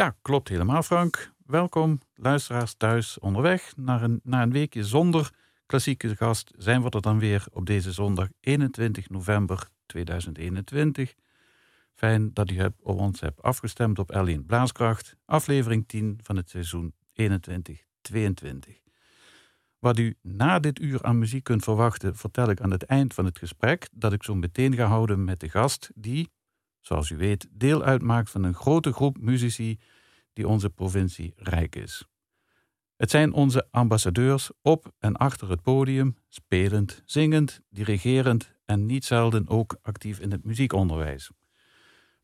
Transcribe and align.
Ja, 0.00 0.16
klopt 0.22 0.48
helemaal, 0.48 0.82
Frank. 0.82 1.32
Welkom, 1.46 2.00
luisteraars 2.14 2.74
thuis 2.74 3.18
onderweg. 3.18 3.72
Na 3.76 4.02
een, 4.02 4.20
een 4.24 4.52
weekje 4.52 4.84
zonder 4.84 5.30
klassieke 5.66 6.16
gast 6.16 6.52
zijn 6.56 6.82
we 6.82 6.90
er 6.90 7.00
dan 7.00 7.18
weer 7.18 7.44
op 7.52 7.66
deze 7.66 7.92
zondag 7.92 8.28
21 8.40 9.08
november 9.08 9.68
2021. 9.86 11.14
Fijn 11.94 12.34
dat 12.34 12.50
u 12.50 12.64
op 12.64 12.98
ons 12.98 13.20
hebt 13.20 13.42
afgestemd 13.42 13.98
op 13.98 14.12
L1 14.16 14.46
Blaaskracht, 14.46 15.16
aflevering 15.24 15.88
10 15.88 16.18
van 16.22 16.36
het 16.36 16.50
seizoen 16.50 16.94
21-22. 17.12 17.24
Wat 19.78 19.98
u 19.98 20.16
na 20.22 20.58
dit 20.58 20.80
uur 20.80 21.02
aan 21.02 21.18
muziek 21.18 21.44
kunt 21.44 21.64
verwachten, 21.64 22.16
vertel 22.16 22.50
ik 22.50 22.60
aan 22.60 22.70
het 22.70 22.82
eind 22.82 23.14
van 23.14 23.24
het 23.24 23.38
gesprek 23.38 23.88
dat 23.92 24.12
ik 24.12 24.22
zo 24.22 24.34
meteen 24.34 24.74
ga 24.74 24.84
houden 24.84 25.24
met 25.24 25.40
de 25.40 25.48
gast 25.48 25.90
die, 25.94 26.30
zoals 26.80 27.10
u 27.10 27.16
weet, 27.16 27.48
deel 27.50 27.82
uitmaakt 27.82 28.30
van 28.30 28.44
een 28.44 28.54
grote 28.54 28.92
groep 28.92 29.18
muzici 29.20 29.78
die 30.32 30.48
onze 30.48 30.70
provincie 30.70 31.32
rijk 31.36 31.76
is. 31.76 32.04
Het 32.96 33.10
zijn 33.10 33.32
onze 33.32 33.68
ambassadeurs 33.70 34.50
op 34.62 34.92
en 34.98 35.16
achter 35.16 35.50
het 35.50 35.62
podium, 35.62 36.16
spelend, 36.28 37.02
zingend, 37.04 37.60
dirigerend 37.68 38.52
en 38.64 38.86
niet 38.86 39.04
zelden 39.04 39.48
ook 39.48 39.78
actief 39.82 40.18
in 40.18 40.30
het 40.30 40.44
muziekonderwijs. 40.44 41.30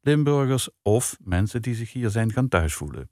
Limburgers 0.00 0.69
of 0.83 1.16
mensen 1.20 1.62
die 1.62 1.75
zich 1.75 1.92
hier 1.92 2.11
zijn 2.11 2.33
gaan 2.33 2.48
thuisvoelen. 2.48 3.11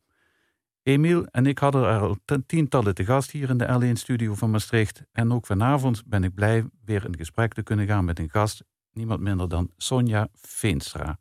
Emiel 0.83 1.27
en 1.27 1.47
ik 1.47 1.59
hadden 1.59 1.85
er 1.85 2.01
al 2.01 2.17
tientallen 2.47 2.95
te 2.95 3.05
gast 3.05 3.31
hier 3.31 3.51
in 3.51 3.59
de 3.59 3.67
L1-studio 3.81 4.35
van 4.35 4.51
Maastricht. 4.51 5.03
En 5.13 5.33
ook 5.33 5.47
vanavond 5.47 6.07
ben 6.07 6.25
ik 6.25 6.35
blij 6.35 6.65
weer 6.85 7.05
in 7.05 7.17
gesprek 7.17 7.55
te 7.55 7.63
kunnen 7.63 7.87
gaan 7.87 8.05
met 8.05 8.19
een 8.19 8.31
gast, 8.31 8.65
niemand 8.93 9.21
minder 9.21 9.49
dan 9.49 9.71
Sonja 9.77 10.29
Veenstra. 10.33 11.19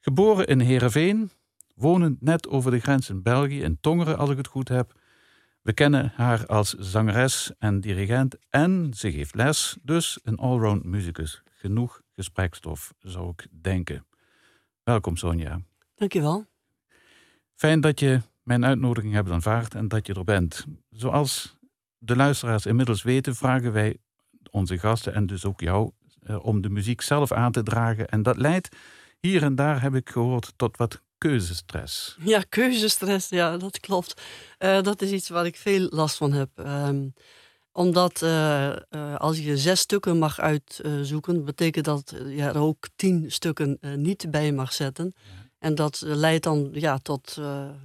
Geboren 0.00 0.46
in 0.46 0.60
Heerenveen, 0.60 1.30
wonend 1.74 2.22
net 2.22 2.48
over 2.48 2.70
de 2.70 2.80
grens 2.80 3.08
in 3.08 3.22
België, 3.22 3.62
in 3.62 3.78
Tongeren 3.80 4.18
als 4.18 4.30
ik 4.30 4.36
het 4.36 4.46
goed 4.46 4.68
heb. 4.68 4.92
We 5.62 5.72
kennen 5.72 6.12
haar 6.14 6.46
als 6.46 6.74
zangeres 6.74 7.52
en 7.58 7.80
dirigent 7.80 8.36
en 8.48 8.94
ze 8.96 9.12
geeft 9.12 9.34
les, 9.34 9.76
dus 9.82 10.18
een 10.22 10.36
allround 10.36 10.84
musicus. 10.84 11.42
Genoeg 11.50 12.02
gesprekstof, 12.12 12.94
zou 12.98 13.28
ik 13.28 13.46
denken. 13.62 14.06
Welkom 14.82 15.16
Sonja. 15.16 15.60
Dankjewel. 15.94 16.46
Fijn 17.54 17.80
dat 17.80 18.00
je 18.00 18.20
mijn 18.42 18.64
uitnodiging 18.64 19.12
hebt 19.12 19.30
aanvaard 19.30 19.74
en 19.74 19.88
dat 19.88 20.06
je 20.06 20.14
er 20.14 20.24
bent. 20.24 20.66
Zoals 20.90 21.56
de 21.98 22.16
luisteraars 22.16 22.66
inmiddels 22.66 23.02
weten, 23.02 23.34
vragen 23.34 23.72
wij 23.72 23.96
onze 24.50 24.78
gasten 24.78 25.14
en 25.14 25.26
dus 25.26 25.44
ook 25.44 25.60
jou 25.60 25.90
eh, 26.22 26.44
om 26.44 26.60
de 26.60 26.70
muziek 26.70 27.00
zelf 27.00 27.32
aan 27.32 27.52
te 27.52 27.62
dragen. 27.62 28.08
En 28.08 28.22
dat 28.22 28.36
leidt 28.36 28.76
hier 29.20 29.42
en 29.42 29.54
daar, 29.54 29.82
heb 29.82 29.94
ik 29.94 30.10
gehoord, 30.10 30.52
tot 30.56 30.76
wat 30.76 31.00
keuzestress. 31.18 32.16
Ja, 32.20 32.42
keuzestress, 32.48 33.28
ja, 33.28 33.56
dat 33.56 33.80
klopt. 33.80 34.22
Uh, 34.58 34.82
dat 34.82 35.02
is 35.02 35.10
iets 35.10 35.28
waar 35.28 35.46
ik 35.46 35.56
veel 35.56 35.86
last 35.90 36.16
van 36.16 36.32
heb. 36.32 36.48
Um, 36.56 37.14
omdat 37.72 38.22
uh, 38.22 38.66
uh, 38.90 39.14
als 39.16 39.38
je 39.38 39.56
zes 39.56 39.80
stukken 39.80 40.18
mag 40.18 40.40
uitzoeken, 40.40 41.44
betekent 41.44 41.84
dat 41.84 42.14
je 42.28 42.42
er 42.42 42.58
ook 42.58 42.88
tien 42.96 43.24
stukken 43.30 43.78
niet 43.96 44.30
bij 44.30 44.52
mag 44.52 44.72
zetten. 44.72 45.12
Ja. 45.16 45.46
En 45.58 45.74
dat 45.74 46.02
leidt 46.04 46.44
dan 46.44 46.68
ja, 46.72 46.98
tot 46.98 47.40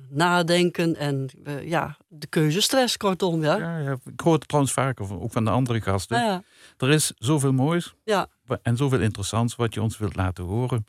nadenken 0.10 0.96
en 0.96 1.30
ja, 1.64 1.98
de 2.08 2.28
keuzestress, 2.28 2.98
kortom. 2.98 3.44
Ja. 3.44 3.58
Ja, 3.58 3.78
ja, 3.78 3.98
ik 4.06 4.20
hoor 4.20 4.34
het 4.34 4.48
trouwens 4.48 4.74
vaker, 4.74 5.22
ook 5.22 5.32
van 5.32 5.46
de 5.46 5.52
andere 5.52 5.82
gasten. 5.82 6.18
Ja, 6.18 6.44
er 6.78 6.90
is 6.90 7.12
zoveel 7.16 7.54
moois 7.54 7.94
ja. 8.04 8.28
en 8.62 8.78
zoveel 8.78 9.00
interessants 9.00 9.56
wat 9.56 9.74
je 9.74 9.82
ons 9.82 9.98
wilt 9.98 10.16
laten 10.16 10.44
horen. 10.44 10.86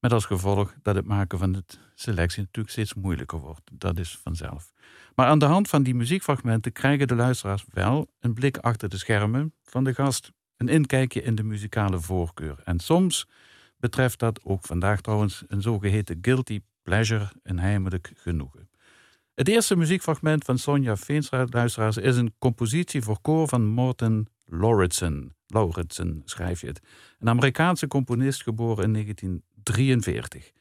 Met 0.00 0.12
als 0.12 0.24
gevolg 0.24 0.74
dat 0.82 0.94
het 0.94 1.04
maken 1.04 1.38
van 1.38 1.52
de 1.52 1.64
selectie 1.94 2.42
natuurlijk 2.42 2.70
steeds 2.72 2.94
moeilijker 2.94 3.38
wordt. 3.38 3.70
Dat 3.72 3.98
is 3.98 4.18
vanzelf. 4.22 4.72
Maar 5.14 5.26
aan 5.26 5.38
de 5.38 5.44
hand 5.44 5.68
van 5.68 5.82
die 5.82 5.94
muziekfragmenten 5.94 6.72
krijgen 6.72 7.08
de 7.08 7.14
luisteraars 7.14 7.64
wel 7.70 8.08
een 8.20 8.34
blik 8.34 8.56
achter 8.56 8.88
de 8.88 8.98
schermen 8.98 9.54
van 9.62 9.84
de 9.84 9.94
gast. 9.94 10.32
Een 10.56 10.68
inkijkje 10.68 11.22
in 11.22 11.34
de 11.34 11.42
muzikale 11.42 12.00
voorkeur. 12.00 12.60
En 12.64 12.78
soms 12.78 13.28
betreft 13.76 14.18
dat 14.18 14.44
ook 14.44 14.64
vandaag 14.64 15.00
trouwens 15.00 15.44
een 15.48 15.62
zogeheten 15.62 16.18
guilty 16.20 16.60
pleasure, 16.82 17.28
een 17.42 17.58
heimelijk 17.58 18.12
genoegen. 18.16 18.68
Het 19.34 19.48
eerste 19.48 19.76
muziekfragment 19.76 20.44
van 20.44 20.58
Sonja 20.58 20.96
Veenstra, 20.96 21.46
luisteraars, 21.50 21.96
is 21.96 22.16
een 22.16 22.34
compositie 22.38 23.02
voor 23.02 23.20
koor 23.20 23.48
van 23.48 23.66
Morten 23.66 24.26
Lauritsen. 24.44 25.36
Lauritsen 25.46 26.22
schrijf 26.24 26.60
je 26.60 26.66
het. 26.66 26.80
Een 27.18 27.28
Amerikaanse 27.28 27.86
componist 27.86 28.42
geboren 28.42 28.84
in 28.84 29.42
1943. 29.76 30.52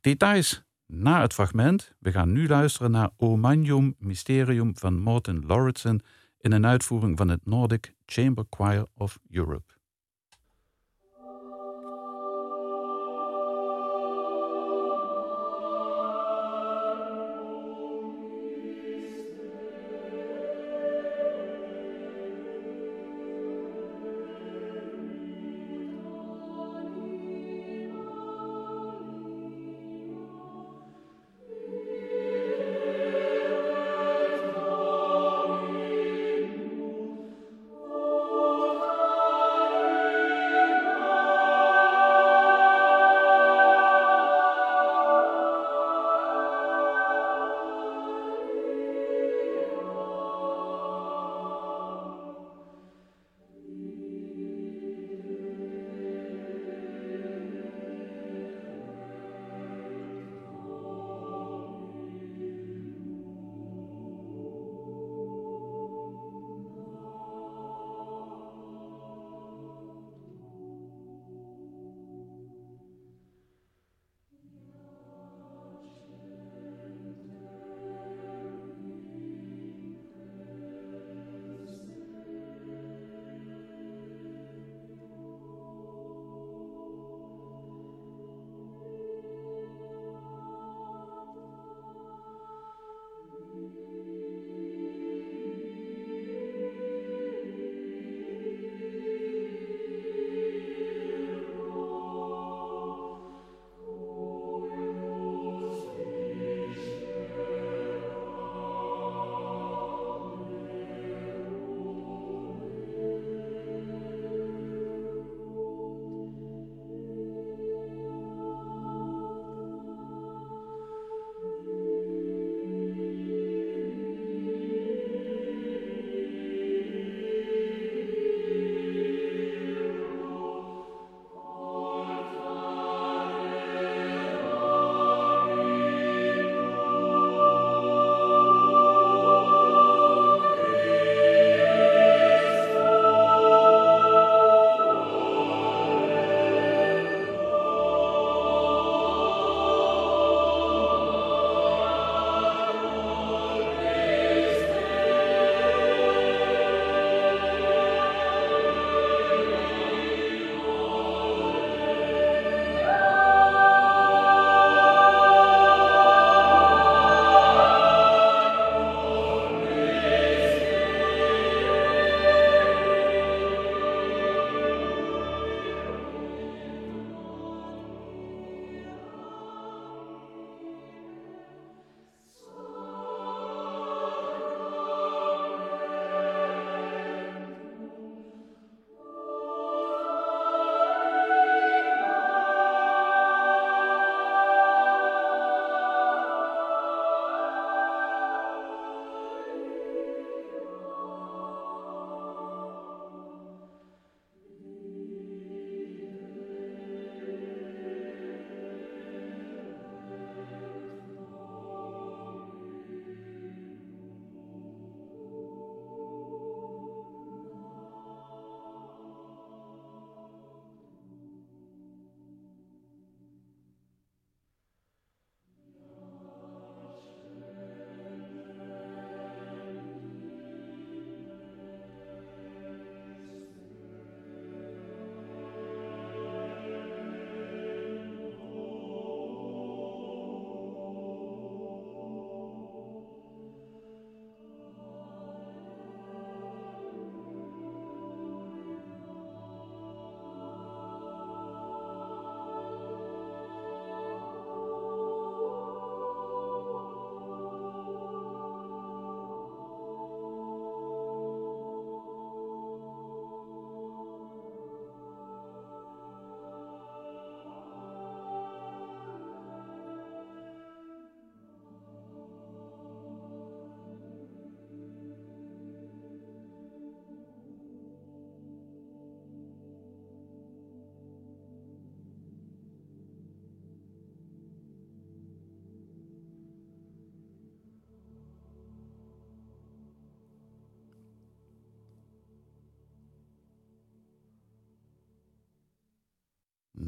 Details 0.00 0.62
na 0.86 1.20
het 1.20 1.34
fragment. 1.34 1.92
We 1.98 2.12
gaan 2.12 2.32
nu 2.32 2.48
luisteren 2.48 2.90
naar 2.90 3.10
O 3.16 3.36
Magnum 3.36 3.94
Mysterium 3.98 4.78
van 4.78 4.98
Morten 4.98 5.46
Lauritsen 5.46 6.02
in 6.40 6.52
een 6.52 6.66
uitvoering 6.66 7.16
van 7.16 7.28
het 7.28 7.46
Nordic 7.46 7.94
Chamber 8.06 8.44
Choir 8.50 8.86
of 8.94 9.18
Europe. 9.30 9.75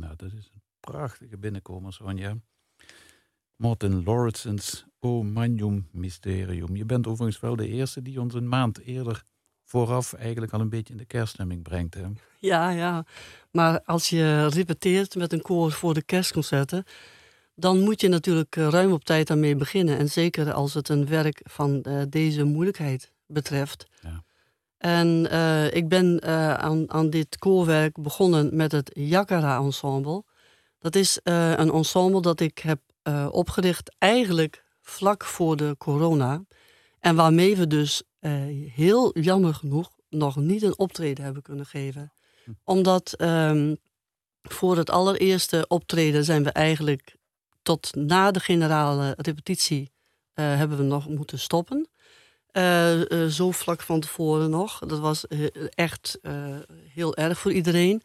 Nou, 0.09 0.21
dat 0.21 0.39
is 0.39 0.51
een 0.53 0.63
prachtige 0.81 1.39
binnenkomer, 1.39 1.93
Sonja. 1.93 2.37
Martin 3.57 4.03
Lauritsen's 4.05 4.87
O 4.99 5.23
Magnum 5.23 5.89
Mysterium. 5.93 6.77
Je 6.77 6.85
bent 6.85 7.07
overigens 7.07 7.41
wel 7.41 7.57
de 7.57 7.69
eerste 7.69 8.03
die 8.03 8.21
ons 8.21 8.35
een 8.35 8.49
maand 8.49 8.79
eerder 8.79 9.25
vooraf 9.65 10.13
eigenlijk 10.13 10.53
al 10.53 10.61
een 10.61 10.69
beetje 10.69 10.93
in 10.93 10.99
de 10.99 11.05
kerststemming 11.05 11.63
brengt. 11.63 11.95
Hè? 11.95 12.07
Ja, 12.39 12.71
ja. 12.71 13.05
Maar 13.51 13.81
als 13.85 14.09
je 14.09 14.47
repeteert 14.47 15.15
met 15.15 15.33
een 15.33 15.43
koor 15.43 15.73
voor 15.73 15.95
de 15.95 16.03
kerstconcerten, 16.03 16.85
dan 17.55 17.81
moet 17.81 18.01
je 18.01 18.09
natuurlijk 18.09 18.57
eh, 18.57 18.69
ruim 18.69 18.93
op 18.93 19.05
tijd 19.05 19.27
daarmee 19.27 19.57
beginnen. 19.57 19.99
En 19.99 20.09
zeker 20.09 20.53
als 20.53 20.75
het 20.75 20.89
een 20.89 21.07
werk 21.07 21.41
van 21.43 21.85
uh, 21.89 22.03
deze 22.09 22.45
moeilijkheid 22.45 23.13
betreft. 23.27 23.87
Ja. 24.03 24.25
En 24.79 25.29
uh, 25.33 25.75
ik 25.75 25.89
ben 25.89 26.21
uh, 26.25 26.55
aan, 26.55 26.91
aan 26.91 27.11
dit 27.11 27.39
koorwerk 27.39 28.03
begonnen 28.03 28.57
met 28.57 28.73
het 28.73 28.91
Yakara 28.95 29.59
Ensemble. 29.59 30.25
Dat 30.79 30.95
is 30.95 31.21
uh, 31.25 31.51
een 31.51 31.71
ensemble 31.71 32.21
dat 32.21 32.41
ik 32.41 32.59
heb 32.59 32.81
opgericht 33.31 33.97
eigenlijk 33.99 34.65
vlak 34.81 35.25
voor 35.25 35.57
de 35.57 35.75
corona. 35.79 36.45
En 37.01 37.17
waarmee 37.17 37.57
we 37.57 37.67
dus 37.67 38.03
heel 38.75 39.19
jammer 39.19 39.55
genoeg 39.55 39.91
nog 40.09 40.37
niet 40.37 40.63
een 40.63 40.79
optreden 40.79 41.25
hebben 41.25 41.43
kunnen 41.43 41.67
geven. 41.67 42.13
Hm. 42.45 42.51
Omdat 42.65 43.15
um, 43.19 43.77
voor 44.43 44.77
het 44.77 44.91
allereerste 44.91 45.65
optreden 45.69 46.25
zijn 46.25 46.45
we 46.45 46.51
eigenlijk 46.51 47.17
tot 47.63 47.95
na 47.95 48.31
de 48.31 48.41
generale 48.41 49.15
repetitie 49.17 49.93
hebben 50.35 50.77
we 50.77 50.83
nog 50.83 51.09
moeten 51.09 51.39
stoppen. 51.39 51.89
Uh, 52.53 53.01
uh, 53.01 53.27
zo 53.27 53.51
vlak 53.51 53.83
van 53.83 54.01
tevoren 54.01 54.51
nog. 54.51 54.79
Dat 54.79 54.99
was 54.99 55.25
uh, 55.29 55.47
echt 55.75 56.19
heel 56.95 57.17
erg 57.17 57.39
voor 57.39 57.53
iedereen. 57.53 58.03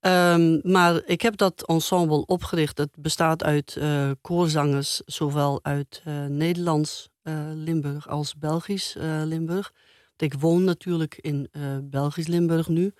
Um, 0.00 0.60
maar 0.62 1.02
ik 1.04 1.22
heb 1.22 1.36
dat 1.36 1.66
ensemble 1.66 2.26
opgericht. 2.26 2.78
Het 2.78 2.90
bestaat 2.98 3.44
uit 3.44 3.78
koorzangers, 4.20 5.02
zowel 5.06 5.58
uit 5.62 6.02
Nederlands 6.28 7.08
Limburg 7.54 8.08
als 8.08 8.34
Belgisch 8.36 8.94
Limburg. 9.24 9.72
Ik 10.16 10.34
woon 10.34 10.64
natuurlijk 10.64 11.18
in 11.20 11.50
Belgisch 11.82 12.26
Limburg 12.26 12.68
nu. 12.68 12.92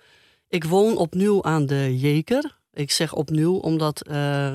Ik 0.47 0.63
woon 0.63 0.97
opnieuw 0.97 1.43
aan 1.43 1.65
de 1.65 1.97
Jeker. 1.99 2.57
Ik 2.73 2.91
zeg 2.91 3.13
opnieuw, 3.13 3.55
omdat 3.55 4.09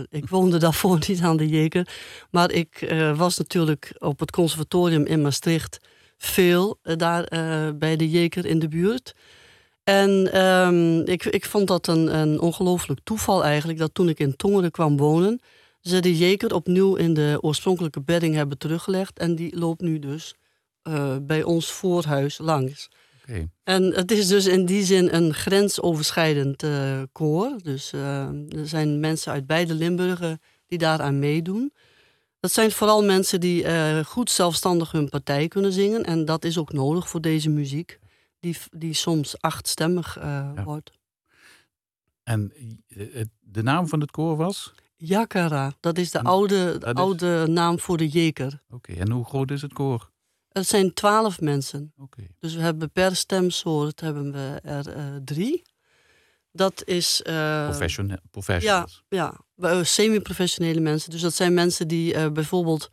ik 0.09 0.29
woonde 0.29 0.59
daarvoor 0.67 0.99
niet 1.09 1.21
aan 1.21 1.37
de 1.37 1.49
Jeker. 1.49 1.89
Maar 2.31 2.51
ik 2.51 2.95
was 3.17 3.39
natuurlijk 3.39 3.95
op 3.99 4.21
het 4.21 4.31
conservatorium 4.31 5.05
in 5.05 5.23
Maastricht 5.23 5.79
veel 6.23 6.79
eh, 6.83 6.97
daar 6.97 7.33
uh, 7.33 7.69
bij 7.79 7.97
de 7.97 8.11
Jeker 8.11 8.47
in 8.47 8.59
de 8.59 8.69
buurt. 8.69 9.15
En 9.85 10.41
um, 10.41 11.01
ik, 11.01 11.25
ik 11.25 11.45
vond 11.45 11.69
dat 11.69 11.87
een, 11.87 12.17
een 12.17 12.41
ongelooflijk 12.41 13.01
toeval 13.05 13.45
eigenlijk, 13.45 13.79
dat 13.79 13.95
toen 13.95 14.09
ik 14.09 14.19
in 14.19 14.37
Tongeren 14.37 14.71
kwam 14.71 14.97
wonen, 14.97 15.41
ze 15.81 16.01
de 16.01 16.19
Jeker 16.19 16.55
opnieuw 16.55 16.95
in 16.95 17.15
de 17.15 17.39
oorspronkelijke 17.41 18.01
bedding 18.01 18.35
hebben 18.35 18.59
teruggelegd. 18.59 19.19
En 19.19 19.35
die 19.35 19.59
loopt 19.59 19.81
nu 19.81 19.99
dus 19.99 20.35
uh, 20.89 21.17
bij 21.23 21.43
ons 21.43 21.73
voorhuis 21.73 22.39
langs. 22.39 22.89
Okay. 23.23 23.49
En 23.65 23.83
het 23.83 24.11
is 24.11 24.29
dus 24.29 24.47
in 24.47 24.67
die 24.67 24.85
zin 24.85 25.15
een 25.15 25.35
grensoverschrijdend 25.35 26.63
uh, 26.63 27.03
koor. 27.13 27.57
Dus 27.63 27.93
er 27.93 28.67
zijn 28.69 29.01
mensen 29.01 29.33
uit 29.33 29.47
beide 29.47 29.75
Limburgen 29.75 30.41
die 30.67 30.79
daaraan 30.79 31.19
meedoen. 31.19 31.73
Dat 32.43 32.53
zijn 32.53 32.71
vooral 32.71 33.05
mensen 33.05 33.41
die 33.41 33.65
uh, 33.65 33.99
goed 33.99 34.31
zelfstandig 34.31 34.93
hun 34.93 35.09
partij 35.09 35.49
kunnen 35.49 35.73
zingen. 35.73 36.05
En 36.05 36.25
dat 36.25 36.45
is 36.45 36.59
ook 36.59 36.73
nodig 36.73 37.09
voor 37.09 37.21
deze 37.21 37.49
muziek, 37.49 37.99
die, 38.41 38.57
die 38.71 38.95
soms 38.95 39.41
achtstemmig 39.41 40.19
uh, 40.19 40.25
ja. 40.25 40.65
wordt. 40.65 40.91
En 42.23 42.53
eh, 42.89 43.25
de 43.41 43.63
naam 43.63 43.89
van 43.89 44.01
het 44.01 44.11
koor 44.11 44.37
was? 44.37 44.75
Yakara, 44.97 45.73
dat 45.81 45.99
is 45.99 46.11
de 46.11 46.19
en, 46.19 46.25
oude, 46.25 46.79
oude 46.93 47.43
is... 47.43 47.49
naam 47.49 47.79
voor 47.79 47.97
de 47.97 48.09
jeker. 48.09 48.63
Oké, 48.71 48.93
en 48.93 49.11
hoe 49.11 49.25
groot 49.25 49.51
is 49.51 49.63
het 49.63 49.73
koor? 49.73 50.11
Het 50.49 50.67
zijn 50.67 50.95
twaalf 50.95 51.41
mensen. 51.41 51.93
Oké. 51.97 52.27
Dus 52.39 52.55
we 52.55 52.61
hebben 52.61 52.91
per 52.91 53.17
stemsoort 53.17 54.01
hebben 54.01 54.33
we 54.33 54.61
er 54.63 54.97
uh, 54.97 55.17
drie. 55.25 55.63
Dat 56.53 56.85
is. 56.85 57.23
Uh, 57.27 57.69
professionals. 58.31 59.05
Ja, 59.09 59.19
ja 59.19 59.41
semi-professionele 59.83 60.81
mensen. 60.81 61.11
Dus 61.11 61.21
dat 61.21 61.35
zijn 61.35 61.55
mensen 61.55 61.89
die 61.89 62.15
uh, 62.15 62.29
bijvoorbeeld 62.29 62.91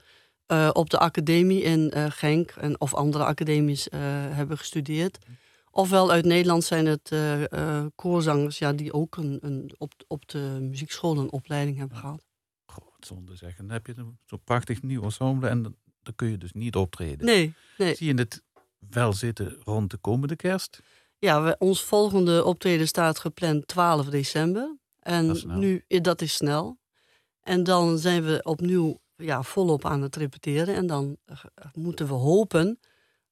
uh, 0.48 0.70
op 0.74 0.90
de 0.90 0.98
academie 0.98 1.62
in 1.62 1.94
Genk 2.12 2.52
en, 2.52 2.82
of 2.82 2.94
andere 2.94 3.24
academies 3.24 3.88
hebben 4.32 4.58
gestudeerd. 4.58 5.18
Ofwel 5.72 6.12
uit 6.12 6.26
Nederland 6.26 6.64
zijn 6.64 6.86
het 6.86 7.12
koorzangers 7.96 8.58
ja, 8.58 8.74
die 8.74 8.94
ook 8.94 9.18
een, 9.18 9.38
een, 9.42 9.72
op, 9.78 9.94
op 10.08 10.28
de 10.28 10.58
muziekschool 10.62 11.18
een 11.18 11.32
opleiding 11.32 11.78
hebben 11.78 11.98
gehad. 11.98 12.26
Goh, 12.66 12.86
wat 12.86 13.08
zonde 13.08 13.36
zeggen. 13.36 13.68
Dan 13.68 13.74
heb 13.74 13.88
je 13.88 13.94
zo'n 14.26 14.44
prachtig 14.44 14.82
nieuw 14.82 15.04
ensemble 15.04 15.50
en 15.50 15.64
dan, 15.64 15.76
dan 16.04 16.16
kun 16.16 16.30
je 16.30 16.38
dus 16.38 16.52
niet 16.52 16.76
optreden. 16.76 17.26
Nee, 17.26 17.54
nee. 17.78 17.96
Zie 17.96 18.08
je 18.08 18.20
het 18.20 18.42
wel 18.90 19.14
zitten 19.14 19.58
rond 19.64 19.92
de 19.92 19.98
komende 19.98 20.36
kerst? 20.36 20.82
Ja, 21.20 21.44
we, 21.44 21.56
ons 21.60 21.84
volgende 21.84 22.44
optreden 22.44 22.88
staat 22.88 23.20
gepland 23.20 23.68
12 23.68 24.06
december. 24.06 24.78
En 25.10 25.28
dat 25.28 25.46
nu, 25.46 25.84
dat 25.88 26.22
is 26.22 26.34
snel. 26.34 26.78
En 27.42 27.64
dan 27.64 27.98
zijn 27.98 28.24
we 28.24 28.40
opnieuw 28.44 29.00
ja, 29.16 29.44
volop 29.44 29.86
aan 29.86 30.02
het 30.02 30.16
repeteren. 30.16 30.76
En 30.76 30.88
dan 30.88 31.18
uh, 31.26 31.38
moeten 31.74 32.08
we 32.08 32.14
hopen 32.14 32.80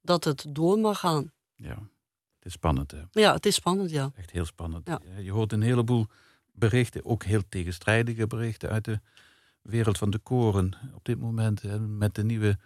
dat 0.01 0.23
het 0.23 0.45
door 0.49 0.79
mag 0.79 0.99
gaan. 0.99 1.31
Ja, 1.55 1.79
het 2.35 2.45
is 2.45 2.51
spannend 2.51 2.91
hè? 2.91 3.01
Ja, 3.11 3.33
het 3.33 3.45
is 3.45 3.55
spannend, 3.55 3.89
ja. 3.89 4.11
Echt 4.15 4.31
heel 4.31 4.45
spannend. 4.45 4.87
Ja. 4.87 5.01
Je 5.19 5.31
hoort 5.31 5.53
een 5.53 5.61
heleboel 5.61 6.05
berichten, 6.51 7.05
ook 7.05 7.23
heel 7.23 7.41
tegenstrijdige 7.49 8.27
berichten 8.27 8.69
uit 8.69 8.85
de 8.85 8.99
wereld 9.61 9.97
van 9.97 10.09
de 10.09 10.19
koren 10.19 10.73
op 10.93 11.05
dit 11.05 11.19
moment. 11.19 11.61
Hè, 11.61 11.79
met 11.79 12.15
de 12.15 12.23
nieuwe 12.23 12.57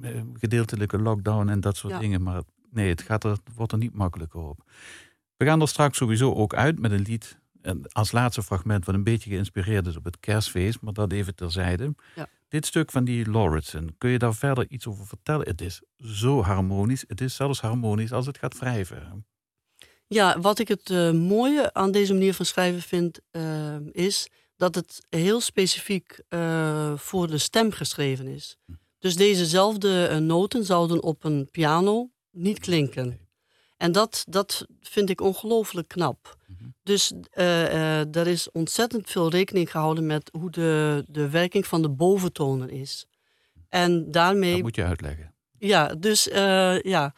eh, 0.00 0.20
gedeeltelijke 0.32 0.98
lockdown 0.98 1.48
en 1.48 1.60
dat 1.60 1.76
soort 1.76 1.92
ja. 1.92 1.98
dingen. 1.98 2.22
Maar 2.22 2.42
nee, 2.70 2.88
het, 2.88 3.02
gaat 3.02 3.24
er, 3.24 3.38
wordt 3.54 3.72
er 3.72 3.78
niet 3.78 3.94
makkelijker 3.94 4.40
op. 4.40 4.70
We 5.36 5.44
gaan 5.44 5.60
er 5.60 5.68
straks 5.68 5.96
sowieso 5.96 6.34
ook 6.34 6.54
uit 6.54 6.78
met 6.78 6.90
een 6.90 7.02
lied. 7.02 7.38
En 7.66 7.82
als 7.92 8.12
laatste 8.12 8.42
fragment, 8.42 8.84
wat 8.84 8.94
een 8.94 9.04
beetje 9.04 9.30
geïnspireerd 9.30 9.86
is 9.86 9.96
op 9.96 10.04
het 10.04 10.20
kerstfeest, 10.20 10.80
maar 10.80 10.92
dat 10.92 11.12
even 11.12 11.34
terzijde. 11.34 11.94
Ja. 12.14 12.28
Dit 12.48 12.66
stuk 12.66 12.90
van 12.90 13.04
die 13.04 13.30
Lauritsen, 13.30 13.98
kun 13.98 14.10
je 14.10 14.18
daar 14.18 14.34
verder 14.34 14.66
iets 14.68 14.86
over 14.86 15.06
vertellen? 15.06 15.48
Het 15.48 15.60
is 15.60 15.82
zo 15.98 16.42
harmonisch, 16.42 17.04
het 17.06 17.20
is 17.20 17.34
zelfs 17.34 17.60
harmonisch 17.60 18.12
als 18.12 18.26
het 18.26 18.38
gaat 18.38 18.58
wrijven. 18.58 19.26
Ja, 20.06 20.40
wat 20.40 20.58
ik 20.58 20.68
het 20.68 20.90
uh, 20.90 21.10
mooie 21.10 21.72
aan 21.72 21.90
deze 21.90 22.12
manier 22.12 22.34
van 22.34 22.44
schrijven 22.44 22.82
vind, 22.82 23.20
uh, 23.32 23.76
is 23.92 24.28
dat 24.56 24.74
het 24.74 25.06
heel 25.08 25.40
specifiek 25.40 26.20
uh, 26.28 26.92
voor 26.96 27.26
de 27.26 27.38
stem 27.38 27.72
geschreven 27.72 28.26
is. 28.26 28.56
Hm. 28.66 28.72
Dus 28.98 29.16
dezezelfde 29.16 30.18
noten 30.20 30.64
zouden 30.64 31.02
op 31.02 31.24
een 31.24 31.48
piano 31.50 32.10
niet 32.30 32.58
klinken. 32.58 33.18
En 33.76 33.92
dat, 33.92 34.24
dat 34.28 34.66
vind 34.80 35.10
ik 35.10 35.20
ongelooflijk 35.20 35.88
knap. 35.88 36.35
Mhm. 36.58 36.70
Dus 36.82 37.12
uh, 37.12 37.44
uh, 37.44 38.16
er 38.16 38.26
is 38.26 38.50
ontzettend 38.52 39.10
veel 39.10 39.30
rekening 39.30 39.70
gehouden 39.70 40.06
met 40.06 40.30
hoe 40.38 40.50
de, 40.50 41.04
de 41.08 41.30
werking 41.30 41.66
van 41.66 41.82
de 41.82 41.88
boventonen 41.88 42.70
is. 42.70 43.06
En 43.68 44.10
daarmee. 44.10 44.52
Dat 44.52 44.62
moet 44.62 44.76
je 44.76 44.84
uitleggen. 44.84 45.34
Ja, 45.58 45.94
dus 45.94 46.28
uh, 46.28 46.80
ja, 46.80 47.14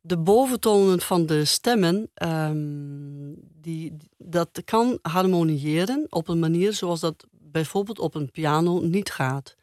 de 0.00 0.18
boventonen 0.18 1.00
van 1.00 1.26
de 1.26 1.44
stemmen, 1.44 2.10
um, 2.14 3.34
die, 3.60 3.96
dat 4.16 4.62
kan 4.64 4.98
harmoniëren 5.02 6.06
op 6.08 6.28
een 6.28 6.38
manier 6.38 6.72
zoals 6.72 7.00
dat 7.00 7.26
bijvoorbeeld 7.30 7.98
op 7.98 8.14
een 8.14 8.30
piano 8.30 8.80
niet 8.80 9.10
gaat. 9.10 9.56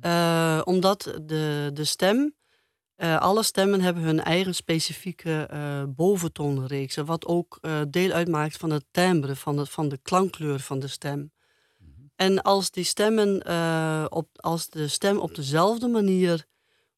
Mhm. 0.00 0.60
omdat 0.64 1.18
de, 1.22 1.70
de 1.72 1.84
stem 1.84 2.34
uh, 2.96 3.18
alle 3.18 3.42
stemmen 3.42 3.80
hebben 3.80 4.02
hun 4.02 4.22
eigen 4.22 4.54
specifieke 4.54 5.48
uh, 5.52 7.04
wat 7.04 7.26
ook 7.26 7.58
uh, 7.62 7.80
deel 7.88 8.10
uitmaakt 8.10 8.56
van 8.56 8.70
het 8.70 8.84
timbre, 8.90 9.36
van 9.36 9.56
de, 9.56 9.66
van 9.66 9.88
de 9.88 9.98
klankkleur 10.02 10.60
van 10.60 10.78
de 10.78 10.86
stem. 10.86 11.18
Mm 11.18 11.94
-hmm. 11.96 12.10
En 12.16 12.42
als 12.42 12.70
die 12.70 12.84
stemmen, 12.84 13.42
op, 14.10 14.28
als 14.34 14.68
de 14.68 14.88
stem 14.88 15.18
op 15.18 15.34
dezelfde 15.34 15.88
manier 15.88 16.46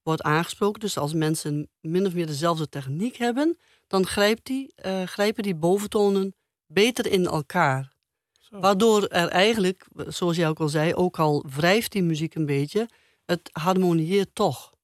wordt 0.03 0.23
aangesproken, 0.23 0.81
dus 0.81 0.99
als 0.99 1.13
mensen 1.13 1.69
min 1.81 2.07
of 2.07 2.15
meer 2.15 2.27
dezelfde 2.27 2.69
techniek 2.69 3.17
hebben, 3.17 3.59
dan 3.87 4.07
grijpt 4.07 4.47
die, 4.47 4.73
grijpen 5.05 5.43
die 5.43 5.55
boventonen 5.55 6.35
beter 6.67 7.07
in 7.07 7.27
elkaar. 7.27 7.93
Zo. 8.39 8.61
Waardoor 8.61 9.07
er 9.07 9.29
eigenlijk, 9.29 9.87
zoals 10.07 10.37
jij 10.37 10.49
ook 10.49 10.61
al 10.61 10.69
zei, 10.69 10.95
ook 10.95 11.19
al 11.19 11.45
wrijft 11.57 11.93
die 11.93 12.03
muziek 12.03 12.35
een 12.35 12.47
beetje, 12.47 12.89
het 13.25 13.51
harmonieert 13.53 14.35
toch 14.35 14.77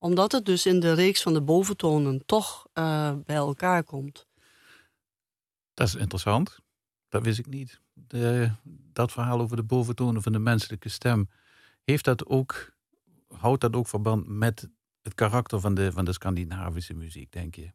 omdat 0.00 0.32
het 0.32 0.44
dus 0.44 0.66
in 0.66 0.80
de 0.80 0.92
reeks 0.92 1.22
van 1.22 1.32
de 1.32 1.42
boventonen 1.42 2.22
toch 2.26 2.66
uh, 2.74 3.12
bij 3.24 3.36
elkaar 3.36 3.84
komt. 3.84 4.26
Dat 5.74 5.86
is 5.88 5.94
interessant. 5.94 6.58
Dat 7.08 7.22
wist 7.22 7.38
ik 7.38 7.46
niet. 7.46 7.80
De, 7.92 8.50
dat 8.92 9.12
verhaal 9.12 9.40
over 9.40 9.56
de 9.56 9.62
boventonen 9.62 10.22
van 10.22 10.32
de 10.32 10.38
menselijke 10.38 10.88
stem. 10.88 11.30
Heeft 11.84 12.04
dat 12.04 12.26
ook, 12.26 12.72
houdt 13.28 13.60
dat 13.60 13.74
ook 13.74 13.88
verband 13.88 14.26
met 14.28 14.68
het 15.02 15.14
karakter 15.14 15.60
van 15.60 15.74
de, 15.74 15.92
van 15.92 16.04
de 16.04 16.12
Scandinavische 16.12 16.94
muziek, 16.94 17.32
denk 17.32 17.54
je? 17.54 17.72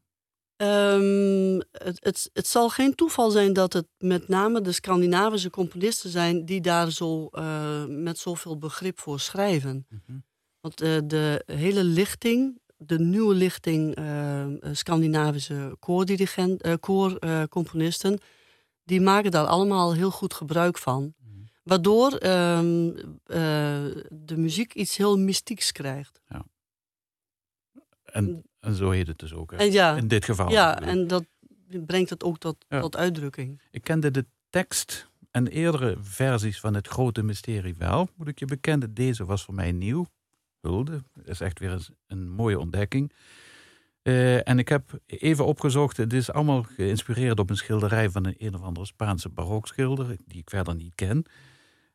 Ehm, 0.55 1.62
het, 1.72 2.03
het, 2.03 2.29
het 2.34 2.48
zal 2.48 2.70
geen 2.70 2.96
toeval 2.96 3.32
zijn 3.32 3.53
dat 3.53 3.74
het 3.74 3.88
met 3.98 4.27
name 4.27 4.62
de 4.62 4.72
Scandinavische 4.72 5.50
componisten 5.50 6.10
zijn 6.10 6.46
die 6.46 6.62
daar 6.62 6.91
zo 6.91 7.29
uh, 7.32 7.86
met 7.86 8.17
zoveel 8.17 8.58
begrip 8.58 9.00
voor 9.00 9.20
schrijven. 9.20 9.86
Mhm. 9.89 10.17
Want 10.65 10.81
uh, 10.81 10.98
de 11.03 11.43
hele 11.45 11.84
lichting, 11.84 12.60
de 12.77 13.00
nieuwe 13.00 13.34
lichting 13.36 14.00
uh, 14.00 14.45
Scandinavische 14.72 15.75
koordirigent, 15.79 16.79
koorcomponisten, 16.79 18.19
die 18.84 19.01
maken 19.01 19.31
daar 19.31 19.45
allemaal 19.45 19.93
heel 19.93 20.12
goed 20.12 20.34
gebruik 20.34 20.77
van. 20.77 21.13
Mhm. 21.17 21.31
Waardoor 21.63 22.12
ehm, 22.12 22.91
de 24.10 24.38
muziek 24.38 24.74
iets 24.74 24.98
heel 24.98 25.19
mystieks 25.19 25.72
krijgt. 25.72 26.22
En, 28.05 28.43
en 28.60 28.75
zo 28.75 28.89
heet 28.89 29.07
het 29.07 29.19
dus 29.19 29.34
ook. 29.34 29.51
En 29.51 29.72
ja, 29.72 29.95
In 29.95 30.07
dit 30.07 30.25
geval. 30.25 30.50
ja, 30.50 30.67
natuurlijk. 30.67 30.98
en 30.98 31.07
dat 31.07 31.25
brengt 31.86 32.10
het 32.10 32.24
ook 32.24 32.38
tot, 32.38 32.65
Ja. 32.69 32.81
tot 32.81 32.95
uitdrukking. 32.95 33.62
Ik 33.72 33.84
kende 33.84 34.12
de 34.12 34.25
tekst 34.50 35.10
en 35.31 35.48
eerdere 35.48 35.98
versies 36.01 36.60
van 36.60 36.74
het 36.74 36.88
grote 36.88 37.24
mysterie 37.24 37.75
wel, 37.77 38.10
moet 38.15 38.27
ik 38.27 38.39
je 38.39 38.45
bekennen. 38.45 38.93
Deze 38.93 39.25
was 39.25 39.43
voor 39.43 39.53
mij 39.53 39.72
nieuw. 39.72 40.05
Hulde, 40.67 41.03
is 41.24 41.39
echt 41.39 41.60
weer 41.60 41.72
eens 41.72 41.89
een 42.07 42.29
mooie 42.29 42.60
ontdekking. 42.60 43.12
Eh, 44.01 44.48
en 44.48 44.60
ik 44.60 44.69
heb 44.69 45.00
even 45.05 45.45
opgezocht, 45.45 45.98
het 45.98 46.13
is 46.13 46.31
allemaal 46.31 46.63
geïnspireerd 46.63 47.39
op 47.39 47.50
een 47.50 47.55
schilderij 47.57 48.10
van 48.10 48.25
een 48.25 48.36
een 48.38 48.55
of 48.55 48.62
andere 48.62 48.86
Spaanse 48.86 49.29
barokschilder, 49.29 50.17
die 50.25 50.39
ik 50.39 50.50
verder 50.50 50.75
niet 50.75 50.95
ken. 50.95 51.25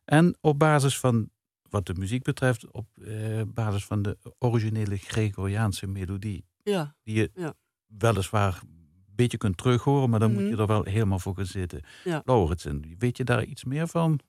En 0.05 0.37
op 0.41 0.59
basis 0.59 0.99
van, 0.99 1.29
wat 1.69 1.85
de 1.85 1.93
muziek 1.93 2.23
betreft, 2.23 2.71
op 2.71 2.87
eh, 3.05 3.41
basis 3.47 3.85
van 3.85 4.01
de 4.01 4.17
originele 4.39 4.97
Gregoriaanse 4.97 5.87
melodie. 5.87 6.45
Ja, 6.63 6.95
Die 7.03 7.15
je 7.15 7.31
Ja. 7.35 7.53
weliswaar 7.87 8.59
een 8.63 9.15
beetje 9.15 9.37
kunt 9.37 9.57
terughoren, 9.57 10.09
maar 10.09 10.19
dan 10.19 10.31
moet 10.33 10.41
Mhm. 10.41 10.49
je 10.51 10.57
er 10.57 10.67
wel 10.67 10.83
helemaal 10.83 11.19
voor 11.19 11.35
gaan 11.35 11.45
zitten. 11.45 11.81
Ja. 12.03 12.21
Lauritsen, 12.25 12.95
weet 12.97 13.17
je 13.17 13.23
daar 13.23 13.43
iets 13.43 13.63
meer 13.63 13.87
van? 13.87 14.19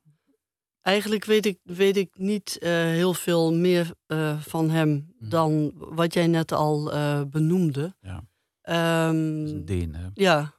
Eigenlijk 0.82 1.24
weet 1.24 1.46
ik, 1.46 1.58
weet 1.62 1.96
ik 1.96 2.18
niet 2.18 2.58
eh, 2.58 2.70
heel 2.70 3.14
veel 3.14 3.54
meer 3.54 3.94
eh, 4.06 4.40
van 4.40 4.70
hem 4.70 4.90
Mhm. 5.18 5.28
dan 5.30 5.72
wat 5.76 6.14
jij 6.14 6.26
net 6.26 6.52
al 6.52 6.92
eh, 6.92 7.22
benoemde. 7.24 7.94
Ja. 8.00 8.24
Ehm, 8.62 9.44
is 9.44 9.50
een 9.50 9.64
Deen, 9.64 9.94
hè? 9.94 10.08
ja, 10.14 10.54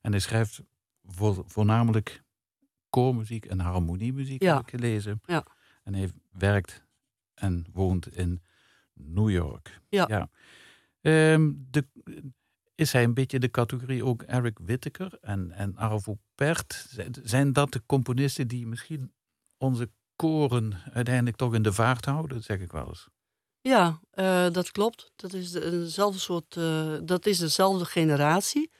En 0.00 0.10
hij 0.12 0.20
schrijft 0.20 0.60
voor, 1.02 1.44
voornamelijk 1.46 2.22
koormuziek 2.90 3.44
en 3.44 3.60
harmoniemuziek, 3.60 4.42
Ja. 4.42 4.56
heb 4.56 4.62
ik 4.62 4.70
gelezen. 4.70 5.20
Ja. 5.24 5.44
En 5.84 5.94
hij 5.94 6.10
werkt 6.32 6.84
en 7.34 7.66
woont 7.72 8.06
in 8.16 8.42
New 8.92 9.30
York. 9.30 9.80
Ja. 9.88 10.28
Ehm, 11.00 11.52
de, 11.70 11.86
is 12.76 12.92
hij 12.92 13.04
een 13.04 13.14
beetje 13.14 13.38
de 13.38 13.50
categorie 13.50 14.04
ook 14.04 14.22
Eric 14.22 14.58
Whittaker 14.58 15.18
en, 15.20 15.50
en 15.50 15.76
Arvo 15.76 16.18
Pärt? 16.34 16.86
Zijn- 17.22 17.52
dat 17.52 17.72
de 17.72 17.82
componisten 17.86 18.48
die 18.48 18.66
misschien 18.66 19.12
onze 19.58 19.90
koren 20.16 20.72
uiteindelijk 20.92 21.36
toch 21.36 21.54
in 21.54 21.62
de 21.62 21.72
vaart 21.72 22.04
houden? 22.04 22.36
Dat 22.36 22.44
zeg 22.46 22.60
ik 22.60 22.72
wel 22.72 22.88
eens. 22.88 23.08
ja 23.60 24.00
eh, 24.10 24.50
dat 24.50 24.70
klopt. 24.70 25.12
Dat 25.16 25.32
is 25.32 25.50
de, 25.50 25.70
dezelfde 25.70 26.18
soort, 26.18 26.56
eh, 26.56 26.96
dat 27.02 27.26
is 27.26 27.38
dezelfde 27.38 27.84
generatie. 27.84 28.70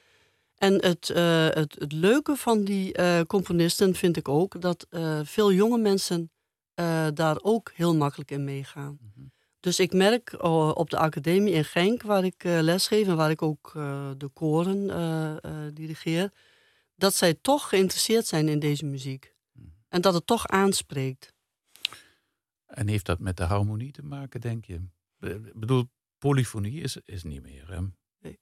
En 0.55 0.73
het, 0.73 1.09
eh, 1.09 1.47
het, 1.49 1.75
het 1.79 1.91
leuke 1.91 2.35
van 2.35 2.63
die 2.63 2.95
componisten 3.25 3.95
vind 3.95 4.17
ik 4.17 4.27
ook 4.27 4.61
dat 4.61 4.87
veel 5.23 5.51
jonge 5.51 5.77
mensen 5.77 6.31
daar 7.13 7.37
ook 7.41 7.71
heel 7.73 7.95
makkelijk 7.95 8.31
in 8.31 8.43
meegaan. 8.43 8.97
Mhm. 9.01 9.27
Dus 9.59 9.79
ik 9.79 9.93
merk 9.93 10.33
eh, 10.33 10.71
op 10.75 10.89
de 10.89 10.97
academie 10.97 11.53
in 11.53 11.65
Genk, 11.65 12.01
waar 12.01 12.23
ik 12.23 12.43
eh, 12.43 12.59
lesgeef 12.61 13.07
en 13.07 13.15
waar 13.15 13.29
ik 13.29 13.41
ook 13.41 13.71
eh, 13.75 14.11
de 14.17 14.27
koren 14.27 15.73
dirigeer, 15.73 16.31
dat 16.95 17.15
zij 17.15 17.33
toch 17.33 17.69
geïnteresseerd 17.69 18.25
zijn 18.25 18.47
in 18.47 18.59
deze 18.59 18.85
muziek. 18.85 19.35
Mhm. 19.51 19.67
En 19.89 20.01
dat 20.01 20.13
het 20.13 20.25
toch 20.25 20.47
aanspreekt. 20.47 21.35
En 22.65 22.87
heeft 22.87 23.05
dat 23.05 23.19
met 23.19 23.37
de 23.37 23.43
harmonie 23.43 23.91
te 23.91 24.03
maken, 24.03 24.41
denk 24.41 24.65
je? 24.65 24.81
Ik 25.19 25.59
bedoel, 25.59 25.89
polyfonie 26.17 26.81
is, 26.81 26.97
is 26.97 27.23
niet 27.23 27.41
meer. 27.41 27.71
Hè? 27.71 27.81
Nee. 28.19 28.39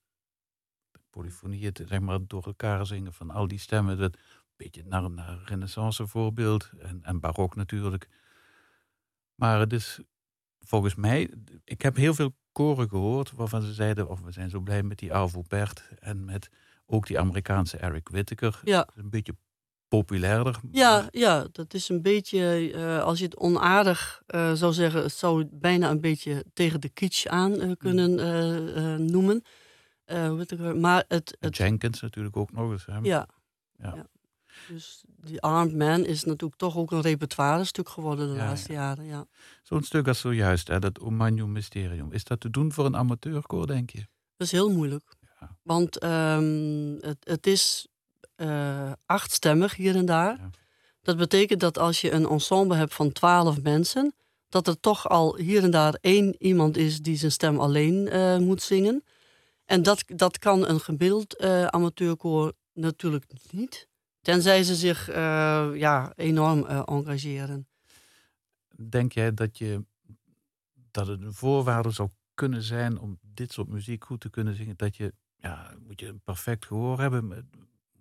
Polyfonie, 1.09 1.65
het, 1.65 1.83
zeg 1.87 1.99
maar, 1.99 2.19
door 2.27 2.43
elkaar 2.45 2.85
zingen 2.85 3.13
van 3.13 3.29
al 3.29 3.47
die 3.47 3.59
stemmen. 3.59 3.97
Dat 3.97 4.13
een 4.13 4.21
beetje 4.55 4.83
naar, 4.83 5.11
naar 5.11 5.41
renaissance 5.45 6.07
voorbeeld. 6.07 6.69
En, 6.79 7.03
en 7.03 7.19
barok 7.19 7.55
natuurlijk. 7.55 8.09
Maar 9.35 9.59
het 9.59 9.73
is 9.73 9.99
volgens 10.65 10.95
mij... 10.95 11.29
Ik 11.63 11.81
heb 11.81 11.95
heel 11.95 12.13
veel 12.13 12.35
koren 12.51 12.89
gehoord 12.89 13.31
waarvan 13.31 13.61
ze 13.61 13.73
zeiden... 13.73 14.09
of 14.09 14.21
we 14.21 14.31
zijn 14.31 14.49
zo 14.49 14.59
blij 14.59 14.83
met 14.83 14.99
die 14.99 15.13
Arvo 15.13 15.41
Pärt 15.41 15.89
en 15.99 16.25
met 16.25 16.49
ook 16.85 17.07
die 17.07 17.19
Amerikaanse 17.19 17.77
Eric 17.77 18.09
Whittaker. 18.09 18.59
Ja. 18.63 18.87
Een 18.95 19.09
beetje 19.09 19.35
populairder. 19.87 20.59
Ja, 20.71 21.07
ja 21.11 21.47
dat 21.51 21.73
is 21.73 21.89
een 21.89 22.01
beetje, 22.01 22.71
eh, 22.73 23.03
als 23.03 23.19
je 23.19 23.25
het 23.25 23.37
onaardig 23.37 24.21
eh, 24.27 24.53
zou 24.53 24.73
zeggen, 24.73 25.01
het 25.01 25.11
zou 25.11 25.47
bijna 25.51 25.89
een 25.89 26.01
beetje 26.01 26.45
tegen 26.53 26.81
de 26.81 26.89
kitsch 26.89 27.25
aan 27.25 27.59
eh, 27.59 27.71
kunnen 27.77 28.19
eh, 28.19 28.93
eh, 28.93 28.99
noemen. 28.99 29.43
Whittaker. 30.05 30.77
maar 30.77 31.05
het, 31.07 31.37
het 31.39 31.57
Jenkins 31.57 32.01
natuurlijk 32.01 32.37
ook 32.37 32.51
nog 32.51 32.71
eens. 32.71 32.85
Hè? 32.85 32.97
ja. 32.97 33.27
Ja. 33.77 33.93
ja. 33.95 34.07
Dus 34.67 35.03
die 35.05 35.41
Armed 35.41 35.75
Man 35.75 36.05
is 36.05 36.23
natuurlijk 36.23 36.59
toch 36.59 36.77
ook 36.77 36.91
een 36.91 37.01
repertoire 37.01 37.63
stuk 37.63 37.89
geworden 37.89 38.27
de 38.27 38.33
Ja, 38.33 38.45
laatste 38.45 38.73
jaren. 38.73 39.05
Ja. 39.05 39.25
Zo'n 39.63 39.83
stuk 39.83 40.07
als 40.07 40.19
zojuist, 40.19 40.67
hè, 40.67 40.79
dat 40.79 40.99
Omagno 40.99 41.47
Mysterium. 41.47 42.11
Is 42.11 42.23
dat 42.23 42.39
te 42.39 42.49
doen 42.49 42.71
voor 42.71 42.85
een 42.85 42.95
amateurkoor, 42.95 43.67
denk 43.67 43.89
je? 43.89 43.97
Dat 44.37 44.47
is 44.47 44.51
heel 44.51 44.71
moeilijk. 44.71 45.15
Ja. 45.39 45.57
Want 45.63 45.99
ehm, 45.99 46.95
het, 46.99 47.17
het 47.19 47.47
is 47.47 47.87
eh, 48.35 48.91
achtstemmig 49.05 49.75
hier 49.75 49.95
en 49.95 50.05
daar. 50.05 50.49
Dat 51.01 51.17
betekent 51.17 51.59
dat 51.59 51.77
als 51.77 52.01
je 52.01 52.11
een 52.11 52.27
ensemble 52.27 52.75
hebt 52.75 52.93
van 52.93 53.11
twaalf 53.11 53.61
mensen, 53.61 54.13
dat 54.49 54.67
er 54.67 54.79
toch 54.79 55.09
al 55.09 55.35
hier 55.37 55.63
en 55.63 55.71
daar 55.71 55.97
één 56.01 56.35
iemand 56.37 56.77
is 56.77 57.01
die 57.01 57.17
zijn 57.17 57.31
stem 57.31 57.59
alleen 57.59 58.07
eh, 58.07 58.37
moet 58.37 58.61
zingen. 58.61 59.03
En 59.65 59.83
dat, 59.83 60.03
dat 60.05 60.39
kan 60.39 60.67
een 60.67 60.79
gemiddeld 60.79 61.35
eh, 61.35 61.65
amateurkoor 61.65 62.53
natuurlijk 62.73 63.25
niet. 63.51 63.87
Tenzij 64.25 64.63
ze 64.63 64.75
zich 64.75 65.09
eh, 65.09 65.69
ja, 65.73 66.13
enorm 66.15 66.65
eh, 66.65 66.81
engageren. 66.85 67.67
Denk 68.89 69.11
jij 69.11 69.33
dat, 69.33 69.57
je, 69.57 69.85
dat 70.91 71.07
het 71.07 71.21
een 71.21 71.33
voorwaarde 71.33 71.91
zou 71.91 72.09
kunnen 72.33 72.61
zijn 72.61 72.99
om 72.99 73.19
dit 73.21 73.51
soort 73.51 73.67
muziek 73.67 74.05
goed 74.05 74.19
te 74.21 74.29
kunnen 74.29 74.55
zingen? 74.55 74.73
Dat 74.77 74.97
je, 74.97 75.13
ja, 75.35 75.73
moet 75.87 75.99
je 75.99 76.07
een 76.07 76.21
perfect 76.23 76.65
gehoor 76.65 76.99
hebben? 76.99 77.49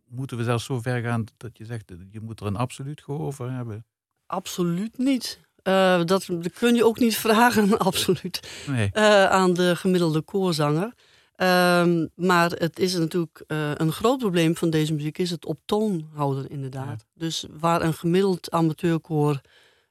Moeten 0.05 0.37
we 0.37 0.45
zelfs 0.45 0.65
zo 0.65 0.81
ver 0.81 1.03
gaan 1.03 1.25
dat 1.37 1.59
je 1.59 1.65
zegt, 1.65 1.93
je 2.11 2.21
moet 2.21 2.41
er 2.41 2.47
een 2.47 2.57
absoluut 2.57 3.03
gehoor 3.03 3.33
voor 3.33 3.51
hebben? 3.51 3.87
Absoluut 4.27 4.99
niet. 4.99 5.41
Eh, 5.63 6.05
dat, 6.05 6.27
dat 6.27 6.53
kun 6.53 6.75
je 6.75 6.85
ook 6.85 6.99
niet 6.99 7.17
vragen, 7.17 7.79
absoluut. 7.89 8.65
Nee. 8.67 8.91
eh, 8.93 9.25
aan 9.25 9.55
de 9.55 9.77
gemiddelde 9.77 10.21
koorzanger. 10.21 10.95
Ehm, 11.35 12.07
maar 12.15 12.51
het 12.51 12.79
is 12.79 12.95
natuurlijk 12.95 13.45
eh, 13.47 13.71
een 13.75 13.93
groot 13.93 14.19
probleem 14.19 14.57
van 14.57 14.71
deze 14.71 14.95
muziek, 14.95 15.19
is 15.19 15.31
het 15.31 15.45
op 15.47 15.61
toon 15.65 16.09
houden, 16.13 16.49
inderdaad. 16.51 17.07
Dus 17.15 17.47
waar 17.51 17.83
een 17.83 17.95
gemiddeld 17.95 18.51
amateurkoor 18.51 19.41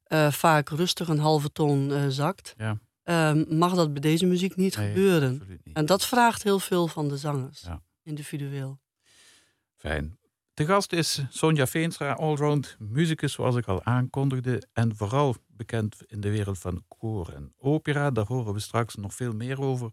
eh, 0.03 0.31
vaak 0.31 0.69
rustig 0.69 1.07
een 1.07 1.19
halve 1.19 1.51
toon 1.51 1.91
eh, 1.91 2.07
zakt, 2.07 2.53
Ja. 2.57 2.77
ehm, 3.03 3.57
mag 3.57 3.73
dat 3.73 3.91
bij 3.93 4.01
deze 4.01 4.25
muziek 4.25 4.55
niet 4.55 4.77
Nee, 4.77 4.87
gebeuren. 4.87 5.41
Niet. 5.47 5.59
En 5.75 5.85
dat 5.85 6.05
vraagt 6.05 6.43
heel 6.43 6.59
veel 6.59 6.87
van 6.87 7.07
de 7.07 7.17
zangers, 7.17 7.61
Ja. 7.61 7.81
individueel. 8.03 8.79
Fijn. 9.75 10.17
De 10.53 10.65
gast 10.65 10.93
is 10.93 11.21
Sonja 11.29 11.67
Veenstra, 11.67 12.11
allround 12.13 12.75
musicus 12.79 13.33
zoals 13.33 13.55
ik 13.55 13.65
al 13.65 13.83
aankondigde. 13.83 14.63
En 14.73 14.95
vooral 14.95 15.35
bekend 15.47 15.95
in 16.07 16.21
de 16.21 16.29
wereld 16.29 16.59
van 16.59 16.83
koor 16.87 17.29
en 17.29 17.53
opera. 17.57 18.11
Daar 18.11 18.25
horen 18.27 18.53
we 18.53 18.59
straks 18.59 18.95
nog 18.95 19.13
veel 19.13 19.33
meer 19.33 19.61
over. 19.61 19.89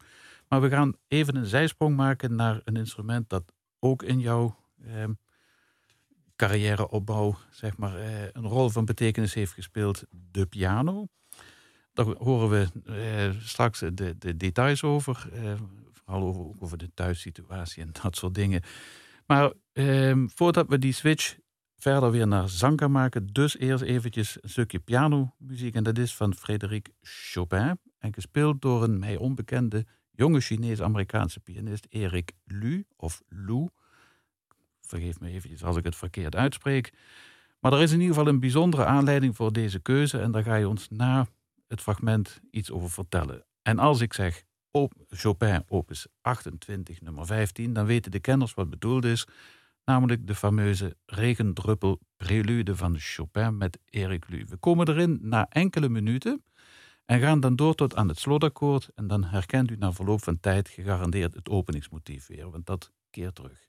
Maar 0.51 0.61
we 0.61 0.69
gaan 0.69 0.95
even 1.09 1.37
een 1.37 1.47
zijsprong 1.47 1.97
maken 1.97 2.35
naar 2.35 2.61
een 2.65 2.77
instrument 2.77 3.29
dat 3.29 3.53
ook 3.79 4.03
in 4.03 4.21
jouw 4.21 4.57
eh, 4.85 5.05
carrièreopbouw 6.37 7.39
zeg 7.51 7.77
maar, 7.77 7.97
eh, 7.97 8.23
een 8.33 8.47
rol 8.47 8.69
van 8.69 8.85
betekenis 8.85 9.35
heeft 9.35 9.53
gespeeld. 9.53 10.05
De 10.11 10.47
piano. 10.47 11.07
Daar 11.93 12.07
horen 12.07 12.49
we 12.49 12.69
eh, 12.85 13.41
straks 13.43 13.79
de, 13.79 14.15
de 14.19 14.37
details 14.37 14.83
over. 14.83 15.29
eh, 15.33 15.55
vooral 15.93 16.23
over, 16.23 16.41
ook 16.41 16.63
over 16.63 16.79
de 16.79 16.91
thuissituatie 16.95 17.83
en 17.83 17.91
dat 18.03 18.17
soort 18.17 18.35
dingen. 18.35 18.63
Maar 19.27 19.53
ehm, 19.73 20.27
voordat 20.35 20.69
we 20.69 20.79
die 20.79 20.93
switch 20.93 21.37
verder 21.77 22.11
weer 22.11 22.27
naar 22.27 22.49
zang 22.49 22.81
gaan 22.81 22.91
maken, 22.91 23.27
dus 23.27 23.59
eerst 23.59 23.85
eventjes 23.85 24.39
een 24.41 24.49
stukje 24.49 24.79
pianomuziek. 24.79 25.75
En 25.75 25.83
dat 25.83 25.99
is 25.99 26.15
van 26.15 26.35
Frédéric 26.35 26.89
Chopin. 27.03 27.79
En 27.99 28.15
gespeeld 28.15 28.63
door 28.63 28.83
een 28.83 28.99
mij 28.99 29.17
onbekende 29.17 29.87
jonge 30.21 30.41
Chinees-Amerikaanse 30.41 31.41
pianist 31.41 31.87
Erik 31.91 32.33
Lu, 32.45 32.85
of 32.97 33.23
Lu. 33.29 33.69
Vergeef 34.81 35.21
me 35.21 35.29
eventjes 35.29 35.65
als 35.65 35.77
ik 35.77 35.85
het 35.85 35.97
verkeerd 35.97 36.37
uitspreek. 36.37 36.93
Maar 37.61 37.73
er 37.73 37.83
is 37.83 37.93
in 37.93 38.01
ieder 38.01 38.15
geval 38.15 38.33
een 38.33 38.41
bijzondere 38.41 38.85
aanleiding 38.85 39.37
voor 39.37 39.53
deze 39.53 39.81
keuze. 39.81 40.19
En 40.19 40.31
daar 40.31 40.43
ga 40.43 40.55
je 40.55 40.69
ons 40.69 40.89
na 40.91 41.27
het 41.69 41.81
fragment 41.81 42.41
iets 42.51 42.71
over 42.71 42.91
vertellen. 42.91 43.45
En 43.63 43.79
als 43.79 44.01
ik 44.01 44.13
zeg 44.13 44.45
Chopin 45.09 45.63
opus 45.69 46.07
28 46.21 47.01
nummer 47.01 47.27
15, 47.27 47.73
dan 47.73 47.87
weten 47.87 48.11
de 48.11 48.21
kenners 48.21 48.55
wat 48.55 48.71
bedoeld 48.71 49.05
is, 49.05 49.27
namelijk 49.85 50.27
de 50.27 50.35
fameuze 50.35 50.97
regendruppel 51.07 52.01
prelude 52.17 52.77
van 52.77 52.99
Chopin 52.99 53.59
met 53.59 53.79
Erik 53.91 54.29
Lu. 54.29 54.47
We 54.49 54.57
komen 54.57 54.89
erin 54.89 55.19
na 55.23 55.49
enkele 55.49 55.89
minuten 55.89 56.43
en 57.11 57.21
gaan 57.21 57.41
dan 57.41 57.57
door 57.57 57.75
tot 57.75 57.97
aan 57.97 58.09
het 58.09 58.19
slotakkoord 58.19 58.89
en 58.95 59.07
dan 59.07 59.25
herkent 59.25 59.71
u 59.71 59.77
na 59.77 59.93
verloop 59.93 60.23
van 60.23 60.41
tijd 60.41 60.69
gegarandeerd 60.69 61.35
het 61.35 61.49
openingsmotief 61.49 62.27
weer, 62.27 62.51
want 62.51 62.67
dat 62.67 62.93
keert 63.11 63.35
terug. 63.35 63.69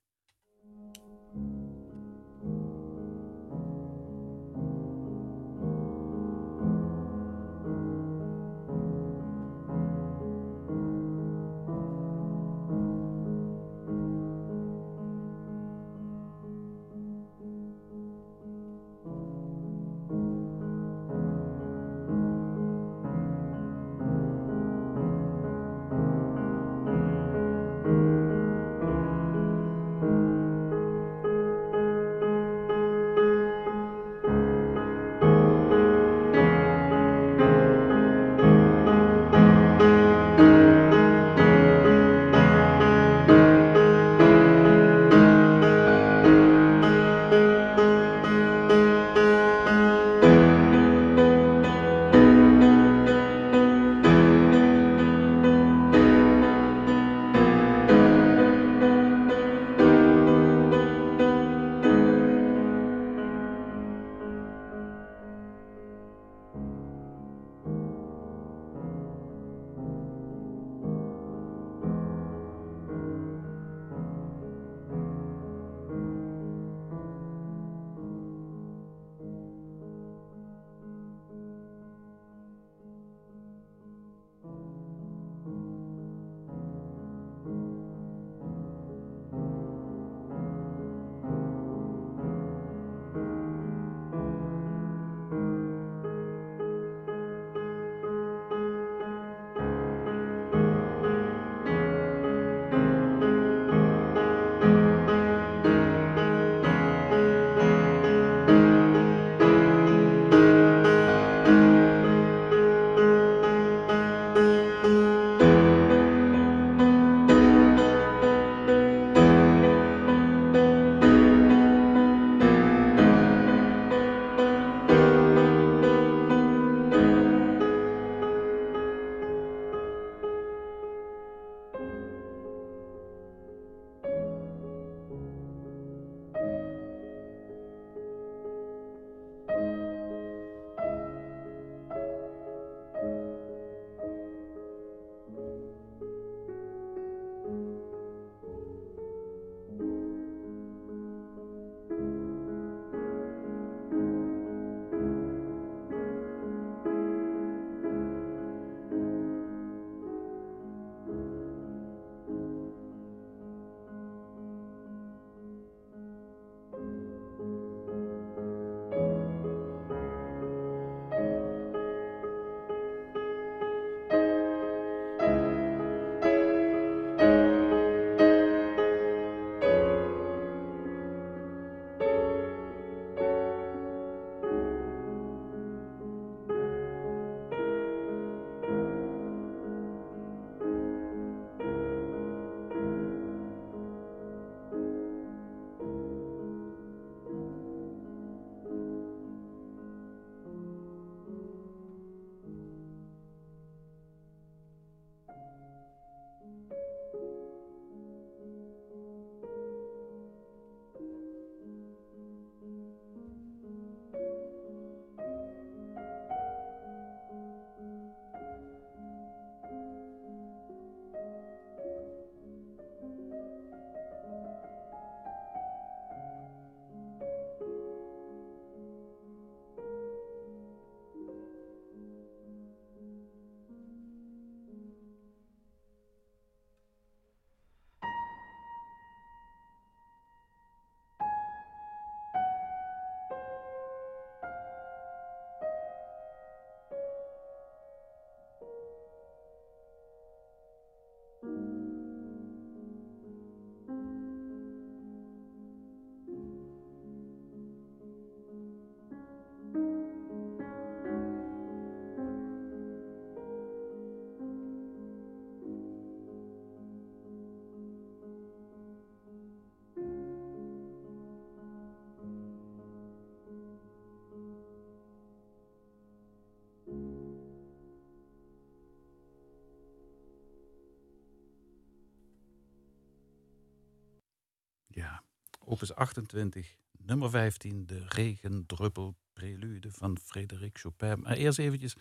Opus 285.72 285.96
28, 285.96 286.76
nummer 286.98 287.30
15, 287.30 287.86
de 287.86 288.04
regendruppel 288.08 289.16
prelude 289.34 289.92
van 289.92 290.18
Frédéric 290.24 290.78
Chopin. 290.78 291.20
Maar 291.20 291.36
eerst 291.36 291.60
eventjes, 291.60 291.96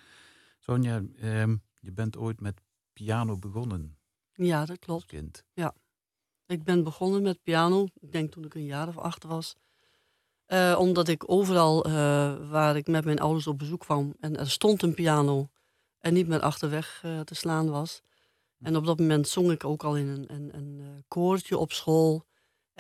Sonja, 0.59 1.03
ehm, 1.21 1.57
je 1.81 1.93
bent 1.93 2.17
ooit 2.17 2.41
met 2.41 2.61
piano 2.93 3.39
begonnen. 3.39 3.99
Ja, 4.33 4.65
dat 4.65 4.79
klopt. 4.79 5.05
Kind. 5.05 5.45
Ja. 5.53 5.75
Ik 6.47 6.65
ben 6.65 6.85
begonnen 6.85 7.23
met 7.23 7.43
piano, 7.43 7.87
ik 8.01 8.13
denk 8.13 8.33
toen 8.33 8.45
ik 8.45 8.55
een 8.55 8.65
jaar 8.65 8.89
of 8.89 8.99
acht 8.99 9.25
was. 9.25 9.57
Uh, 10.49 10.77
omdat 10.79 11.09
ik 11.09 11.31
overal 11.31 11.87
uh, 11.87 11.93
waar 12.51 12.77
ik 12.77 12.87
met 12.87 13.05
mijn 13.05 13.21
ouders 13.21 13.47
op 13.47 13.59
bezoek 13.59 13.81
kwam 13.81 14.15
en 14.21 14.37
er 14.37 14.51
stond 14.51 14.83
een 14.83 14.95
piano 14.95 15.49
en 15.99 16.15
niet 16.15 16.29
meer 16.29 16.41
achterweg 16.41 17.03
uh, 17.05 17.21
te 17.21 17.35
slaan 17.35 17.71
was. 17.71 18.03
En 18.59 18.77
op 18.77 18.87
dat 18.87 18.99
moment 18.99 19.29
zong 19.29 19.51
ik 19.51 19.65
ook 19.65 19.85
al 19.85 19.97
in 19.97 20.09
een, 20.09 20.35
een, 20.35 20.57
een 20.57 21.05
koortje 21.09 21.59
op 21.59 21.73
school. 21.73 22.29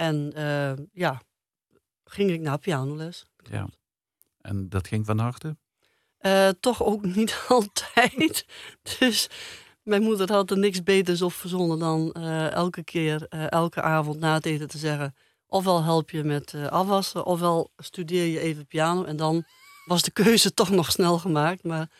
En 0.00 0.32
ja, 0.92 1.20
ging 2.04 2.30
ik 2.30 2.40
naar 2.40 2.58
pianoles. 2.58 3.26
Ja. 3.50 3.68
En 4.40 4.68
dat 4.68 4.88
ging 4.88 5.06
van 5.06 5.18
harte? 5.18 5.56
toch 6.60 6.82
ook 6.82 7.04
niet 7.16 7.44
altijd. 7.48 8.46
dus 8.98 9.28
mijn 9.82 10.02
moeder 10.02 10.32
had 10.32 10.50
er 10.50 10.58
niks 10.58 10.82
beters 10.82 11.22
op 11.22 11.32
verzonnen 11.32 11.78
dan 11.78 12.12
elke 12.52 12.84
keer, 12.84 13.28
elke 13.28 13.82
avond 13.82 14.20
na 14.20 14.34
het 14.34 14.46
eten 14.46 14.68
te 14.68 14.78
zeggen 14.78 15.14
Ofwel 15.50 15.82
help 15.84 16.10
je 16.10 16.24
met 16.24 16.54
afwassen, 16.54 17.24
ofwel 17.24 17.72
studeer 17.76 18.26
je 18.26 18.40
even 18.40 18.66
piano. 18.66 19.04
En 19.04 19.16
dan 19.16 19.44
was 19.84 20.02
de 20.02 20.10
keuze 20.10 20.54
toch 20.60 20.70
nog 20.70 20.90
snel 20.90 21.18
gemaakt. 21.18 21.64
Maar 21.64 21.90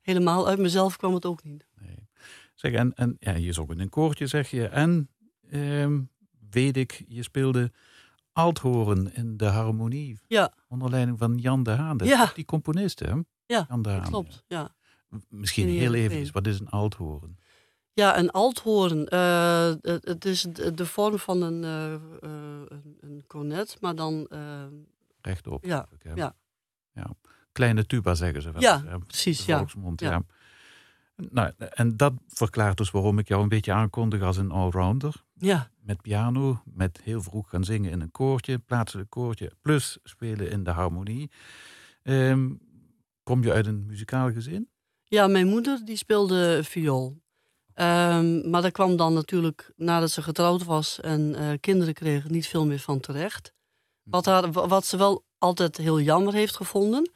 helemaal 0.00 0.48
uit 0.48 0.58
mezelf 0.58 0.96
kwam 0.96 1.14
het 1.14 1.26
ook 1.26 1.42
niet. 1.42 1.66
Nee. 1.80 2.08
Zeg, 2.54 2.72
en, 2.72 2.94
en 2.94 3.16
ja, 3.18 3.34
je 3.34 3.52
zong 3.52 3.70
in 3.70 3.80
een 3.80 3.88
koortje, 3.88 4.26
zeg 4.26 4.50
je. 4.50 4.66
En 4.66 5.10
ehm, 5.50 6.00
weet 6.52 6.76
ik, 6.76 7.04
je 7.08 7.22
speelde 7.22 7.72
althoren 8.32 9.14
in 9.14 9.36
de 9.36 9.46
harmonie. 9.46 10.18
Ja. 10.26 10.52
Onder 10.68 10.90
leiding 10.90 11.18
van 11.18 11.38
Jan 11.38 11.62
de 11.62 11.70
Haan. 11.70 12.00
Ja. 12.04 12.30
Die 12.34 12.44
componist, 12.44 12.98
hè? 12.98 13.12
Ja, 13.46 13.66
Jan 13.68 13.82
de 13.82 13.88
Haan, 13.88 14.02
klopt. 14.02 14.44
Ja. 14.46 14.74
Misschien 15.28 15.68
heel 15.68 15.94
even, 15.94 16.32
wat 16.32 16.46
is 16.46 16.60
een 16.60 16.68
althoren? 16.68 17.38
Ja, 17.94 18.18
een 18.18 18.30
althoorn. 18.30 19.06
Uh, 19.14 19.72
het, 19.82 20.24
is 20.24 20.42
de, 20.74 20.86
vorm 20.86 21.18
van 21.18 21.42
een, 21.42 21.62
uh, 21.62 22.00
een, 22.20 22.96
een, 23.00 23.24
cornet, 23.26 23.76
maar 23.80 23.94
dan... 23.94 24.28
Rechtop. 25.20 25.64
Ja, 25.64 25.88
ja. 26.14 26.34
ja. 26.92 27.10
Kleine 27.52 27.86
tuba 27.86 28.14
zeggen 28.14 28.42
ze 28.42 28.52
wel. 28.52 28.62
Ja, 28.62 28.98
precies. 29.06 29.44
Ja. 29.44 29.66
ja. 29.96 30.22
Nou, 31.16 31.52
en 31.56 31.96
dat 31.96 32.12
verklaart 32.28 32.76
dus 32.76 32.90
waarom 32.90 33.18
ik 33.18 33.28
jou 33.28 33.42
een 33.42 33.48
beetje 33.48 33.72
aankondig 33.72 34.22
als 34.22 34.36
een 34.36 34.50
allrounder. 34.50 35.24
Ja. 35.34 35.70
Met 35.80 36.02
piano, 36.02 36.62
met 36.64 37.00
heel 37.02 37.22
vroeg 37.22 37.48
gaan 37.48 37.64
zingen 37.64 37.90
in 37.90 38.00
een 38.00 38.10
koortje, 38.10 38.58
plaatselijk 38.58 39.10
koortje, 39.10 39.52
plus 39.62 39.98
spelen 40.02 40.50
in 40.50 40.64
de 40.64 40.70
harmonie. 40.70 41.30
Um, 42.02 42.60
kom 43.22 43.42
je 43.42 43.52
uit 43.52 43.66
een 43.66 43.86
muzikaal 43.86 44.32
gezin? 44.32 44.68
Ja, 45.04 45.26
mijn 45.26 45.46
moeder 45.46 45.84
die 45.84 45.96
speelde 45.96 46.64
viool. 46.64 47.20
Um, 47.74 48.50
maar 48.50 48.62
daar 48.62 48.70
kwam 48.70 48.96
dan 48.96 49.12
natuurlijk, 49.12 49.72
nadat 49.76 50.10
ze 50.10 50.22
getrouwd 50.22 50.64
was 50.64 51.00
en 51.00 51.20
uh, 51.20 51.52
kinderen 51.60 51.94
kreeg, 51.94 52.28
niet 52.28 52.46
veel 52.46 52.66
meer 52.66 52.78
van 52.78 53.00
terecht. 53.00 53.52
Wat, 54.02 54.24
haar, 54.24 54.52
wat 54.52 54.86
ze 54.86 54.96
wel 54.96 55.24
altijd 55.38 55.76
heel 55.76 56.00
jammer 56.00 56.32
heeft 56.32 56.56
gevonden. 56.56 57.10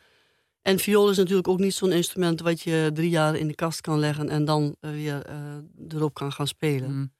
En 0.66 0.78
viool 0.78 1.10
is 1.10 1.16
natuurlijk 1.16 1.48
ook 1.48 1.58
niet 1.58 1.74
zo'n 1.74 1.92
instrument 1.92 2.40
wat 2.40 2.60
je 2.60 2.90
drie 2.94 3.10
jaar 3.10 3.36
in 3.36 3.48
de 3.48 3.54
kast 3.54 3.80
kan 3.80 3.98
leggen 3.98 4.28
en 4.28 4.44
dan 4.44 4.76
uh, 4.80 4.90
weer 4.90 5.30
uh, 5.30 5.56
erop 5.88 6.14
kan 6.14 6.32
gaan 6.32 6.46
spelen. 6.46 6.90
Mm 6.90 7.12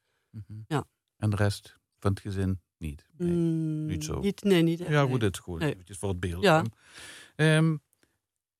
-hmm. 0.47 0.65
Ja. 0.67 0.85
En 1.17 1.29
de 1.29 1.35
rest 1.35 1.77
van 1.99 2.11
het 2.11 2.19
gezin 2.19 2.61
niet? 2.77 3.05
Nee, 3.17 3.31
mm, 3.31 3.85
niet 3.85 4.03
zo. 4.03 4.19
Niet, 4.19 4.43
nee, 4.43 4.61
niet 4.61 4.79
echt, 4.79 4.89
Ja, 4.89 5.05
goed, 5.05 5.21
het 5.21 5.37
goed. 5.37 5.59
Nee. 5.59 5.71
Eventjes 5.71 5.97
voor 5.97 6.09
het 6.09 6.19
beeld. 6.19 6.43
Ja. 6.43 6.63
Um, 7.35 7.81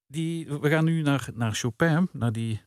die, 0.05 0.47
we 0.59 0.69
gaan 0.69 0.85
nu 0.85 1.01
naar, 1.01 1.29
naar 1.33 1.53
Chopin, 1.53 2.09
naar 2.11 2.31
die 2.31 2.61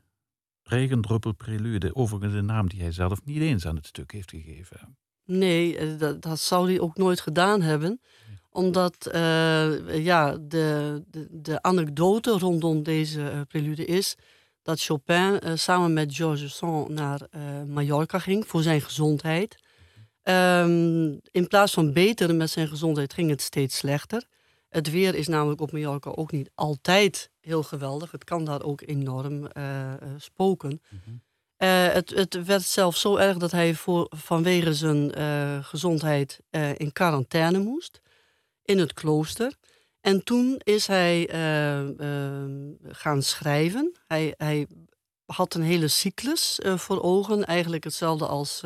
Regendruppelprelude, 0.63 1.95
overigens 1.95 2.35
een 2.35 2.47
naam 2.47 2.69
die 2.69 2.81
hij 2.81 2.93
zelf 2.93 3.25
niet 3.25 3.41
eens 3.41 3.67
aan 3.67 3.77
het 3.77 3.87
stuk 3.87 4.13
heeft 4.13 4.31
gegeven. 4.31 4.97
Nee, 5.25 5.77
eh, 5.77 5.99
dat, 5.99 6.23
dat 6.23 6.41
zou 6.41 6.69
hij 6.71 6.81
ook 6.81 6.97
nooit 6.97 7.21
gedaan 7.21 7.63
hebben. 7.63 8.01
Omdat 8.53 9.11
uh, 9.15 10.05
ja, 10.05 10.37
de, 10.41 11.03
de, 11.07 11.27
de, 11.31 11.63
anekdote 11.63 12.31
rondom 12.31 12.83
deze 12.83 13.21
uh, 13.21 13.41
prelude 13.49 13.85
is 13.85 14.17
dat 14.63 14.83
Chopin 14.83 15.41
uh, 15.45 15.53
samen 15.55 15.93
met 15.93 16.15
Georges 16.15 16.57
Sand 16.57 16.89
naar 16.89 17.21
Mallorca 17.67 18.19
ging 18.19 18.47
voor 18.47 18.63
zijn 18.63 18.81
gezondheid. 18.81 19.59
Um, 20.23 21.21
in 21.31 21.49
plaats 21.49 21.73
van 21.73 21.93
beter 21.93 22.35
met 22.35 22.51
zijn 22.51 22.69
gezondheid 22.69 23.13
ging 23.13 23.31
het 23.31 23.41
steeds 23.41 23.77
slechter. 23.77 24.25
Het 24.69 24.91
weer 24.91 25.15
is 25.15 25.29
namelijk 25.29 25.61
op 25.61 25.73
Mallorca 25.73 26.11
ook 26.11 26.33
niet 26.33 26.51
altijd 26.55 27.31
heel 27.41 27.63
geweldig. 27.63 28.11
Het 28.11 28.25
kan 28.25 28.45
daar 28.45 28.63
ook 28.63 28.81
enorm 28.81 29.49
uh, 29.57 29.93
spoken. 30.17 30.83
Mhm. 30.89 31.11
uh, 31.59 31.93
het, 31.93 32.11
het, 32.11 32.45
werd 32.45 32.63
zelfs 32.63 33.01
zo 33.01 33.17
erg 33.17 33.37
dat 33.37 33.51
hij 33.51 33.75
voor, 33.75 34.07
vanwege 34.17 34.75
zijn 34.75 35.13
gezondheid 35.65 36.41
in 36.77 36.93
quarantaine 36.93 37.59
moest. 37.59 38.01
In 38.63 38.79
het 38.79 38.93
klooster. 38.93 39.55
En 40.01 40.25
toen 40.25 40.61
is 40.65 40.87
hij 40.87 41.29
gaan 42.89 43.23
schrijven. 43.23 43.93
Hij, 44.07 44.35
hij, 44.37 44.67
had 45.25 45.55
een 45.55 45.63
hele 45.63 45.89
cyclus 45.89 46.61
voor 46.63 47.03
ogen. 47.03 47.45
Eigenlijk 47.45 47.85
hetzelfde 47.85 48.27
als 48.27 48.63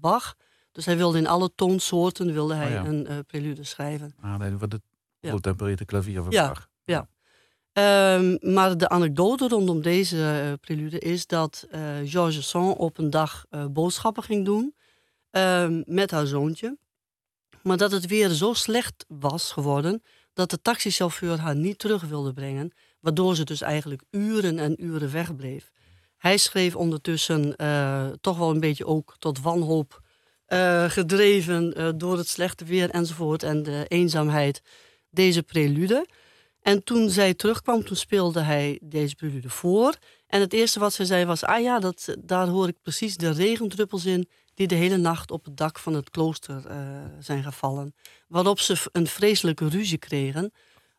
Bach. 0.00 0.36
Dus 0.72 0.84
hij 0.84 0.96
wilde 0.96 1.18
in 1.18 1.26
alle 1.26 1.50
toonsoorten 1.54 2.32
wilde 2.32 2.54
hij 2.54 2.66
oh 2.66 2.72
ja. 2.72 2.84
een 2.84 3.24
prelude 3.26 3.64
schrijven. 3.64 4.14
Ah, 4.20 4.38
nee, 4.38 4.56
wat 4.56 4.72
het 4.72 4.82
Goed 5.30 5.84
klavier 5.84 6.22
van 6.22 6.32
ja, 6.32 6.56
Ja. 6.84 7.08
Um, 8.18 8.38
maar 8.40 8.78
de 8.78 8.88
anekdote 8.88 9.48
rondom 9.48 9.82
deze 9.82 10.58
prelude 10.60 10.98
is 10.98 11.26
dat 11.26 11.66
Georges 12.04 12.48
Sand 12.48 12.76
op 12.76 12.98
een 12.98 13.10
dag 13.10 13.44
boodschappen 13.70 14.22
ging 14.22 14.44
doen 14.44 14.74
um, 15.30 15.82
met 15.86 16.10
haar 16.10 16.26
zoontje. 16.26 16.76
Maar 17.66 17.76
dat 17.76 17.92
het 17.92 18.06
weer 18.06 18.28
zo 18.28 18.52
slecht 18.52 19.04
was 19.08 19.52
geworden 19.52 20.02
dat 20.32 20.50
de 20.50 20.62
taxichauffeur 20.62 21.38
haar 21.38 21.56
niet 21.56 21.78
terug 21.78 22.02
wilde 22.02 22.32
brengen. 22.32 22.72
Waardoor 23.00 23.36
ze 23.36 23.44
dus 23.44 23.60
eigenlijk 23.60 24.02
uren 24.10 24.58
en 24.58 24.84
uren 24.84 25.12
wegbleef. 25.12 25.70
Hij 26.16 26.36
schreef 26.36 26.76
ondertussen 26.76 27.56
toch 28.20 28.38
wel 28.38 28.50
een 28.50 28.60
beetje 28.60 28.86
ook 28.86 29.16
tot 29.18 29.40
wanhoop 29.40 30.00
gedreven 30.88 31.94
door 31.98 32.16
het 32.16 32.28
slechte 32.28 32.64
weer 32.64 32.90
enzovoort 32.90 33.42
en 33.42 33.62
de 33.62 33.84
eenzaamheid 33.88 34.62
deze 35.10 35.42
prelude. 35.42 36.06
En 36.60 36.84
toen 36.84 37.10
zij 37.10 37.34
terugkwam, 37.34 37.84
toen 37.84 37.96
speelde 37.96 38.40
hij 38.40 38.80
deze 38.82 39.14
prelude 39.14 39.50
voor. 39.50 39.94
En 40.26 40.40
het 40.40 40.52
eerste 40.52 40.78
wat 40.78 40.92
ze 40.92 41.04
zei 41.04 41.24
was: 41.24 41.44
Ah 41.44 41.62
ja, 41.62 41.78
dat, 41.78 42.14
daar 42.18 42.46
hoor 42.46 42.68
ik 42.68 42.76
precies 42.82 43.16
de 43.16 43.30
regendruppels 43.30 44.04
in. 44.06 44.28
Die 44.56 44.66
de 44.66 44.74
hele 44.74 44.96
nacht 44.96 45.30
op 45.30 45.44
het 45.44 45.56
dak 45.56 45.78
van 45.78 45.94
het 45.94 46.10
klooster 46.10 46.62
uh, 46.70 47.04
zijn 47.18 47.42
gevallen. 47.42 47.94
Waarop 48.28 48.60
ze 48.60 48.88
een 48.92 49.06
vreselijke 49.06 49.68
ruzie 49.68 49.98
kregen. 49.98 50.52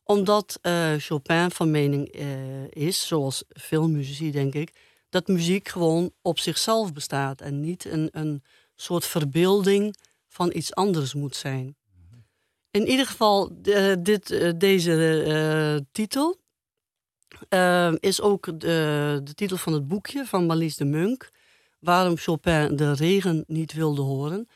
Omdat 0.04 0.60
uh, 0.62 0.94
Chopin 0.98 1.52
van 1.52 1.72
mening 1.72 2.16
uh, 2.16 2.68
is, 2.70 3.08
zoals 3.08 3.44
veel 3.50 3.90
muzici 3.90 4.32
denk 4.32 4.54
ik. 4.54 4.74
dat 5.10 5.28
muziek 5.28 5.68
gewoon 5.68 6.12
op 6.22 6.40
zichzelf 6.40 6.94
bestaat. 6.94 7.42
en 7.42 7.60
niet 7.60 7.86
een, 7.86 8.10
een 8.12 8.44
soort 8.76 9.06
verbeelding 9.06 9.96
van 10.28 10.52
iets 10.54 10.76
anders 10.76 11.14
moet 11.14 11.36
zijn. 11.36 11.76
In 12.72 12.88
ieder 12.88 13.06
geval, 13.06 13.62
dit, 14.00 14.32
eh, 14.32 14.52
deze 14.58 15.86
titel 15.92 16.40
is 18.00 18.22
ook 18.22 18.60
de, 18.60 19.20
de, 19.24 19.34
titel 19.34 19.58
van 19.58 19.74
het 19.74 19.88
boekje 19.88 20.26
van 20.26 20.46
Marlies 20.46 20.76
de 20.76 20.86
Munk. 20.86 21.32
Waarom 21.80 22.18
Chopin 22.18 22.76
de 22.76 22.94
regen 22.94 23.44
niet 23.48 23.74
wilde 23.74 24.02
horen. 24.02 24.48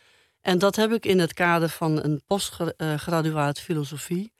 En 0.41 0.59
dat 0.59 0.75
heb 0.75 0.91
ik 0.91 1.05
in 1.05 1.19
het 1.19 1.33
kader 1.33 1.69
van 1.69 2.03
een 2.03 2.21
postgraduaat 2.27 3.59
filosofie 3.59 4.33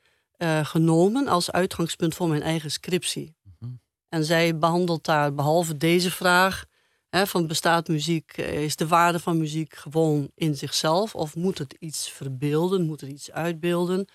genomen 0.64 1.28
als 1.28 1.52
uitgangspunt 1.52 2.16
voor 2.16 2.28
mijn 2.28 2.42
eigen 2.42 2.72
scriptie. 2.72 3.36
Mhm. 3.60 3.72
En 4.10 4.26
zij 4.26 4.58
behandelt 4.58 5.06
daar 5.06 5.34
behalve 5.34 5.78
deze 5.78 6.12
vraag 6.12 6.66
van 7.12 7.48
bestaat 7.48 7.88
muziek, 7.88 8.38
eh, 8.38 8.64
is 8.64 8.76
de 8.76 8.88
waarde 8.88 9.20
van 9.20 9.38
muziek 9.38 9.76
gewoon 9.76 10.32
in 10.36 10.56
zichzelf? 10.56 11.16
Of 11.16 11.36
moet 11.36 11.58
het 11.58 11.74
iets 11.74 12.10
verbeelden, 12.10 12.86
moet 12.86 13.02
het 13.02 13.10
iets 13.10 13.32
uitbeelden? 13.32 14.08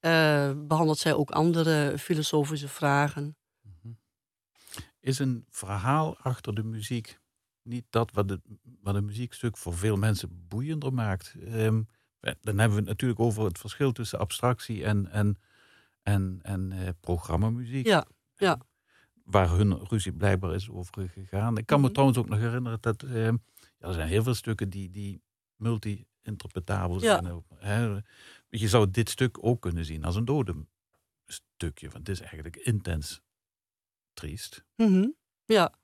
Uh, 0.00 0.50
behandelt 0.56 0.98
zij 0.98 1.14
ook 1.14 1.30
andere 1.30 1.98
filosofische 1.98 2.68
vragen? 2.68 3.36
Mhm. 3.62 3.92
Is 5.00 5.18
een 5.18 5.44
verhaal 5.50 6.16
achter 6.16 6.54
de 6.54 6.62
muziek 6.62 7.18
niet 7.62 7.84
dat 7.90 8.12
wat, 8.12 8.30
het, 8.30 8.40
wat 8.80 8.94
een 8.94 9.04
muziekstuk 9.04 9.56
voor 9.56 9.74
veel 9.74 9.96
mensen 9.96 10.46
boeiender 10.48 10.92
maakt? 10.92 11.34
Um, 11.48 11.88
dan 12.20 12.58
hebben 12.58 12.70
we 12.70 12.76
het 12.76 12.84
natuurlijk 12.84 13.20
over 13.20 13.44
het 13.44 13.58
verschil 13.58 13.92
tussen 13.92 14.18
abstractie 14.18 14.84
en, 14.84 15.10
en, 15.10 15.38
en, 16.02 16.38
en 16.42 16.70
uh, 16.72 16.88
programmamuziek. 17.00 17.86
Ja, 17.86 18.06
ja 18.36 18.58
waar 19.30 19.50
hun 19.50 19.86
ruzie 19.86 20.12
blijkbaar 20.12 20.54
is 20.54 20.70
over 20.70 21.08
gegaan. 21.08 21.56
Ik 21.56 21.66
kan 21.66 21.78
me 21.78 21.84
mhm. 21.84 21.92
trouwens 21.92 22.18
ook 22.18 22.28
nog 22.28 22.38
herinneren 22.38 22.78
dat 22.80 23.02
uh, 23.02 23.24
ja, 23.24 23.38
er 23.78 23.92
zijn 23.92 24.08
heel 24.08 24.22
veel 24.22 24.34
stukken 24.34 24.70
die, 24.70 24.90
die 24.90 25.22
multi 25.56 26.06
interpretabel 26.22 27.02
Ja. 27.02 27.22
zijn. 27.22 27.44
Hè. 27.56 28.00
Je 28.48 28.68
zou 28.68 28.90
dit 28.90 29.10
stuk 29.10 29.38
ook 29.40 29.60
kunnen 29.60 29.84
zien 29.84 30.04
als 30.04 30.16
een 30.16 30.24
dode 30.24 30.54
stukje, 31.26 31.88
want 31.88 32.06
het 32.06 32.16
is 32.16 32.20
eigenlijk 32.20 32.56
intens 32.56 33.20
triest. 34.12 34.64
Mhm. 34.76 35.08
Ja, 35.44 35.74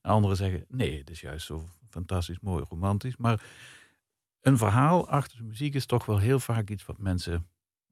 En 0.00 0.10
anderen 0.10 0.36
zeggen, 0.36 0.64
nee, 0.68 0.98
het 0.98 1.10
is 1.10 1.20
juist 1.20 1.46
zo 1.46 1.64
fantastisch 1.88 2.40
mooi, 2.40 2.64
romantisch. 2.68 3.16
Maar 3.16 3.42
een 4.40 4.58
verhaal 4.58 5.08
achter 5.08 5.36
de 5.38 5.44
muziek 5.44 5.74
is 5.74 5.86
toch 5.86 6.06
wel 6.06 6.18
heel 6.18 6.40
vaak 6.40 6.70
iets 6.70 6.84
wat 6.86 6.98
mensen 6.98 7.48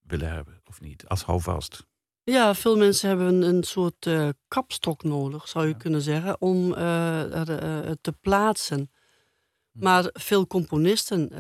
willen 0.07 0.33
hebben, 0.33 0.61
of 0.65 0.81
niet? 0.81 1.07
Als 1.09 1.23
houvast. 1.25 1.87
Ja, 2.23 2.55
veel 2.55 2.77
mensen 2.77 3.09
hebben 3.09 3.27
een, 3.27 3.43
een 3.43 3.63
soort 3.63 4.07
eh, 4.07 4.29
kapstok 4.49 5.03
nodig, 5.03 5.49
zou 5.49 5.67
je 5.67 5.73
Ja. 5.73 5.79
kunnen 5.79 6.03
zeggen, 6.03 6.41
om 6.41 6.75
eh, 6.75 7.49
eh, 7.49 7.85
het 7.87 7.99
te 8.03 8.13
plaatsen. 8.13 8.91
Hm. 9.73 9.83
Maar 9.85 10.11
veel 10.13 10.47
componisten 10.47 11.31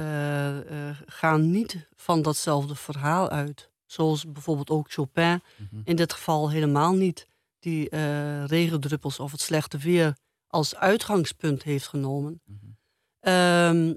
gaan 1.07 1.51
niet 1.51 1.89
van 1.97 2.23
datzelfde 2.23 2.75
verhaal 2.75 3.29
uit. 3.29 3.71
Zoals 3.87 4.33
bijvoorbeeld 4.33 4.71
ook 4.71 4.91
Chopin, 4.93 5.43
Mhm. 5.57 5.81
in 5.85 5.97
dit 5.97 6.13
geval 6.13 6.51
helemaal 6.51 6.93
niet. 6.95 7.27
Die 7.59 7.89
regendruppels 8.47 9.21
of 9.21 9.31
het 9.33 9.41
slechte 9.41 9.79
weer 9.79 10.17
als 10.49 10.75
uitgangspunt 10.77 11.63
heeft 11.63 11.87
genomen. 11.89 12.41
Mhm. 12.45 12.57
Ehm, 13.21 13.95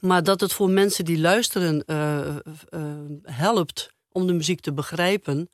maar 0.00 0.22
dat 0.22 0.40
het 0.40 0.52
voor 0.52 0.70
mensen 0.70 1.04
die 1.04 1.18
luisteren 1.20 1.84
eh, 1.84 2.36
eh, 2.36 3.04
helpt 3.22 3.92
om 4.08 4.26
de 4.26 4.32
muziek 4.32 4.60
te 4.60 4.72
begrijpen. 4.72 5.48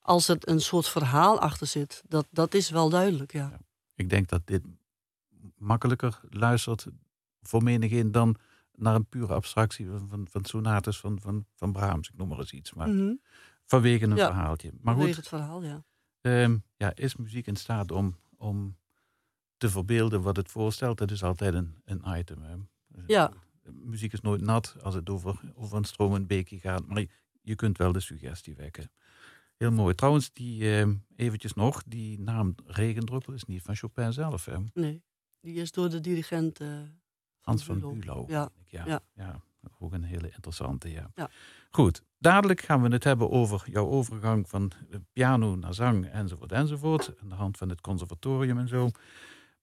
Als 0.00 0.28
er 0.28 0.36
een 0.40 0.60
soort 0.60 0.88
verhaal 0.88 1.40
achter 1.40 1.66
zit, 1.66 2.02
dat, 2.08 2.26
dat 2.30 2.54
is 2.54 2.70
wel 2.70 2.88
duidelijk, 2.90 3.32
ja. 3.32 3.58
Ik 3.94 4.10
denk 4.10 4.28
dat 4.28 4.46
dit 4.46 4.62
makkelijker 5.56 6.20
luistert 6.30 6.86
voor 7.42 7.62
menigeen 7.62 8.12
dan 8.12 8.36
naar 8.74 8.94
een 8.94 9.06
pure 9.06 9.32
abstractie 9.34 9.86
van, 9.86 10.08
van, 10.08 10.26
van 10.30 10.44
sonates 10.44 10.98
van, 11.00 11.20
van, 11.20 11.46
van 11.54 11.72
Brahms. 11.72 12.08
Ik 12.08 12.16
noem 12.16 12.28
maar 12.28 12.38
eens 12.38 12.52
iets, 12.52 12.72
maar 12.72 12.88
Mhm. 12.88 13.12
vanwege 13.66 14.04
een 14.04 14.16
Ja. 14.16 14.26
verhaaltje. 14.26 14.70
Maar 14.80 14.94
Vanwege 14.94 15.06
goed, 15.06 15.16
het 15.16 15.28
verhaal, 15.28 15.62
ja. 15.62 15.82
ehm, 16.20 16.56
ja, 16.76 16.92
is 16.94 17.16
muziek 17.16 17.46
in 17.46 17.56
staat 17.56 17.90
om, 17.92 18.16
om 18.36 18.76
te 19.60 19.70
verbeelden 19.70 20.22
wat 20.22 20.36
het 20.36 20.50
voorstelt? 20.50 20.98
Dat 20.98 21.10
is 21.10 21.22
altijd 21.22 21.54
een, 21.54 21.74
een 21.84 22.02
item. 22.18 22.42
Hè. 22.42 22.54
Ja. 23.06 23.32
Muziek 23.72 24.12
is 24.12 24.20
nooit 24.20 24.40
nat 24.40 24.76
als 24.82 24.94
het 24.94 25.10
over, 25.10 25.40
over 25.54 25.76
een 25.76 25.84
stromend 25.84 26.26
beekje 26.26 26.60
gaat, 26.60 26.86
maar 26.86 27.00
je, 27.00 27.08
je 27.42 27.54
kunt 27.54 27.78
wel 27.78 27.92
de 27.92 28.00
suggestie 28.00 28.54
wekken. 28.54 28.90
Heel 29.56 29.72
mooi. 29.72 29.94
Trouwens, 29.94 30.32
die 30.32 30.76
ehm, 30.76 30.94
eventjes 31.16 31.54
nog, 31.54 31.82
die 31.86 32.20
naam 32.20 32.54
Regendruppel 32.66 33.32
is 33.32 33.44
niet 33.44 33.62
van 33.62 33.76
Chopin 33.76 34.12
zelf. 34.12 34.44
Hè? 34.44 34.56
Nee, 34.74 35.02
die 35.40 35.54
is 35.54 35.72
door 35.72 35.90
de 35.90 36.00
dirigent 36.00 36.60
eh, 36.60 36.68
Hans 37.40 37.64
van. 37.64 37.80
Bülow. 37.80 38.30
Ja. 38.30 38.48
Ja, 38.66 38.84
ja. 38.86 39.00
ja. 39.14 39.42
ook 39.78 39.92
een 39.92 40.04
hele 40.04 40.30
interessante, 40.30 40.90
ja. 40.90 41.10
Ja. 41.14 41.30
Goed, 41.70 42.02
dadelijk 42.18 42.60
gaan 42.60 42.82
we 42.82 42.88
het 42.88 43.04
hebben 43.04 43.30
over 43.30 43.62
jouw 43.70 43.86
overgang 43.86 44.48
van 44.48 44.72
eh, 44.90 44.98
piano 45.12 45.56
naar 45.56 45.74
zang 45.74 46.06
enzovoort 46.06 46.52
enzovoort. 46.52 47.12
Aan 47.22 47.28
de 47.28 47.34
hand 47.34 47.56
van 47.56 47.68
het 47.68 47.80
conservatorium 47.80 48.58
en 48.58 48.68
zo. 48.68 48.90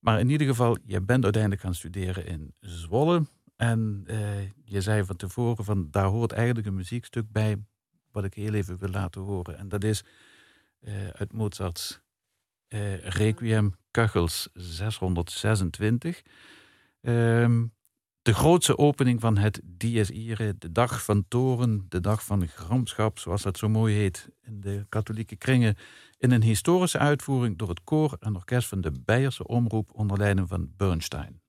Maar 0.08 0.20
in 0.20 0.30
ieder 0.30 0.48
geval, 0.48 0.78
je 0.86 1.02
bent 1.02 1.24
uiteindelijk 1.24 1.62
gaan 1.62 1.76
studeren 1.76 2.26
in 2.26 2.54
Zwolle. 2.60 3.28
En 3.56 4.04
eh, 4.06 4.42
je 4.64 4.82
zei 4.82 5.06
van 5.06 5.16
tevoren 5.16 5.66
van 5.66 5.88
daar 5.92 6.06
hoort 6.06 6.32
eigenlijk 6.32 6.68
een 6.68 6.76
muziekstuk 6.76 7.32
bij 7.32 7.58
wat 8.12 8.24
ik 8.24 8.34
heel 8.34 8.54
even 8.54 8.78
wil 8.78 8.90
laten 8.90 9.22
horen. 9.22 9.58
En 9.58 9.70
dat 9.70 9.84
is 9.84 10.04
eh, 10.80 11.08
uit 11.08 11.34
Mozarts 11.34 12.00
eh, 12.68 12.98
Requiem 12.98 13.76
Kachels 13.92 14.50
626. 14.54 16.22
Ehm, 17.02 17.66
de 18.22 18.34
grootste 18.34 18.78
opening 18.78 19.20
van 19.20 19.38
het 19.38 19.62
Dies 19.64 20.10
Irae, 20.10 20.58
de 20.58 20.72
dag 20.72 21.04
van 21.04 21.26
toren, 21.28 21.86
de 21.90 22.00
dag 22.00 22.24
van 22.24 22.48
gramschap, 22.48 23.20
zoals 23.20 23.42
dat 23.42 23.58
zo 23.58 23.70
mooi 23.70 23.96
heet 23.96 24.30
in 24.42 24.62
de 24.62 24.86
katholieke 24.90 25.36
kringen, 25.36 25.76
in 26.18 26.32
een 26.32 26.44
historische 26.44 26.98
uitvoering 26.98 27.58
door 27.58 27.70
het 27.70 27.84
koor 27.84 28.18
en 28.20 28.36
orkest 28.36 28.68
van 28.68 28.82
de 28.82 28.92
Beierse 29.06 29.48
Omroep 29.48 29.90
onder 29.94 30.18
leiding 30.18 30.48
van 30.48 30.74
Bernstein. 30.78 31.42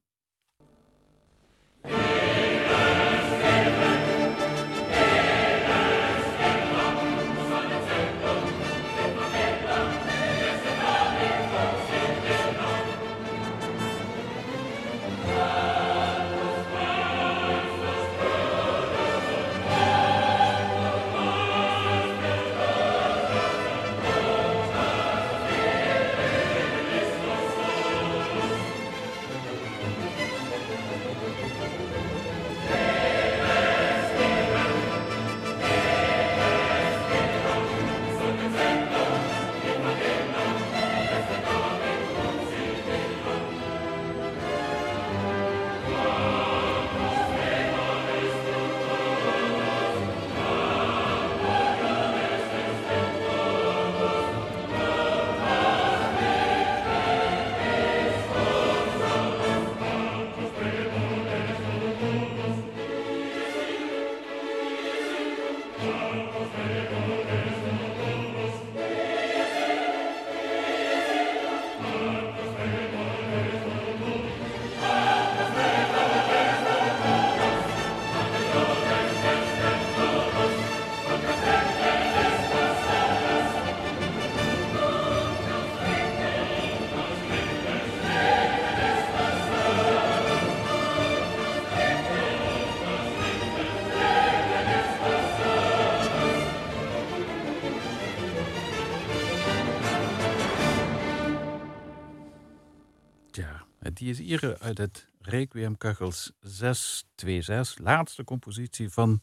Tja, 103.99 104.07
het 104.07 104.17
Dies 104.17 104.27
Irae 104.27 104.59
uit 104.59 104.79
het 104.79 105.09
Requiem 105.21 105.77
Kachels 105.77 106.33
626, 106.41 107.79
laatste 107.79 108.25
compositie 108.25 108.91
van 108.91 109.21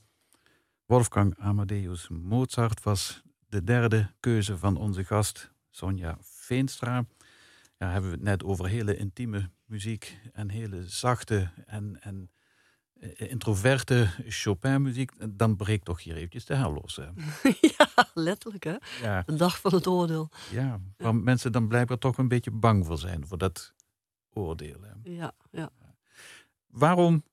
Wolfgang 0.86 1.36
Amadeus 1.40 2.08
Mozart, 2.10 2.84
was 2.84 3.22
de 3.50 3.64
derde 3.64 4.12
keuze 4.20 4.58
van 4.58 4.78
onze 4.78 5.04
gast 5.04 5.52
Sonja 5.70 6.18
Veenstra. 6.22 7.06
Ja, 7.78 7.92
hebben 7.92 8.10
we 8.10 8.16
het 8.16 8.26
net 8.26 8.44
over 8.44 8.68
hele 8.68 8.98
intieme 8.98 9.50
muziek 9.66 10.20
en 10.34 10.50
hele 10.50 10.88
zachte 10.88 11.52
en, 11.66 11.98
en 12.02 12.30
eh, 12.94 13.32
introverte 13.32 14.10
Chopin-muziek. 14.28 15.12
Dan 15.38 15.56
breekt 15.56 15.86
toch 15.86 16.04
hier 16.04 16.16
eventjes 16.16 16.46
de 16.46 16.56
hel 16.56 16.74
los. 16.74 16.96
Hè? 16.96 17.06
ja, 17.78 18.10
letterlijk 18.14 18.64
hè. 18.64 18.76
Ja, 19.02 19.22
De 19.26 19.36
dag 19.36 19.60
van 19.60 19.74
het 19.74 19.88
oordeel. 19.88 20.30
ja, 20.52 20.80
waar 20.98 21.16
mensen 21.16 21.52
dan 21.52 21.68
blijkbaar 21.68 21.98
toch 21.98 22.18
een 22.18 22.28
beetje 22.28 22.52
bang 22.52 22.86
voor 22.86 22.98
zijn, 22.98 23.28
voor 23.28 23.38
dat 23.38 23.74
oordeel. 24.36 24.78
Hè? 24.82 25.12
Ja, 25.12 25.32
ja. 25.52 25.72
Waarom 26.68 27.24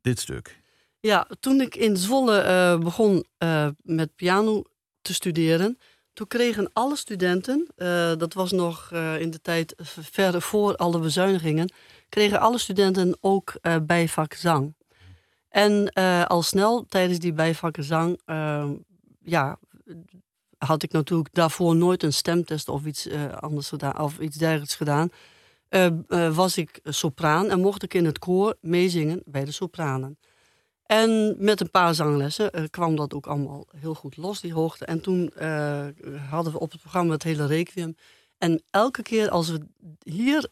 dit 0.00 0.20
stuk? 0.20 0.62
Ja, 1.00 1.26
toen 1.40 1.60
ik 1.60 1.76
in 1.76 1.96
Zwolle 1.96 2.38
eh, 2.38 2.78
begon 2.78 3.24
eh, 3.38 3.68
met 3.82 4.14
piano 4.14 4.62
te 5.02 5.14
studeren, 5.14 5.78
toen 6.12 6.26
kregen 6.26 6.70
alle 6.72 6.96
studenten, 6.96 7.66
eh, 7.76 8.16
dat 8.16 8.32
was 8.32 8.52
nog 8.52 8.92
in 9.18 9.30
de 9.30 9.40
tijd 9.42 9.74
ver 9.84 10.42
voor 10.42 10.76
alle 10.76 10.98
bezuinigingen, 10.98 11.72
kregen 12.08 12.40
alle 12.40 12.58
studenten 12.58 13.16
ook 13.20 13.54
bijvak 13.82 14.32
zang. 14.32 14.74
En 15.48 15.92
al 16.26 16.42
snel 16.42 16.86
tijdens 16.88 17.18
die 17.18 17.32
bijvakken 17.32 17.84
zang, 17.84 18.20
eh, 18.24 18.70
ja, 19.20 19.58
had 20.58 20.82
ik 20.82 20.92
natuurlijk 20.92 21.34
daarvoor 21.34 21.76
nooit 21.76 22.02
een 22.02 22.12
stemtest 22.12 22.68
of 22.68 22.84
iets 22.84 23.08
anders 23.40 23.68
gedaan 23.68 23.98
of 23.98 24.18
iets 24.18 24.36
dergelijks 24.36 24.74
gedaan. 24.74 25.10
Eh, 25.74 25.86
eh, 25.86 26.36
was 26.36 26.56
ik 26.56 26.80
sopraan 26.84 27.50
en 27.50 27.60
mocht 27.60 27.82
ik 27.82 27.94
in 27.94 28.04
het 28.04 28.18
koor 28.18 28.56
meezingen 28.60 29.22
bij 29.24 29.44
de 29.44 29.50
sopranen. 29.50 30.18
En 30.86 31.34
met 31.38 31.60
een 31.60 31.70
paar 31.70 31.94
zanglessen 31.94 32.52
eh, 32.52 32.64
kwam 32.70 32.96
dat 32.96 33.14
ook 33.14 33.26
allemaal 33.26 33.66
heel 33.76 33.94
goed 33.94 34.16
los, 34.16 34.40
die 34.40 34.52
hoogte. 34.52 34.84
En 34.84 35.00
toen 35.00 35.32
hadden 36.28 36.52
we 36.52 36.58
op 36.60 36.70
het 36.70 36.80
programma 36.80 37.12
het 37.12 37.22
hele 37.22 37.46
requiem. 37.46 37.96
En 38.38 38.62
elke 38.70 39.02
keer 39.02 39.30
als 39.30 39.50
we 39.50 39.60
hier 40.02 40.48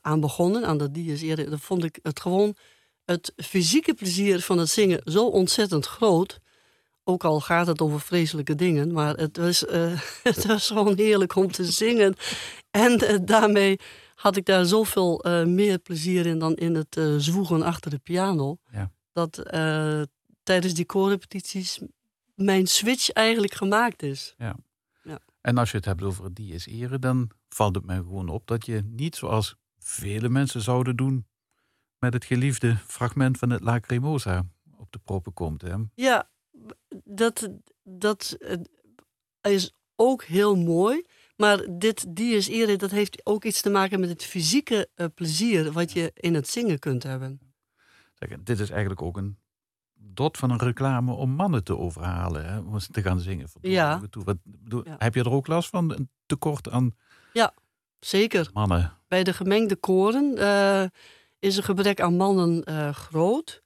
aan 0.00 0.20
begonnen, 0.20 0.66
aan 0.66 0.78
de 0.78 0.90
dies 0.90 1.36
dan 1.36 1.58
vond 1.58 1.84
ik 1.84 1.98
het 2.02 2.20
gewoon 2.20 2.54
het 3.04 3.32
fysieke 3.36 3.94
plezier 3.94 4.40
van 4.40 4.58
het 4.58 4.68
zingen 4.68 5.00
zo 5.04 5.26
ontzettend 5.26 5.86
groot. 5.86 6.38
Ook 7.08 7.24
al 7.24 7.40
gaat 7.40 7.66
het 7.66 7.80
over 7.80 8.00
vreselijke 8.00 8.54
dingen, 8.54 8.92
maar 8.92 9.14
het 9.16 9.36
was, 9.36 9.60
het 10.30 10.46
was 10.46 10.66
gewoon 10.66 10.96
heerlijk 10.96 11.34
om 11.34 11.50
te 11.50 11.64
zingen. 11.64 12.14
En 12.70 13.22
daarmee 13.24 13.78
had 14.14 14.36
ik 14.36 14.44
daar 14.44 14.64
zoveel 14.64 15.26
uh, 15.26 15.44
meer 15.44 15.78
plezier 15.78 16.26
in 16.26 16.38
dan 16.38 16.54
in 16.54 16.74
het 16.74 17.00
zwoegen 17.18 17.62
achter 17.62 17.90
de 17.90 17.98
piano. 17.98 18.58
Ja. 18.70 18.90
Dat 19.12 19.42
tijdens 20.42 20.74
die 20.74 20.84
koorrepetities 20.84 21.80
mijn 22.34 22.66
switch 22.66 23.10
eigenlijk 23.10 23.54
gemaakt 23.54 24.02
is. 24.02 24.34
Ja. 24.38 24.56
Ja. 25.02 25.18
En 25.40 25.58
als 25.58 25.70
je 25.70 25.76
het 25.76 25.86
hebt 25.86 26.02
over 26.02 26.34
dies 26.34 26.66
ere, 26.66 26.98
dan 26.98 27.30
valt 27.48 27.74
het 27.74 27.84
mij 27.86 27.96
gewoon 27.96 28.28
op 28.28 28.46
dat 28.46 28.66
je 28.66 28.82
niet 28.84 29.16
zoals 29.16 29.56
vele 29.78 30.28
mensen 30.28 30.60
zouden 30.60 30.96
doen 30.96 31.26
met 31.98 32.12
het 32.12 32.24
geliefde 32.24 32.76
fragment 32.86 33.38
van 33.38 33.50
het 33.50 33.62
Lacrimosa 33.62 34.46
op 34.76 34.92
de 34.92 34.98
proppen 35.04 35.32
komt. 35.32 35.62
Hè? 35.62 35.74
Ja, 35.94 36.30
dat, 37.08 37.48
dat 37.82 38.38
is 39.40 39.72
ook 39.96 40.24
heel 40.24 40.56
mooi. 40.56 41.04
Maar 41.36 41.66
dit 41.70 42.16
dies 42.16 42.48
ere, 42.48 42.76
dat 42.76 42.90
heeft 42.90 43.26
ook 43.26 43.44
iets 43.44 43.60
te 43.60 43.70
maken 43.70 44.00
met 44.00 44.08
het 44.08 44.24
fysieke 44.24 44.88
uh, 44.96 45.06
plezier 45.14 45.72
wat 45.72 45.92
je 45.92 46.10
in 46.14 46.34
het 46.34 46.48
zingen 46.48 46.78
kunt 46.78 47.02
hebben. 47.02 47.40
Dit 48.40 48.60
is 48.60 48.70
eigenlijk 48.70 49.02
ook 49.02 49.16
een 49.16 49.38
dot 49.94 50.36
van 50.36 50.50
een 50.50 50.58
reclame 50.58 51.12
om 51.12 51.30
mannen 51.30 51.64
te 51.64 51.76
overhalen, 51.76 52.46
hè, 52.46 52.58
om 52.58 52.78
te 52.78 53.02
gaan 53.02 53.20
zingen. 53.20 53.48
Ja. 53.60 54.00
Wat, 54.24 54.38
bedoel, 54.42 54.86
ja. 54.86 54.94
Heb 54.98 55.14
je 55.14 55.20
er 55.20 55.30
ook 55.30 55.46
last 55.46 55.68
van, 55.68 55.92
een 55.92 56.10
tekort 56.26 56.70
aan 56.70 56.96
ja, 57.32 57.54
zeker. 58.00 58.50
mannen? 58.52 58.92
Bij 59.08 59.24
de 59.24 59.32
gemengde 59.32 59.76
koren 59.76 60.38
uh, 60.38 60.84
is 61.38 61.56
een 61.56 61.62
gebrek 61.62 62.00
aan 62.00 62.16
mannen 62.16 62.70
uh, 62.70 62.90
groot. 62.90 63.62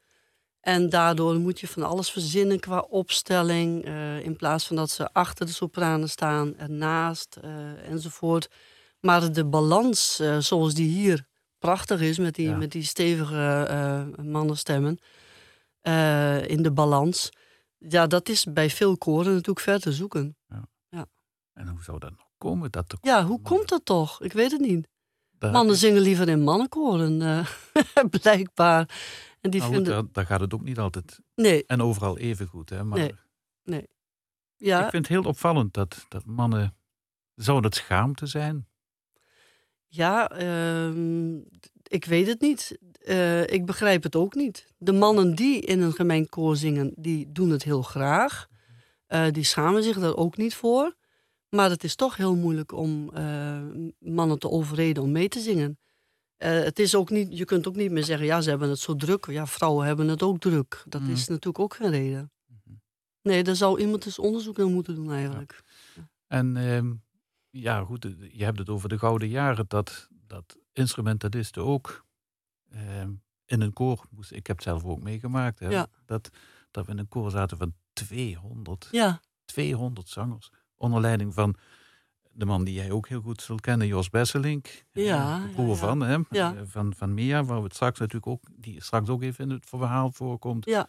En 0.63 0.89
daardoor 0.89 1.35
moet 1.35 1.61
je 1.61 1.69
van 1.69 1.83
alles 1.83 2.11
verzinnen 2.11 2.61
qua 2.61 2.79
opstelling. 2.79 3.87
Uh, 3.87 4.25
in 4.25 4.37
plaats 4.37 4.67
van 4.67 4.77
dat 4.77 4.91
ze 4.91 5.13
achter 5.13 5.47
de 5.47 5.53
sopranen 5.53 6.09
staan, 6.09 6.57
ernaast 6.57 7.39
uh, 7.45 7.89
enzovoort. 7.91 8.51
Maar 9.01 9.33
de 9.33 9.45
balans, 9.45 10.21
uh, 10.21 10.39
zoals 10.39 10.75
die 10.75 10.89
hier 10.89 11.27
prachtig 11.59 12.01
is 12.01 12.19
met 12.19 12.35
die, 12.35 12.49
Ja. 12.49 12.57
met 12.57 12.73
die 12.73 12.83
stevige 12.83 14.13
mannenstemmen 14.23 14.99
in 16.47 16.63
de 16.63 16.73
balans. 16.73 17.31
Ja, 17.79 18.07
dat 18.07 18.29
is 18.29 18.45
bij 18.45 18.71
veel 18.71 18.97
koren 18.97 19.33
natuurlijk 19.33 19.61
ver 19.61 19.81
te 19.81 19.93
zoeken. 19.93 20.37
En 21.53 21.69
hoe 21.69 21.83
zou 21.83 21.99
dat 21.99 22.11
nog 22.11 22.27
komen? 22.39 22.71
Dat 22.71 22.97
Ja, 23.01 23.25
hoe 23.25 23.41
komt 23.41 23.69
dat 23.69 23.85
toch? 23.85 24.23
Ik 24.23 24.33
weet 24.33 24.51
het 24.51 24.61
niet. 24.61 24.89
Mannen 25.39 25.77
zingen 25.77 26.03
liever 26.03 26.29
in 26.29 26.43
mannenkoren, 26.43 27.23
eh, 27.23 27.47
blijkbaar. 28.23 28.89
En 29.43 29.51
die 29.51 29.61
Nou 29.61 29.73
vinden... 29.73 30.09
daar, 30.13 30.27
gaat 30.27 30.41
het 30.41 30.55
ook 30.55 30.63
niet 30.63 30.79
altijd 30.79 31.21
Nee, 31.35 31.65
en 31.67 31.83
overal 31.83 32.19
even 32.19 32.47
goed. 32.47 32.71
Hè? 32.71 32.85
Maar 32.85 33.11
Nee. 33.65 33.89
ja. 34.57 34.85
ik 34.85 34.91
vind 34.91 35.09
het 35.09 35.17
heel 35.17 35.31
opvallend 35.31 35.75
dat, 35.75 36.07
dat 36.09 36.25
mannen. 36.25 36.75
Zou 37.35 37.61
dat 37.61 37.75
schaamte 37.75 38.27
zijn? 38.27 38.67
Ja, 39.87 40.31
ehm, 40.31 41.37
ik 41.83 42.05
weet 42.05 42.27
het 42.27 42.41
niet. 42.41 42.79
Eh, 43.01 43.47
ik 43.47 43.67
begrijp 43.67 44.03
het 44.03 44.17
ook 44.17 44.35
niet. 44.35 44.73
De 44.79 44.93
mannen 44.93 45.35
die 45.35 45.61
in 45.61 45.81
een 45.81 45.93
gemengd 45.93 46.31
koor 46.31 46.57
zingen, 46.57 46.93
die 46.97 47.33
doen 47.33 47.51
het 47.51 47.63
heel 47.63 47.83
graag. 47.83 48.49
Eh, 49.07 49.27
die 49.31 49.45
schamen 49.45 49.83
zich 49.83 49.99
daar 49.99 50.17
ook 50.17 50.37
niet 50.37 50.55
voor. 50.55 50.95
Maar 51.49 51.71
het 51.71 51.85
is 51.85 51.95
toch 51.95 52.17
heel 52.17 52.37
moeilijk 52.37 52.73
om 52.73 53.11
eh, 53.15 53.63
mannen 53.99 54.39
te 54.39 54.51
overreden 54.51 55.03
om 55.03 55.13
mee 55.13 55.29
te 55.29 55.41
zingen. 55.41 55.79
Eh, 56.43 56.63
het 56.65 56.79
is 56.79 56.95
ook 56.95 57.11
niet, 57.11 57.39
je 57.39 57.45
kunt 57.45 57.67
ook 57.67 57.77
niet 57.77 57.91
meer 57.91 58.05
zeggen, 58.05 58.27
ja, 58.27 58.41
ze 58.41 58.51
hebben 58.51 58.69
het 58.69 58.79
zo 58.79 58.97
druk. 58.97 59.27
Ja, 59.27 59.47
vrouwen 59.47 59.87
hebben 59.87 60.09
het 60.09 60.23
ook 60.23 60.39
druk. 60.41 60.85
Dat 60.89 61.01
Mhm. 61.01 61.11
is 61.11 61.29
natuurlijk 61.29 61.59
ook 61.59 61.75
geen 61.75 61.91
reden. 61.91 62.31
Mhm. 62.47 62.75
Nee, 63.23 63.43
daar 63.45 63.57
zou 63.57 63.81
iemand 63.81 64.05
eens 64.07 64.19
onderzoek 64.19 64.57
naar 64.57 64.67
moeten 64.67 64.95
doen 64.95 65.13
eigenlijk. 65.13 65.63
En 66.27 66.57
ehm, 66.57 66.93
ja, 67.51 67.85
goed, 67.85 68.03
je 68.33 68.45
hebt 68.45 68.59
het 68.59 68.69
over 68.69 68.89
de 68.89 68.99
gouden 68.99 69.29
jaren. 69.29 69.65
Dat, 69.69 70.09
dat 70.27 70.57
instrumentalisten 70.73 71.65
ook 71.65 72.05
ehm, 72.71 73.11
in 73.45 73.61
een 73.61 73.73
koor 73.73 74.05
moesten. 74.11 74.37
Ik 74.37 74.47
heb 74.47 74.57
het 74.57 74.65
zelf 74.65 74.85
ook 74.85 75.03
meegemaakt. 75.03 75.59
Hè, 75.59 75.69
Ja. 75.69 75.87
dat, 76.07 76.31
dat 76.71 76.87
we 76.87 76.93
in 76.93 76.99
een 76.99 77.09
koor 77.09 77.31
zaten 77.31 77.57
van 77.59 77.75
200, 77.93 78.89
Ja, 78.91 79.21
200 79.45 80.09
zangers. 80.09 80.51
Onder 80.77 81.01
leiding 81.01 81.35
van 81.35 81.57
de 82.35 82.45
man 82.45 82.65
die 82.65 82.75
jij 82.75 82.91
ook 82.91 83.09
heel 83.09 83.21
goed 83.21 83.43
zult 83.43 83.61
kennen, 83.61 83.87
Jos 83.87 84.09
Besselink. 84.11 84.67
Ja, 84.67 84.81
de 84.93 85.03
ja, 85.03 85.49
broer 85.55 85.69
ja. 85.69 85.75
van, 85.75 86.27
Ja. 86.31 86.55
eh, 86.55 86.61
van, 86.65 86.95
van 86.97 87.15
Mia, 87.15 87.45
waar 87.45 87.57
we 87.59 87.65
het 87.65 87.75
straks 87.75 87.99
natuurlijk 87.99 88.27
ook, 88.27 88.45
die 88.57 88.83
straks 88.83 89.09
ook 89.09 89.23
even 89.23 89.45
in 89.45 89.51
het 89.51 89.67
verhaal 89.67 90.11
voorkomt. 90.13 90.65
ja, 90.65 90.89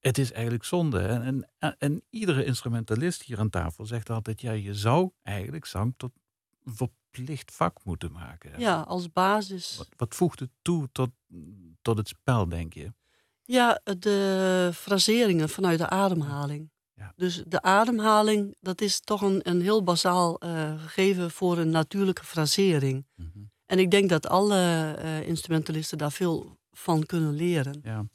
Het 0.00 0.18
is 0.18 0.32
eigenlijk 0.32 0.64
zonde. 0.64 1.00
En, 1.00 1.48
en, 1.58 1.76
en 1.78 2.02
iedere 2.10 2.44
instrumentalist 2.44 3.22
hier 3.22 3.38
aan 3.38 3.50
tafel 3.50 3.86
zegt 3.86 4.10
altijd: 4.10 4.40
ja, 4.40 4.52
je 4.52 4.74
zou 4.74 5.10
eigenlijk 5.22 5.64
zang 5.66 5.94
tot 5.96 6.10
een 6.64 6.74
verplicht 6.74 7.54
vak 7.54 7.84
moeten 7.84 8.12
maken. 8.12 8.60
ja, 8.60 8.80
als 8.80 9.12
basis. 9.12 9.76
Wat, 9.76 9.88
wat 9.96 10.14
voegt 10.14 10.40
het 10.40 10.50
toe 10.62 10.88
tot, 10.92 11.10
tot 11.82 11.96
het 11.96 12.08
spel, 12.08 12.48
denk 12.48 12.74
je? 12.74 12.92
Ja, 13.44 13.80
de 13.98 14.70
fraseringen 14.74 15.48
vanuit 15.48 15.78
de 15.78 15.88
ademhaling. 15.88 16.70
Ja. 17.00 17.12
Dus 17.16 17.42
de 17.46 17.62
ademhaling, 17.62 18.56
dat 18.60 18.80
is 18.80 19.00
toch 19.00 19.22
een, 19.22 19.40
een 19.42 19.60
heel 19.60 19.82
bazaal 19.82 20.38
eh, 20.38 20.82
gegeven 20.82 21.30
voor 21.30 21.58
een 21.58 21.70
natuurlijke 21.70 22.24
frasering. 22.24 23.06
En 23.66 23.78
ik 23.78 23.90
denk 23.90 24.08
dat 24.08 24.28
alle 24.28 24.92
eh, 24.98 25.28
instrumentalisten 25.28 25.98
daar 25.98 26.12
veel 26.12 26.58
van 26.72 27.06
kunnen 27.06 27.34
leren. 27.34 27.80
Ja. 27.82 28.06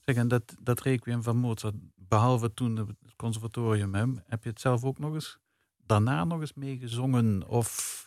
Zeg, 0.00 0.16
en 0.16 0.28
dat, 0.28 0.54
dat 0.60 0.80
requiem 0.80 1.22
van 1.22 1.36
Mozart, 1.36 1.74
behalve 1.94 2.54
toen 2.54 2.76
het 2.76 3.16
conservatorium, 3.16 3.94
hè, 3.94 4.04
heb 4.26 4.42
je 4.42 4.50
het 4.50 4.60
zelf 4.60 4.84
ook 4.84 4.98
nog 4.98 5.14
eens 5.14 5.38
daarna 5.86 6.24
nog 6.24 6.40
eens 6.40 6.54
meegezongen 6.54 7.48
of 7.48 8.04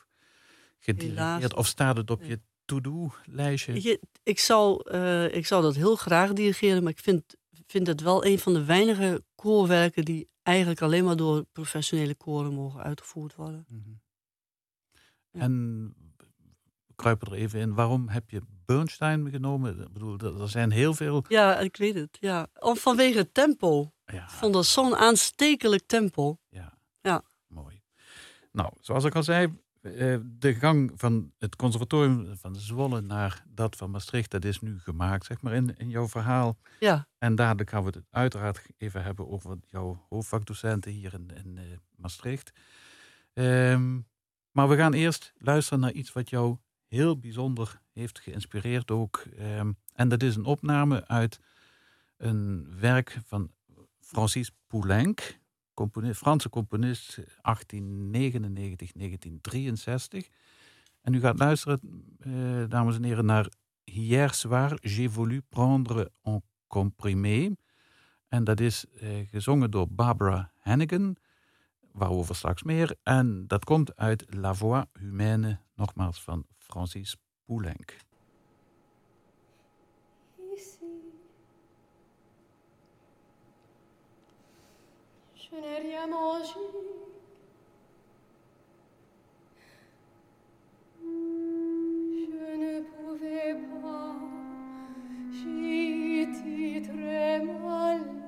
gedirigeerd? 0.79 1.55
Of 1.55 1.67
staat 1.67 1.97
het 1.97 2.11
op 2.11 2.23
je 2.23 2.39
to-do-lijstje? 2.65 3.81
Je, 3.81 3.99
ik, 4.23 4.39
zou, 4.39 4.89
eh, 4.91 5.35
ik 5.35 5.45
zou 5.45 5.61
dat 5.61 5.75
heel 5.75 5.95
graag 5.95 6.33
dirigeren, 6.33 6.83
maar 6.83 6.91
ik 6.91 6.99
vind, 6.99 7.35
vind 7.71 7.87
het 7.87 8.01
wel 8.01 8.25
een 8.25 8.39
van 8.39 8.53
de 8.53 8.65
weinige 8.65 9.23
koorwerken 9.35 10.05
die 10.05 10.29
eigenlijk 10.43 10.81
alleen 10.81 11.03
maar 11.05 11.15
door 11.15 11.43
professionele 11.51 12.15
koren 12.15 12.53
mogen 12.53 12.83
uitgevoerd 12.83 13.35
worden. 13.35 13.65
Mhm. 13.67 13.89
Ja. 15.31 15.39
En 15.39 15.93
we 16.87 16.93
kruipen 16.95 17.27
er 17.31 17.37
even 17.37 17.59
in. 17.59 17.73
Waarom 17.73 18.07
heb 18.09 18.29
je 18.29 18.41
Bernstein 18.65 19.29
genomen? 19.29 19.79
Ik 19.81 19.93
bedoel, 19.93 20.17
er 20.19 20.49
zijn 20.49 20.71
heel 20.71 20.93
veel. 20.93 21.25
Ja, 21.27 21.59
ik 21.59 21.77
weet 21.77 21.95
het. 21.95 22.17
Ja. 22.19 22.47
Vanwege 22.53 23.17
het 23.17 23.33
tempo. 23.33 23.91
Ja, 24.05 24.23
Ik 24.23 24.29
vond 24.29 24.53
dat 24.53 24.65
zo'n 24.65 24.95
aanstekelijk 24.95 25.83
tempo. 25.87 26.37
ja. 26.49 26.77
Ja. 27.01 27.23
mooi. 27.47 27.81
Nou, 28.51 28.73
zoals 28.79 29.03
ik 29.03 29.15
al 29.15 29.23
zei, 29.23 29.59
de 29.81 30.55
gang 30.59 30.91
van 30.95 31.31
het 31.37 31.55
conservatorium 31.55 32.37
van 32.37 32.55
Zwolle 32.55 33.01
naar 33.01 33.43
dat 33.47 33.75
van 33.75 33.91
Maastricht, 33.91 34.31
dat 34.31 34.45
is 34.45 34.59
nu 34.59 34.79
gemaakt, 34.79 35.25
zeg 35.25 35.41
maar, 35.41 35.53
in, 35.53 35.77
in 35.77 35.89
jouw 35.89 36.07
verhaal. 36.07 36.57
Ja, 36.79 37.07
En 37.17 37.35
dadelijk 37.35 37.69
gaan 37.69 37.83
we 37.83 37.89
het 37.89 38.05
uiteraard 38.09 38.65
even 38.77 39.03
hebben 39.03 39.29
over 39.29 39.57
jouw 39.65 40.05
hoofdvakdocenten 40.09 40.91
hier 40.91 41.13
in, 41.13 41.29
in 41.43 41.57
eh, 41.57 41.63
Maastricht. 41.95 42.51
Ehm, 43.33 43.99
maar 44.51 44.69
we 44.69 44.75
gaan 44.75 44.93
eerst 44.93 45.33
luisteren 45.37 45.79
naar 45.79 45.91
iets 45.91 46.13
wat 46.13 46.29
jou 46.29 46.57
heel 46.87 47.19
bijzonder 47.19 47.81
heeft 47.93 48.19
geïnspireerd 48.19 48.91
ook. 48.91 49.23
Ehm, 49.37 49.71
en 49.93 50.09
dat 50.09 50.23
is 50.23 50.35
een 50.35 50.45
opname 50.45 51.07
uit 51.07 51.39
een 52.17 52.67
werk 52.79 53.17
van 53.25 53.51
Francis 53.99 54.51
Poulenc, 54.67 55.38
componist, 55.79 56.19
Franse 56.19 56.49
componist 56.49 57.19
1899-1963. 57.19 57.23
En 61.01 61.13
u 61.13 61.19
gaat 61.19 61.39
luisteren, 61.39 61.79
eh, 62.19 62.63
dames 62.67 62.95
en 62.95 63.03
heren, 63.03 63.25
naar 63.25 63.49
Hier 63.83 64.33
soir, 64.33 64.77
j'ai 64.81 65.09
voulu 65.09 65.41
prendre 65.49 66.11
en 66.23 66.43
comprimé. 66.67 67.55
En 68.27 68.43
dat 68.43 68.59
is 68.59 68.85
eh, 68.85 69.27
gezongen 69.29 69.71
door 69.71 69.87
Barbara 69.89 70.51
Hannigan, 70.57 71.15
waarover 71.91 72.35
straks 72.35 72.63
meer. 72.63 72.95
En 73.03 73.47
dat 73.47 73.65
komt 73.65 73.95
uit 73.95 74.25
La 74.35 74.53
Voix 74.53 74.85
Humaine, 74.93 75.59
nogmaals 75.75 76.21
van 76.23 76.45
Francis 76.57 77.17
Poulenc. 77.45 78.08
Je 85.51 85.57
n'ai 85.57 85.79
rien 85.79 86.05
mangé. 86.07 86.59
Je 91.01 92.55
ne 92.63 92.81
pouvais 92.81 93.55
pas. 93.81 94.15
J'étais 95.31 96.87
très 96.87 97.39
mal. 97.39 98.18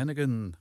Hannigan. 0.00 0.54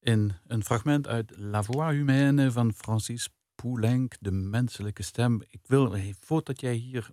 In 0.00 0.32
een 0.46 0.64
fragment 0.64 1.06
uit 1.08 1.36
La 1.36 1.62
Voix 1.62 1.92
Humaine 1.92 2.52
van 2.52 2.72
Francis 2.72 3.28
Poulenc, 3.54 4.14
De 4.20 4.30
Menselijke 4.30 5.02
Stem. 5.02 5.42
Ik 5.48 5.60
wil, 5.66 5.96
voordat 6.20 6.60
jij 6.60 6.74
hier 6.74 7.10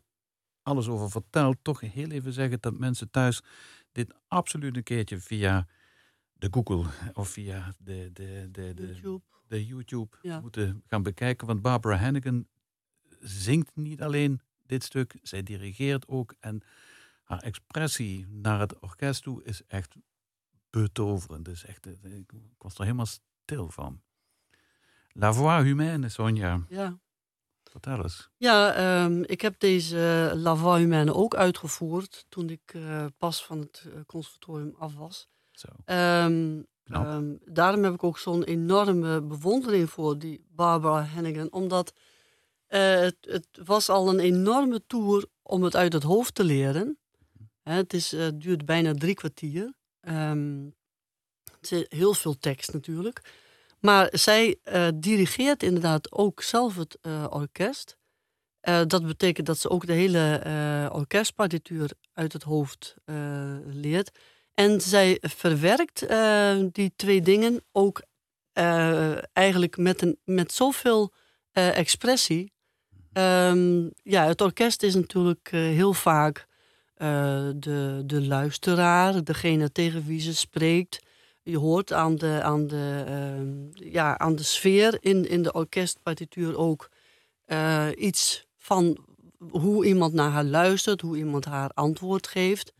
alles 0.61 0.87
over 0.87 1.09
vertelt, 1.09 1.57
toch 1.61 1.79
heel 1.79 2.09
even 2.09 2.33
zeggen 2.33 2.57
dat 2.61 2.77
mensen 2.77 3.09
thuis 3.11 3.41
dit 3.91 4.13
absoluut 4.27 4.75
een 4.77 4.83
keertje 4.83 5.19
via 5.19 5.67
de 6.33 6.47
Google 6.51 6.85
of 7.13 7.29
via 7.29 7.73
de, 7.77 8.09
de, 8.13 8.47
de, 8.51 8.73
de, 8.73 8.85
YouTube. 8.87 9.23
de 9.47 9.65
YouTube 9.65 10.17
Ja. 10.21 10.39
moeten 10.39 10.83
gaan 10.87 11.03
bekijken. 11.03 11.47
Want 11.47 11.61
Barbara 11.61 11.97
Hannigan 11.97 12.47
zingt 13.19 13.75
niet 13.75 14.01
alleen 14.01 14.41
dit 14.65 14.83
stuk, 14.83 15.15
zij 15.21 15.43
dirigeert 15.43 16.07
ook. 16.07 16.35
En 16.39 16.61
haar 17.23 17.39
expressie 17.41 18.27
naar 18.27 18.59
het 18.59 18.79
orkest 18.79 19.23
toe 19.23 19.43
is 19.43 19.61
echt 19.67 19.95
betoverend. 20.81 21.45
Dus 21.45 21.65
echt, 21.65 21.85
eh, 21.85 22.17
ik 22.17 22.31
was 22.57 22.73
er 22.77 22.83
helemaal 22.83 23.05
stil 23.05 23.69
van. 23.69 24.01
La 25.11 25.33
Voix 25.33 25.63
Humaine, 25.63 26.09
Sonja, 26.09 26.63
Ja. 26.69 26.99
vertel 27.63 28.01
eens. 28.03 28.29
Ja, 28.37 28.73
ehm, 28.73 29.23
ik 29.25 29.41
heb 29.41 29.59
deze 29.59 30.31
La 30.35 30.55
Voix 30.55 30.79
Humaine 30.79 31.13
ook 31.13 31.35
uitgevoerd 31.35 32.25
toen 32.29 32.49
ik 32.49 32.61
eh, 32.73 33.05
pas 33.17 33.45
van 33.45 33.59
het 33.59 33.83
eh, 33.93 33.99
conservatorium 34.05 34.75
af 34.77 34.95
was. 34.95 35.27
Zo. 35.51 35.67
Ehm, 35.85 36.61
ehm, 36.83 37.35
daarom 37.45 37.83
heb 37.83 37.93
ik 37.93 38.03
ook 38.03 38.17
zo'n 38.17 38.43
enorme 38.43 39.21
bewondering 39.21 39.89
voor 39.89 40.19
die 40.19 40.45
Barbara 40.49 41.03
Hannigan. 41.03 41.51
Omdat 41.51 41.93
het, 42.67 43.17
het 43.21 43.47
was 43.65 43.89
al 43.89 44.09
een 44.09 44.19
enorme 44.19 44.85
tour 44.87 45.25
om 45.41 45.63
het 45.63 45.75
uit 45.75 45.93
het 45.93 46.03
hoofd 46.03 46.35
te 46.35 46.43
leren. 46.43 46.97
Hè, 47.61 47.73
het 47.73 47.93
is, 47.93 48.15
duurt 48.33 48.65
bijna 48.65 48.93
drie 48.93 49.15
kwartier. 49.15 49.73
Het 51.59 51.71
is 51.71 51.85
heel 51.89 52.13
veel 52.13 52.37
tekst 52.37 52.73
natuurlijk. 52.73 53.21
Maar 53.83 54.09
zij 54.11 54.59
eh, 54.63 54.87
dirigeert 54.95 55.63
inderdaad 55.63 56.11
ook 56.11 56.41
zelf 56.41 56.75
het 56.75 56.97
eh, 57.01 57.25
orkest. 57.29 57.97
Eh, 58.59 58.81
dat 58.87 59.05
betekent 59.05 59.47
dat 59.47 59.57
ze 59.57 59.69
ook 59.69 59.85
de 59.85 59.93
hele 59.93 60.89
orkestpartituur 60.93 61.91
uit 62.13 62.33
het 62.33 62.43
hoofd 62.43 62.95
leert. 63.65 64.19
En 64.53 64.81
zij 64.81 65.17
verwerkt 65.21 66.05
die 66.73 66.93
twee 66.95 67.21
dingen 67.21 67.63
ook 67.71 68.01
eigenlijk 69.33 69.77
met, 69.77 70.01
een, 70.01 70.19
met 70.23 70.51
zoveel 70.51 71.13
expressie. 71.51 72.53
Ehm, 73.13 73.89
ja, 74.03 74.25
het 74.25 74.41
orkest 74.41 74.83
is 74.83 74.95
natuurlijk 74.95 75.49
heel 75.51 75.93
vaak 75.93 76.47
eh, 76.93 77.49
de, 77.55 78.03
de 78.05 78.21
luisteraar, 78.21 79.23
degene 79.23 79.71
tegen 79.71 80.05
wie 80.05 80.19
ze 80.19 80.35
spreekt. 80.35 80.99
Je 81.43 81.57
hoort 81.57 81.93
aan 81.93 82.15
de, 82.15 82.39
aan 82.43 82.67
de, 82.67 83.03
ehm, 83.07 83.89
ja, 83.91 84.17
aan 84.17 84.35
de 84.35 84.43
sfeer 84.43 84.97
in, 84.99 85.29
in 85.29 85.43
de 85.43 85.53
orkestpartituur 85.53 86.57
ook 86.57 86.89
eh, 87.45 87.87
iets 87.95 88.45
van 88.57 88.97
hoe 89.49 89.85
iemand 89.85 90.13
naar 90.13 90.29
haar 90.29 90.43
luistert, 90.43 91.01
hoe 91.01 91.17
iemand 91.17 91.45
haar 91.45 91.69
antwoord 91.69 92.27
geeft. 92.27 92.73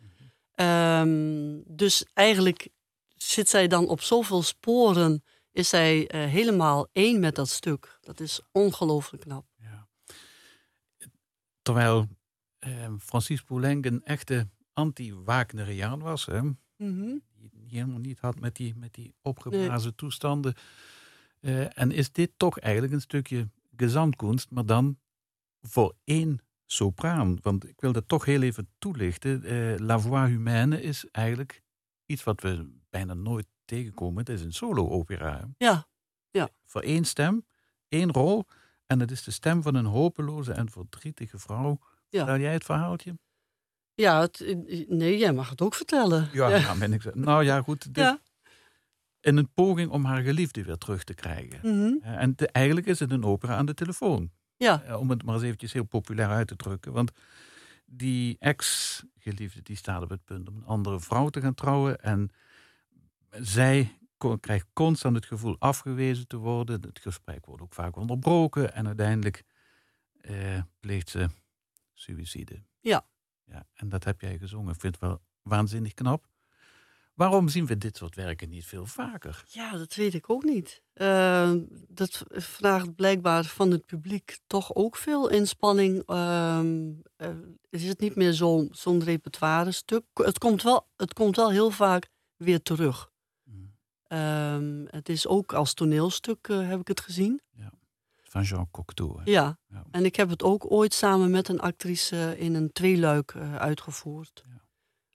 Ehm, 0.54 1.60
dus 1.66 2.06
eigenlijk 2.14 2.68
zit 3.16 3.50
zij 3.50 3.68
dan 3.68 3.88
op 3.88 4.02
zoveel 4.02 4.42
sporen, 4.42 5.24
is 5.52 5.70
zij 5.70 6.08
eh, 6.08 6.24
helemaal 6.26 6.88
één 6.92 7.20
met 7.20 7.36
dat 7.36 7.50
stuk. 7.50 7.98
Dat 8.02 8.20
is 8.20 8.42
ongelooflijk 8.52 9.24
knap. 9.24 9.46
Ja. 9.56 9.88
Terwijl 11.62 12.08
Francis 13.00 13.42
Poulenc 13.44 13.86
een 13.86 14.04
echte 14.04 14.48
anti-Wagneriaan 14.74 16.00
was. 16.00 16.26
Hè? 16.26 16.42
die 17.36 17.50
die 17.50 17.68
helemaal 17.70 18.00
niet 18.00 18.20
had 18.20 18.40
met 18.40 18.56
die, 18.56 18.76
met 18.76 18.94
die 18.94 19.14
opgeblazen 19.22 19.96
toestanden. 19.96 20.54
Eh, 21.40 21.78
en 21.80 21.92
is 21.92 22.12
dit 22.12 22.32
toch 22.38 22.60
eigenlijk 22.60 22.94
een 22.94 23.02
stukje 23.02 23.50
gezandkunst, 23.76 24.50
maar 24.50 24.66
dan 24.66 25.00
voor 25.62 25.96
één 26.04 26.40
sopraan? 26.66 27.38
Want 27.42 27.68
ik 27.68 27.82
wil 27.82 27.92
dat 27.92 28.08
toch 28.08 28.26
heel 28.26 28.42
even 28.42 28.70
toelichten. 28.78 29.44
Eh, 29.44 29.80
La 29.80 30.00
Voix 30.00 30.30
Humaine 30.30 30.82
is 30.82 31.10
eigenlijk 31.12 31.64
iets 32.06 32.24
wat 32.24 32.42
we 32.42 32.72
bijna 32.90 33.14
nooit 33.14 33.48
tegenkomen. 33.66 34.18
Het 34.18 34.30
is 34.30 34.42
een 34.42 34.54
solo-opera. 34.54 35.38
hè. 35.38 35.46
Ja, 36.32 36.50
Voor 36.66 36.82
één 36.82 37.06
stem, 37.06 37.46
één 37.88 38.12
rol. 38.12 38.46
En 38.86 39.00
het 39.00 39.12
is 39.12 39.24
de 39.24 39.32
stem 39.32 39.62
van 39.62 39.76
een 39.76 39.86
hopeloze 39.86 40.52
en 40.52 40.70
verdrietige 40.70 41.40
vrouw. 41.40 41.80
Ja. 42.14 42.20
Vertel 42.20 42.40
jij 42.42 42.54
het 42.54 42.64
verhaaltje? 42.64 43.18
ja 43.96 44.22
het, 44.22 44.56
nee, 44.88 45.18
jij 45.18 45.34
mag 45.34 45.50
het 45.50 45.62
ook 45.62 45.76
vertellen. 45.76 46.30
Ja, 46.34 46.48
nou, 46.50 46.80
ben 46.80 46.94
ik, 46.94 47.16
nou 47.16 47.44
ja, 47.44 47.62
goed. 47.62 47.84
dit- 47.84 47.96
Ja. 48.04 48.20
In 49.20 49.38
een 49.38 49.54
poging 49.54 49.90
om 49.92 50.06
haar 50.06 50.22
geliefde 50.22 50.64
weer 50.64 50.78
terug 50.78 51.04
te 51.04 51.14
krijgen. 51.14 51.60
Mhm. 51.62 52.04
En 52.06 52.36
te- 52.36 52.48
eigenlijk 52.48 52.88
is 52.88 53.00
het 53.00 53.12
een 53.12 53.24
opera 53.24 53.56
aan 53.56 53.66
de 53.66 53.74
telefoon. 53.74 54.32
ja. 54.58 54.84
Eh, 54.84 55.00
Om 55.00 55.10
het 55.10 55.24
maar 55.24 55.34
eens 55.36 55.44
eventjes 55.44 55.74
heel 55.74 55.84
populair 55.84 56.30
uit 56.30 56.48
te 56.48 56.56
drukken. 56.56 56.92
Want 56.92 57.12
die 57.86 58.36
ex-geliefde 58.40 59.62
die 59.62 59.76
staat 59.76 60.02
op 60.02 60.10
het 60.10 60.26
punt 60.26 60.50
om 60.50 60.56
een 60.56 60.66
andere 60.66 61.00
vrouw 61.00 61.30
te 61.30 61.42
gaan 61.42 61.54
trouwen. 61.54 62.00
En 62.02 62.30
zij 63.30 63.98
krijgt 64.40 64.66
constant 64.74 65.16
het 65.16 65.26
gevoel 65.26 65.56
afgewezen 65.60 66.28
te 66.28 66.38
worden. 66.38 66.82
Het 66.82 67.00
gesprek 67.00 67.46
wordt 67.46 67.62
ook 67.62 67.74
vaak 67.74 67.96
onderbroken. 67.96 68.74
En 68.74 68.88
uiteindelijk 68.88 69.44
eh, 70.22 70.62
pleegt 70.80 71.10
ze 71.10 71.28
suïcide. 71.94 72.64
Ja. 72.80 73.06
ja. 73.46 73.68
En 73.74 73.90
dat 73.90 74.04
heb 74.04 74.22
jij 74.22 74.38
gezongen. 74.38 74.74
Ik 74.74 74.80
vind 74.80 74.94
het 75.00 75.04
wel 75.10 75.22
waanzinnig 75.42 75.94
knap. 75.94 76.28
Waarom 77.14 77.48
zien 77.50 77.66
we 77.66 77.78
dit 77.78 77.98
soort 77.98 78.16
werken 78.16 78.50
niet 78.50 78.66
veel 78.66 78.86
vaker? 78.86 79.44
Ja, 79.48 79.72
dat 79.78 79.96
weet 79.96 80.14
ik 80.14 80.30
ook 80.30 80.44
niet. 80.44 80.82
Eh, 80.94 81.52
dat 81.88 82.24
vraagt 82.30 82.96
blijkbaar 82.96 83.44
van 83.44 83.72
het 83.72 83.86
publiek 83.86 84.38
toch 84.48 84.76
ook 84.76 84.96
veel 84.96 85.30
inspanning. 85.30 86.04
Ehm, 86.06 86.92
eh, 87.16 87.30
is 87.70 87.84
het 87.84 88.00
niet 88.00 88.16
meer 88.16 88.32
zo- 88.32 88.68
zo'n 88.72 89.04
repertoire 89.04 89.72
stuk? 89.72 90.04
Het 90.14 90.38
komt, 90.38 90.64
wel, 90.64 90.88
het 90.96 91.14
komt 91.14 91.36
wel 91.36 91.52
heel 91.52 91.72
vaak 91.72 92.10
weer 92.36 92.62
terug. 92.62 93.12
Mm. 93.44 93.76
Ehm, 94.04 94.86
het 94.88 95.10
is 95.10 95.28
ook 95.28 95.54
als 95.54 95.74
toneelstuk, 95.74 96.48
eh, 96.48 96.68
heb 96.68 96.80
ik 96.80 96.88
het 96.88 97.02
gezien. 97.02 97.42
Van 98.34 98.42
Jean 98.44 98.68
Cocteau. 98.72 99.22
Ja. 99.24 99.58
Ja. 99.68 99.84
En 99.92 100.06
ik 100.06 100.16
heb 100.16 100.30
het 100.30 100.44
ook 100.44 100.72
ooit 100.72 100.94
samen 100.94 101.32
met 101.32 101.48
een 101.48 101.60
actrice 101.60 102.36
in 102.38 102.54
een 102.54 102.72
tweeluik 102.72 103.32
eh, 103.32 103.56
uitgevoerd. 103.56 104.44
Ja. 104.46 104.62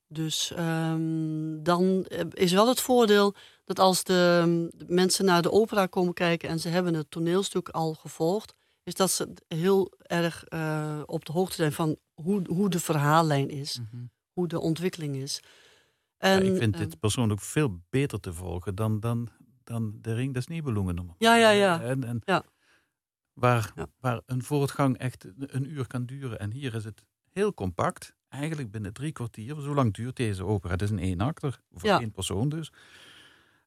Dus 0.07 0.53
ehm, 0.53 1.63
dan 1.63 2.05
eh, 2.05 2.25
is 2.31 2.53
wel 2.53 2.69
het 2.69 2.81
voordeel 2.81 3.35
dat 3.65 3.79
als 3.79 4.05
de, 4.05 4.69
de 4.77 4.85
mensen 4.89 5.25
naar 5.25 5.43
de 5.43 5.51
opera 5.51 5.87
komen 5.87 6.15
kijken 6.15 6.49
en 6.49 6.61
ze 6.61 6.69
hebben 6.69 6.95
het 6.95 7.11
toneelstuk 7.11 7.69
al 7.69 7.95
gevolgd, 7.95 8.55
is 8.83 8.95
dat 8.95 9.11
ze 9.11 9.33
heel 9.49 9.93
erg 9.99 10.45
eh, 10.45 11.01
op 11.07 11.25
de 11.25 11.33
hoogte 11.33 11.55
zijn 11.55 11.73
van 11.73 11.97
hoe, 12.15 12.43
hoe 12.49 12.71
de 12.71 12.81
verhaallijn 12.81 13.49
is, 13.51 13.79
Mhm. 13.81 14.03
hoe 14.33 14.49
de 14.49 14.61
ontwikkeling 14.61 15.17
is. 15.17 15.41
Ja, 16.19 16.29
En, 16.29 16.47
ik 16.47 16.57
vind 16.57 16.77
dit 16.77 16.99
persoonlijk 17.01 17.41
veel 17.41 17.81
beter 17.91 18.21
te 18.21 18.33
volgen 18.33 18.75
dan, 18.75 19.01
dan, 19.01 19.29
dan 19.65 19.99
de 20.03 20.15
Ring 20.15 20.35
des 20.35 20.47
Nibelungen. 20.47 21.15
Ja, 21.19 21.37
ja, 21.37 21.51
ja. 21.51 21.81
En, 21.81 22.05
en 22.05 22.23
Ja. 22.25 22.45
Waar, 23.39 23.73
Ja. 23.75 23.87
waar 24.01 24.21
een 24.27 24.43
voortgang 24.43 24.97
echt 24.99 25.25
een 25.39 25.71
uur 25.71 25.87
kan 25.87 26.07
duren. 26.07 26.39
En 26.39 26.51
hier 26.51 26.75
is 26.75 26.85
het 26.85 27.05
heel 27.31 27.55
compact. 27.55 28.17
Eigenlijk 28.29 28.71
binnen 28.71 28.93
drie 28.93 29.13
kwartier. 29.13 29.61
Zo 29.61 29.75
lang 29.75 29.95
duurt 29.95 30.17
deze 30.17 30.45
opera. 30.45 30.73
Het 30.73 30.83
is 30.83 30.91
een 30.91 30.99
één-akter. 30.99 31.61
Voor 31.71 31.89
Ja. 31.89 32.01
één 32.01 32.11
persoon 32.11 32.49
dus. 32.49 32.73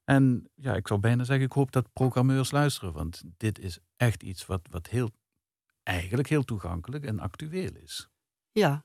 En 0.04 0.50
ja, 0.54 0.74
ik 0.74 0.88
zou 0.88 1.00
bijna 1.00 1.24
zeggen, 1.24 1.44
ik 1.46 1.52
hoop 1.52 1.72
dat 1.72 1.92
programmeurs 1.92 2.50
luisteren. 2.50 2.92
Want 2.92 3.22
dit 3.36 3.58
is 3.58 3.78
echt 3.96 4.22
iets 4.22 4.46
wat, 4.46 4.60
wat 4.70 4.86
heel, 4.86 5.10
eigenlijk 5.82 6.28
heel 6.28 6.44
toegankelijk 6.44 7.04
en 7.04 7.18
actueel 7.20 7.74
is. 7.74 8.08
Ja, 8.52 8.84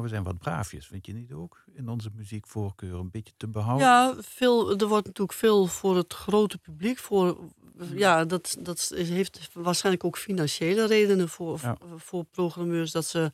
Maar 0.00 0.08
we 0.08 0.14
zijn 0.14 0.26
wat 0.26 0.38
braafjes, 0.38 0.86
vind 0.86 1.06
je 1.06 1.12
niet 1.12 1.32
ook? 1.32 1.64
In 1.72 1.88
onze 1.88 2.10
muziekvoorkeur 2.14 2.94
een 2.94 3.10
beetje 3.10 3.32
te 3.36 3.48
behouden. 3.48 3.86
ja 3.86 4.14
veel, 4.18 4.78
er 4.78 4.86
wordt 4.86 5.06
natuurlijk 5.06 5.38
veel 5.38 5.66
voor 5.66 5.96
het 5.96 6.14
grote 6.14 6.58
publiek. 6.58 6.98
Voor, 6.98 7.38
ja, 7.94 8.24
dat, 8.24 8.56
dat 8.60 8.92
heeft 8.94 9.50
waarschijnlijk 9.52 10.04
ook 10.04 10.18
financiële 10.18 10.86
redenen 10.86 11.28
voor, 11.28 11.58
Ja. 11.62 11.76
voor 11.96 12.24
programmeurs. 12.24 12.90
Dat 12.90 13.04
ze 13.06 13.32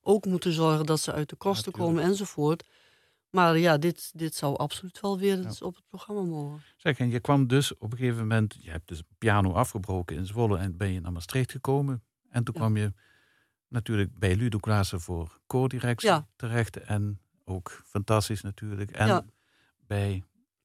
ook 0.00 0.24
moeten 0.26 0.52
zorgen 0.52 0.86
dat 0.86 1.00
ze 1.00 1.12
uit 1.12 1.28
de 1.28 1.36
kosten 1.36 1.72
komen 1.72 2.02
enzovoort. 2.02 2.64
Maar 3.30 3.58
ja, 3.58 3.78
dit, 3.78 4.10
dit 4.14 4.34
zou 4.34 4.56
absoluut 4.56 5.00
wel 5.00 5.18
weer 5.18 5.38
Ja. 5.38 5.44
eens 5.44 5.62
op 5.62 5.74
het 5.74 5.84
programma 5.88 6.22
mogen. 6.22 6.62
Zeg, 6.76 6.98
en 6.98 7.10
je 7.10 7.20
kwam 7.20 7.46
dus 7.46 7.76
op 7.76 7.92
een 7.92 7.98
gegeven 7.98 8.18
moment, 8.20 8.56
je 8.60 8.70
hebt 8.70 8.88
dus 8.88 9.02
piano 9.18 9.52
afgebroken 9.52 10.16
in 10.16 10.26
Zwolle 10.26 10.58
en 10.58 10.76
ben 10.76 10.92
je 10.92 11.00
naar 11.00 11.12
Maastricht 11.12 11.50
gekomen. 11.50 12.02
En 12.30 12.44
toen 12.44 12.54
kwam 12.54 12.76
je 12.76 12.92
natuurlijk 13.68 14.18
bij 14.18 14.36
Ludo 14.36 14.58
Klaassen 14.58 15.00
voor 15.00 15.38
koordirectie 15.46 16.08
Ja. 16.08 16.26
terecht. 16.36 16.76
En 16.76 17.20
ook 17.44 17.82
fantastisch 17.84 18.42
natuurlijk. 18.42 18.90
En 18.90 19.06
Ja. 19.06 19.24
bij 19.86 20.22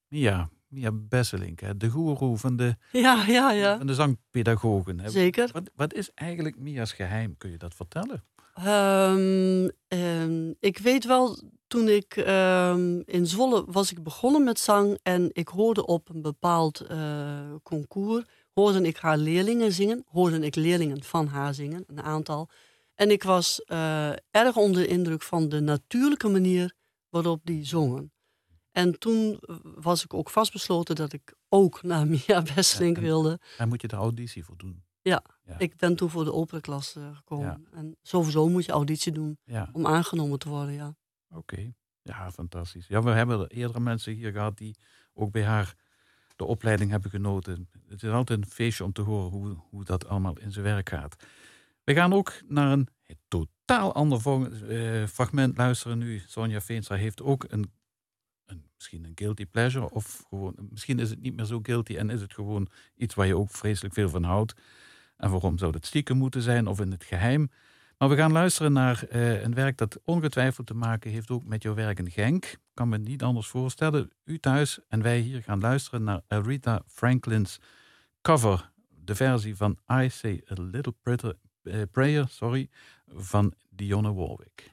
Mia, 0.08 0.50
Mia 0.68 0.92
Besselink, 0.92 1.60
hè, 1.60 1.78
de 1.78 1.90
goeroe 1.90 2.38
van 2.38 2.56
de, 2.56 2.76
Ja, 2.92 3.24
ja, 3.28 3.52
ja. 3.52 3.78
van 3.78 3.88
de 3.88 3.94
zangpedagogen. 3.94 5.00
hè. 5.00 5.10
Zeker. 5.10 5.50
Wat, 5.52 5.70
wat 5.76 5.94
is 5.94 6.12
eigenlijk 6.14 6.58
Mia's 6.60 6.92
geheim? 6.94 7.38
Kun 7.38 7.52
je 7.52 7.58
dat 7.58 7.74
vertellen? 7.76 8.24
Ehm, 8.54 9.70
ehm, 9.88 10.54
ik 10.60 10.78
weet 10.78 11.06
wel, 11.06 11.42
toen 11.68 11.88
ik 11.88 12.16
ehm, 12.18 13.02
in 13.06 13.28
Zwolle 13.28 13.64
was 13.68 13.92
ik 13.92 14.04
begonnen 14.04 14.44
met 14.44 14.60
zang 14.60 15.00
en 15.04 15.30
ik 15.32 15.48
hoorde 15.48 15.86
op 15.86 16.10
een 16.10 16.22
bepaald 16.22 16.80
eh, 16.82 17.54
concours, 17.64 18.24
hoorde 18.54 18.82
ik 18.82 18.98
haar 18.98 19.18
leerlingen 19.18 19.72
zingen, 19.72 20.04
hoorde 20.08 20.40
ik 20.40 20.56
leerlingen 20.56 21.04
van 21.04 21.28
haar 21.28 21.54
zingen, 21.54 21.84
een 21.88 22.02
aantal. 22.02 22.50
En 23.04 23.12
ik 23.12 23.24
was 23.24 23.64
eh, 23.64 24.10
erg 24.32 24.56
onder 24.56 24.82
de 24.82 24.88
indruk 24.88 25.22
van 25.22 25.50
de 25.50 25.60
natuurlijke 25.60 26.28
manier 26.30 26.74
waarop 27.10 27.42
die 27.44 27.66
zongen. 27.66 28.12
En 28.72 29.00
toen 29.00 29.40
eh, 29.40 29.56
was 29.62 30.04
ik 30.04 30.14
ook 30.14 30.30
vastbesloten 30.30 30.96
dat 30.96 31.14
ik 31.14 31.34
ook 31.50 31.82
naar 31.92 32.08
Mia 32.08 32.42
Besselink 32.56 32.98
en- 32.98 33.04
wilde. 33.04 33.40
Daar 33.58 33.68
moet 33.68 33.82
je 33.82 33.88
de 33.88 33.96
auditie 33.96 34.44
voor 34.46 34.58
doen. 34.58 34.84
Ik 35.58 35.78
ben 35.78 35.96
toen 35.96 36.10
voor 36.10 36.24
de 36.24 36.34
operaklas 36.34 36.96
eh, 36.96 37.16
gekomen. 37.16 37.68
Ja. 37.72 37.78
En 37.78 37.98
sowieso 38.02 38.50
moet 38.50 38.66
je 38.66 38.72
auditie 38.72 39.12
doen 39.12 39.38
Ja, 39.44 39.70
om 39.74 39.86
aangenomen 39.88 40.40
te 40.40 40.50
worden, 40.50 40.74
ja. 40.74 40.96
oké. 41.30 41.74
Ja, 42.02 42.32
fantastisch. 42.32 42.88
Ja, 42.88 43.02
we 43.04 43.10
hebben 43.12 43.40
er 43.40 43.48
eerdere 43.52 43.80
mensen 43.80 44.14
hier 44.14 44.32
gehad 44.32 44.58
die 44.58 44.76
ook 45.14 45.32
bij 45.32 45.44
haar 45.44 45.76
de 46.36 46.44
opleiding 46.46 46.92
hebben 46.92 47.10
genoten. 47.10 47.70
Het 47.90 48.04
is 48.04 48.10
altijd 48.10 48.40
een 48.42 48.50
feestje 48.50 48.84
om 48.84 48.94
te 48.94 49.02
horen 49.02 49.30
hoe, 49.32 49.56
hoe 49.70 49.84
dat 49.84 50.08
allemaal 50.08 50.38
in 50.40 50.52
zijn 50.52 50.66
werk 50.66 50.90
gaat. 50.90 51.24
We 51.84 51.94
gaan 51.94 52.14
ook 52.14 52.34
naar 52.48 52.72
een 52.72 52.88
totaal 53.28 53.94
ander 53.94 54.20
eh, 54.70 55.08
fragment 55.08 55.58
luisteren 55.58 55.98
nu. 55.98 56.22
Sonja 56.28 56.62
Veenstra 56.62 56.96
heeft 56.96 57.22
ook 57.22 57.46
een, 57.48 57.72
een, 58.46 58.64
misschien 58.76 59.06
een 59.06 59.12
guilty 59.16 59.46
pleasure. 59.46 59.90
Of 59.90 60.24
gewoon, 60.30 60.56
misschien 60.70 61.00
is 61.00 61.10
het 61.10 61.22
niet 61.22 61.36
meer 61.36 61.46
zo 61.46 61.60
guilty 61.64 61.96
en 61.96 62.10
is 62.10 62.22
het 62.22 62.34
gewoon 62.34 62.68
iets 62.96 63.16
waar 63.16 63.28
je 63.28 63.38
ook 63.38 63.50
vreselijk 63.50 63.94
veel 63.94 64.10
van 64.10 64.24
houdt. 64.24 64.54
En 65.18 65.32
waarom 65.32 65.58
zou 65.58 65.72
dat 65.72 65.86
stiekem 65.86 66.18
moeten 66.18 66.42
zijn 66.42 66.68
of 66.68 66.80
in 66.80 66.92
het 66.92 67.04
geheim? 67.04 67.50
Maar 67.98 68.10
we 68.10 68.16
gaan 68.16 68.32
luisteren 68.32 68.74
naar 68.74 69.04
eh, 69.04 69.42
een 69.42 69.54
werk 69.54 69.78
dat 69.78 70.00
ongetwijfeld 70.06 70.68
te 70.68 70.74
maken 70.74 71.12
heeft 71.12 71.30
ook 71.30 71.44
met 71.44 71.64
jouw 71.64 71.74
werk 71.74 72.00
in 72.00 72.12
Genk. 72.12 72.58
Kan 72.74 72.90
me 72.90 72.98
niet 72.98 73.24
anders 73.24 73.48
voorstellen. 73.48 74.12
U 74.24 74.40
thuis 74.40 74.80
en 74.88 75.02
wij 75.02 75.20
hier 75.20 75.44
gaan 75.44 75.60
luisteren 75.60 76.04
naar 76.04 76.22
Aretha 76.28 76.82
Franklin's 76.88 77.60
cover. 78.22 78.72
De 78.90 79.16
versie 79.16 79.56
van 79.56 79.78
I 79.92 80.10
Say 80.10 80.44
a 80.52 80.62
Little 80.62 80.94
eh, 81.04 81.30
prayer 81.92 82.28
sorry, 82.30 82.70
van 83.08 83.54
Dionne 83.76 84.14
Warwick. 84.14 84.73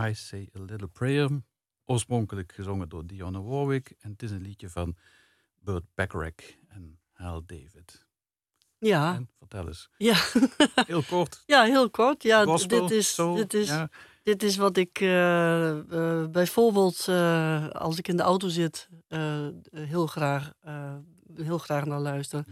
I 0.00 0.14
Say 0.14 0.48
a 0.56 0.60
Little 0.60 0.88
Prayer. 0.88 1.30
Oorspronkelijk 1.84 2.52
gezongen 2.52 2.88
door 2.88 3.06
Dionne 3.06 3.42
Warwick. 3.42 3.94
En 3.98 4.10
het 4.10 4.22
is 4.22 4.30
een 4.30 4.42
liedje 4.42 4.68
van 4.68 4.96
Burt 5.60 5.84
Bacharach 5.94 6.56
en 6.68 6.98
Hal 7.12 7.42
David. 7.46 8.06
Ja, 8.78 9.14
En 9.14 9.30
vertel 9.38 9.66
eens, 9.66 9.88
ja. 9.96 10.16
heel 10.86 11.02
kort. 11.02 11.42
ja 11.46 11.64
heel 11.64 11.90
kort. 11.90 12.22
Ja, 12.22 12.44
gospel, 12.44 12.86
dit, 12.86 12.90
is, 12.98 13.14
soul, 13.14 13.34
dit, 13.34 13.54
is, 13.54 13.68
ja. 13.68 13.88
dit 14.22 14.42
is 14.42 14.56
wat 14.56 14.76
ik 14.76 15.00
eh, 15.00 15.78
eh, 15.78 16.30
bijvoorbeeld 16.30 17.08
eh, 17.08 17.68
als 17.68 17.98
ik 17.98 18.08
in 18.08 18.16
de 18.16 18.22
auto 18.22 18.48
zit 18.48 18.88
heel, 19.70 20.06
graag, 20.06 20.52
heel 21.34 21.58
graag 21.58 21.84
naar 21.84 22.00
luister. 22.00 22.44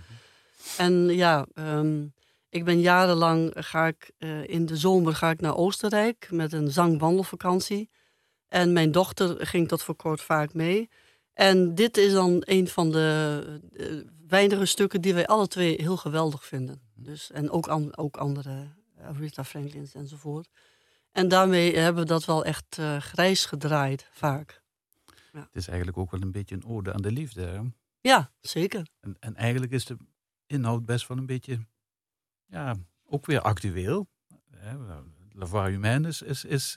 En 0.77 0.93
ja, 1.09 1.47
ehm, 1.55 2.07
ik 2.55 2.65
ben 2.65 2.81
jarenlang 2.81 3.53
ga 3.55 3.87
ik 3.87 4.13
eh, 4.19 4.49
in 4.49 4.67
de 4.67 4.77
zomer 4.77 5.15
ga 5.15 5.31
ik 5.31 5.41
naar 5.41 5.57
Oostenrijk 5.57 6.29
met 6.31 6.53
een 6.53 6.71
zangwandelvakantie. 6.71 7.91
En 8.49 8.73
mijn 8.73 8.93
dochter 8.93 9.47
ging 9.47 9.69
tot 9.69 9.83
voor 9.83 9.95
kort 9.95 10.21
vaak 10.21 10.55
mee. 10.55 10.91
En 11.33 11.75
dit 11.75 11.97
is 11.97 12.13
dan 12.13 12.43
een 12.45 12.69
van 12.69 12.91
de 12.91 13.61
eh, 13.73 13.87
weinige 14.29 14.67
stukken 14.67 15.01
die 15.01 15.15
wij 15.15 15.27
alle 15.27 15.49
twee 15.49 15.83
heel 15.83 15.97
geweldig 15.97 16.45
vinden. 16.45 16.81
Dus, 16.95 17.31
en 17.31 17.51
ook, 17.51 17.67
an, 17.67 17.97
ook 17.97 18.17
andere, 18.17 18.69
eh, 18.97 19.07
Aretha 19.07 19.45
Franklin's 19.45 19.95
enzovoort. 19.95 20.49
En 21.13 21.29
daarmee 21.29 21.77
hebben 21.77 22.03
we 22.03 22.09
dat 22.09 22.25
wel 22.25 22.45
echt 22.45 22.79
eh, 22.79 22.97
grijs 22.97 23.47
gedraaid, 23.47 24.09
vaak. 24.13 24.63
Het 25.33 25.49
is 25.53 25.69
eigenlijk 25.69 25.99
ook 25.99 26.11
wel 26.11 26.23
een 26.23 26.33
beetje 26.33 26.55
een 26.55 26.67
ode 26.67 26.93
aan 26.93 27.03
de 27.03 27.13
liefde. 27.13 27.43
Hè? 27.43 27.61
Ja, 28.01 28.33
zeker. 28.41 28.87
En, 29.01 29.17
en 29.21 29.37
eigenlijk 29.37 29.73
is 29.73 29.85
de 29.85 29.97
inhoud 30.47 30.85
best 30.85 31.09
wel 31.09 31.17
een 31.17 31.27
beetje, 31.27 31.67
ja, 32.47 32.75
ook 33.07 33.27
weer 33.27 33.41
actueel. 33.41 34.09
Hè? 34.51 34.77
La 35.33 35.47
Voix 35.47 35.69
Humaine 35.71 36.09
is, 36.09 36.23
is, 36.23 36.45
is, 36.45 36.77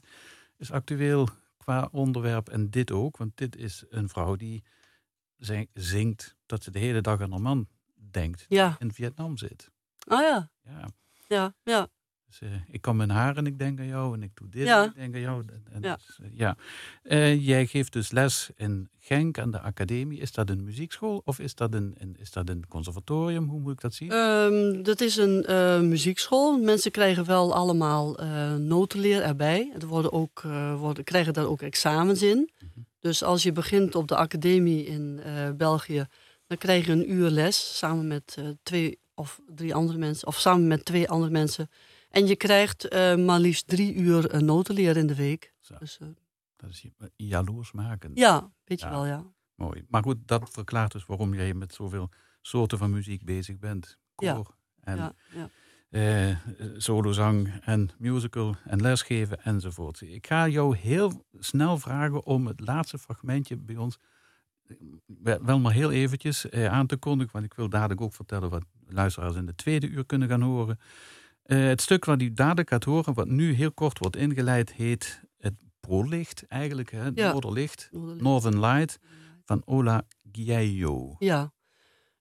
is 0.57 0.72
actueel 0.72 1.28
qua 1.57 1.88
onderwerp 1.91 2.49
en 2.49 2.70
dit 2.70 2.91
ook. 2.91 3.18
Want 3.18 3.38
dit 3.38 3.55
is 3.55 3.84
een 3.89 4.09
vrouw 4.09 4.36
die 4.36 4.63
zing- 5.38 5.70
zingt 5.74 6.36
dat 6.45 6.63
ze 6.63 6.72
de 6.72 6.80
hele 6.80 7.01
dag 7.01 7.22
aan 7.22 7.32
haar 7.32 7.41
man 7.41 7.68
denkt. 7.95 8.45
die 8.47 8.57
Ja. 8.57 8.76
In 8.80 8.93
Vietnam 8.93 9.38
zit. 9.38 9.72
Ah 10.07 10.22
ja, 10.22 10.51
Ja. 10.63 10.88
ja, 11.28 11.53
ja. 11.63 11.88
Dus, 12.28 12.41
eh, 12.41 12.49
ik 12.71 12.82
kan 12.82 12.95
mijn 12.95 13.09
haar 13.09 13.38
en 13.38 13.45
ik 13.45 13.59
denk 13.59 13.80
aan 13.80 13.86
jou 13.88 14.13
en 14.13 14.23
ik 14.23 14.32
doe 14.34 14.49
dit 14.49 14.67
Ja. 14.67 14.82
en 14.84 14.89
ik 14.89 14.95
denk 14.95 15.15
aan 15.15 15.21
jou. 15.21 15.43
En, 15.71 15.82
Ja. 15.82 15.95
dus, 15.95 16.19
eh, 16.23 16.30
ja. 16.38 16.55
Eh, 17.03 17.45
jij 17.47 17.65
geeft 17.65 17.93
dus 17.93 18.11
les 18.11 18.49
in 18.55 18.89
Genk 18.99 19.39
aan 19.39 19.51
de 19.51 19.59
academie. 19.59 20.19
Is 20.19 20.32
dat 20.32 20.49
een 20.49 20.63
muziekschool 20.63 21.21
of 21.25 21.39
is 21.39 21.55
dat 21.55 21.73
een, 21.73 21.95
een- 21.97 22.15
is 22.19 22.32
dat 22.32 22.49
een 22.49 22.67
conservatorium? 22.67 23.49
Hoe 23.49 23.59
moet 23.59 23.73
ik 23.73 23.82
dat 23.82 23.93
zien? 23.93 24.11
Ehm, 24.11 24.84
dat 24.84 25.01
is 25.01 25.15
een 25.17 25.45
muziekschool. 25.89 26.57
Mensen 26.59 26.91
krijgen 26.91 27.25
wel 27.25 27.53
allemaal 27.55 28.13
notenleer 28.57 29.21
erbij. 29.21 29.71
Er 29.80 29.88
worden 29.88 30.11
ook, 30.11 30.41
worden, 30.78 31.03
krijgen 31.03 31.34
daar 31.34 31.45
ook 31.47 31.61
examens 31.61 32.21
in. 32.21 32.49
Dus 32.99 33.23
als 33.23 33.43
je 33.43 33.51
begint 33.51 33.95
op 33.95 34.07
de 34.07 34.15
academie 34.15 34.86
in 34.86 35.19
België, 35.57 36.05
dan 36.47 36.57
krijg 36.57 36.86
je 36.86 36.91
een 36.91 37.11
uur 37.11 37.30
les 37.30 37.78
samen 37.78 38.07
met 38.07 38.38
twee 38.63 38.99
of 39.13 39.41
drie 39.55 39.75
andere 39.75 39.97
mensen, 39.97 40.28
of 40.28 40.39
samen 40.39 40.67
met 40.67 40.86
twee 40.86 41.09
andere 41.09 41.32
mensen. 41.32 41.69
En 42.18 42.28
je 42.28 42.36
krijgt 42.36 42.88
eh, 42.88 43.15
maar 43.15 43.39
liefst 43.39 43.68
drie 43.68 43.93
uur 43.93 44.30
eh, 44.30 44.39
notenleer 44.41 44.97
in 44.97 45.07
de 45.07 45.15
week. 45.15 45.53
Zo. 45.59 45.76
Dus, 45.80 45.97
eh, 45.97 46.07
Dat 46.55 46.70
is 46.70 46.86
jaloersmakend. 47.15 48.18
ja, 48.18 48.51
weet 48.63 48.80
je 48.80 48.86
Ja. 48.86 48.91
wel, 48.91 49.05
ja. 49.05 49.24
Mooi. 49.55 49.86
Maar 49.88 50.03
goed, 50.03 50.18
dat 50.26 50.49
verklaart 50.49 50.91
dus 50.91 51.05
waarom 51.05 51.34
jij 51.34 51.53
met 51.53 51.74
zoveel 51.74 52.09
soorten 52.41 52.78
van 52.78 52.91
muziek 52.91 53.24
bezig 53.24 53.57
bent. 53.59 53.97
Ja. 54.15 54.34
Koor 54.34 54.55
en 54.80 54.97
ja, 54.97 55.13
ja. 55.89 56.41
solozang 56.78 57.59
en 57.61 57.89
musical 57.97 58.55
en 58.65 58.82
lesgeven 58.82 59.43
enzovoort. 59.43 60.01
Ik 60.01 60.28
ga 60.28 60.47
jou 60.47 60.78
heel 60.78 61.26
snel 61.39 61.78
vragen 61.78 62.26
om 62.26 62.47
het 62.47 62.59
laatste 62.59 62.97
fragmentje 62.97 63.57
bij 63.57 63.76
ons 63.76 63.97
wel 65.41 65.59
maar 65.59 65.74
heel 65.74 65.91
eventjes 65.91 66.51
aan 66.51 66.88
te 66.88 66.97
kondigen, 66.97 67.34
want 67.34 67.45
ik 67.45 67.53
wil 67.53 67.70
dadelijk 67.70 68.01
ook 68.01 68.13
vertellen 68.13 68.49
wat 68.49 68.63
luisteraars 68.88 69.36
in 69.36 69.45
de 69.45 69.55
tweede 69.55 69.88
uur 69.88 70.05
kunnen 70.05 70.28
gaan 70.28 70.41
horen. 70.41 70.80
Eh, 71.48 71.66
het 71.68 71.82
stuk 71.82 72.06
wat 72.06 72.22
u 72.22 72.34
dadelijk 72.34 72.70
gaat 72.70 72.84
horen, 72.84 73.14
wat 73.14 73.28
nu 73.28 73.54
heel 73.54 73.72
kort 73.72 74.00
wordt 74.00 74.16
ingeleid, 74.16 74.74
heet 74.74 75.22
het 75.38 75.54
prolicht 75.80 76.43
eigenlijk, 76.48 76.91
hè, 76.91 77.10
Ja. 77.14 77.32
noorderlicht, 77.32 77.89
Noorderlicht. 77.91 78.24
Northern 78.24 78.60
Light 78.60 79.00
van 79.45 79.62
Ola 79.66 80.04
Gieyo. 80.32 81.16
Ja. 81.20 81.52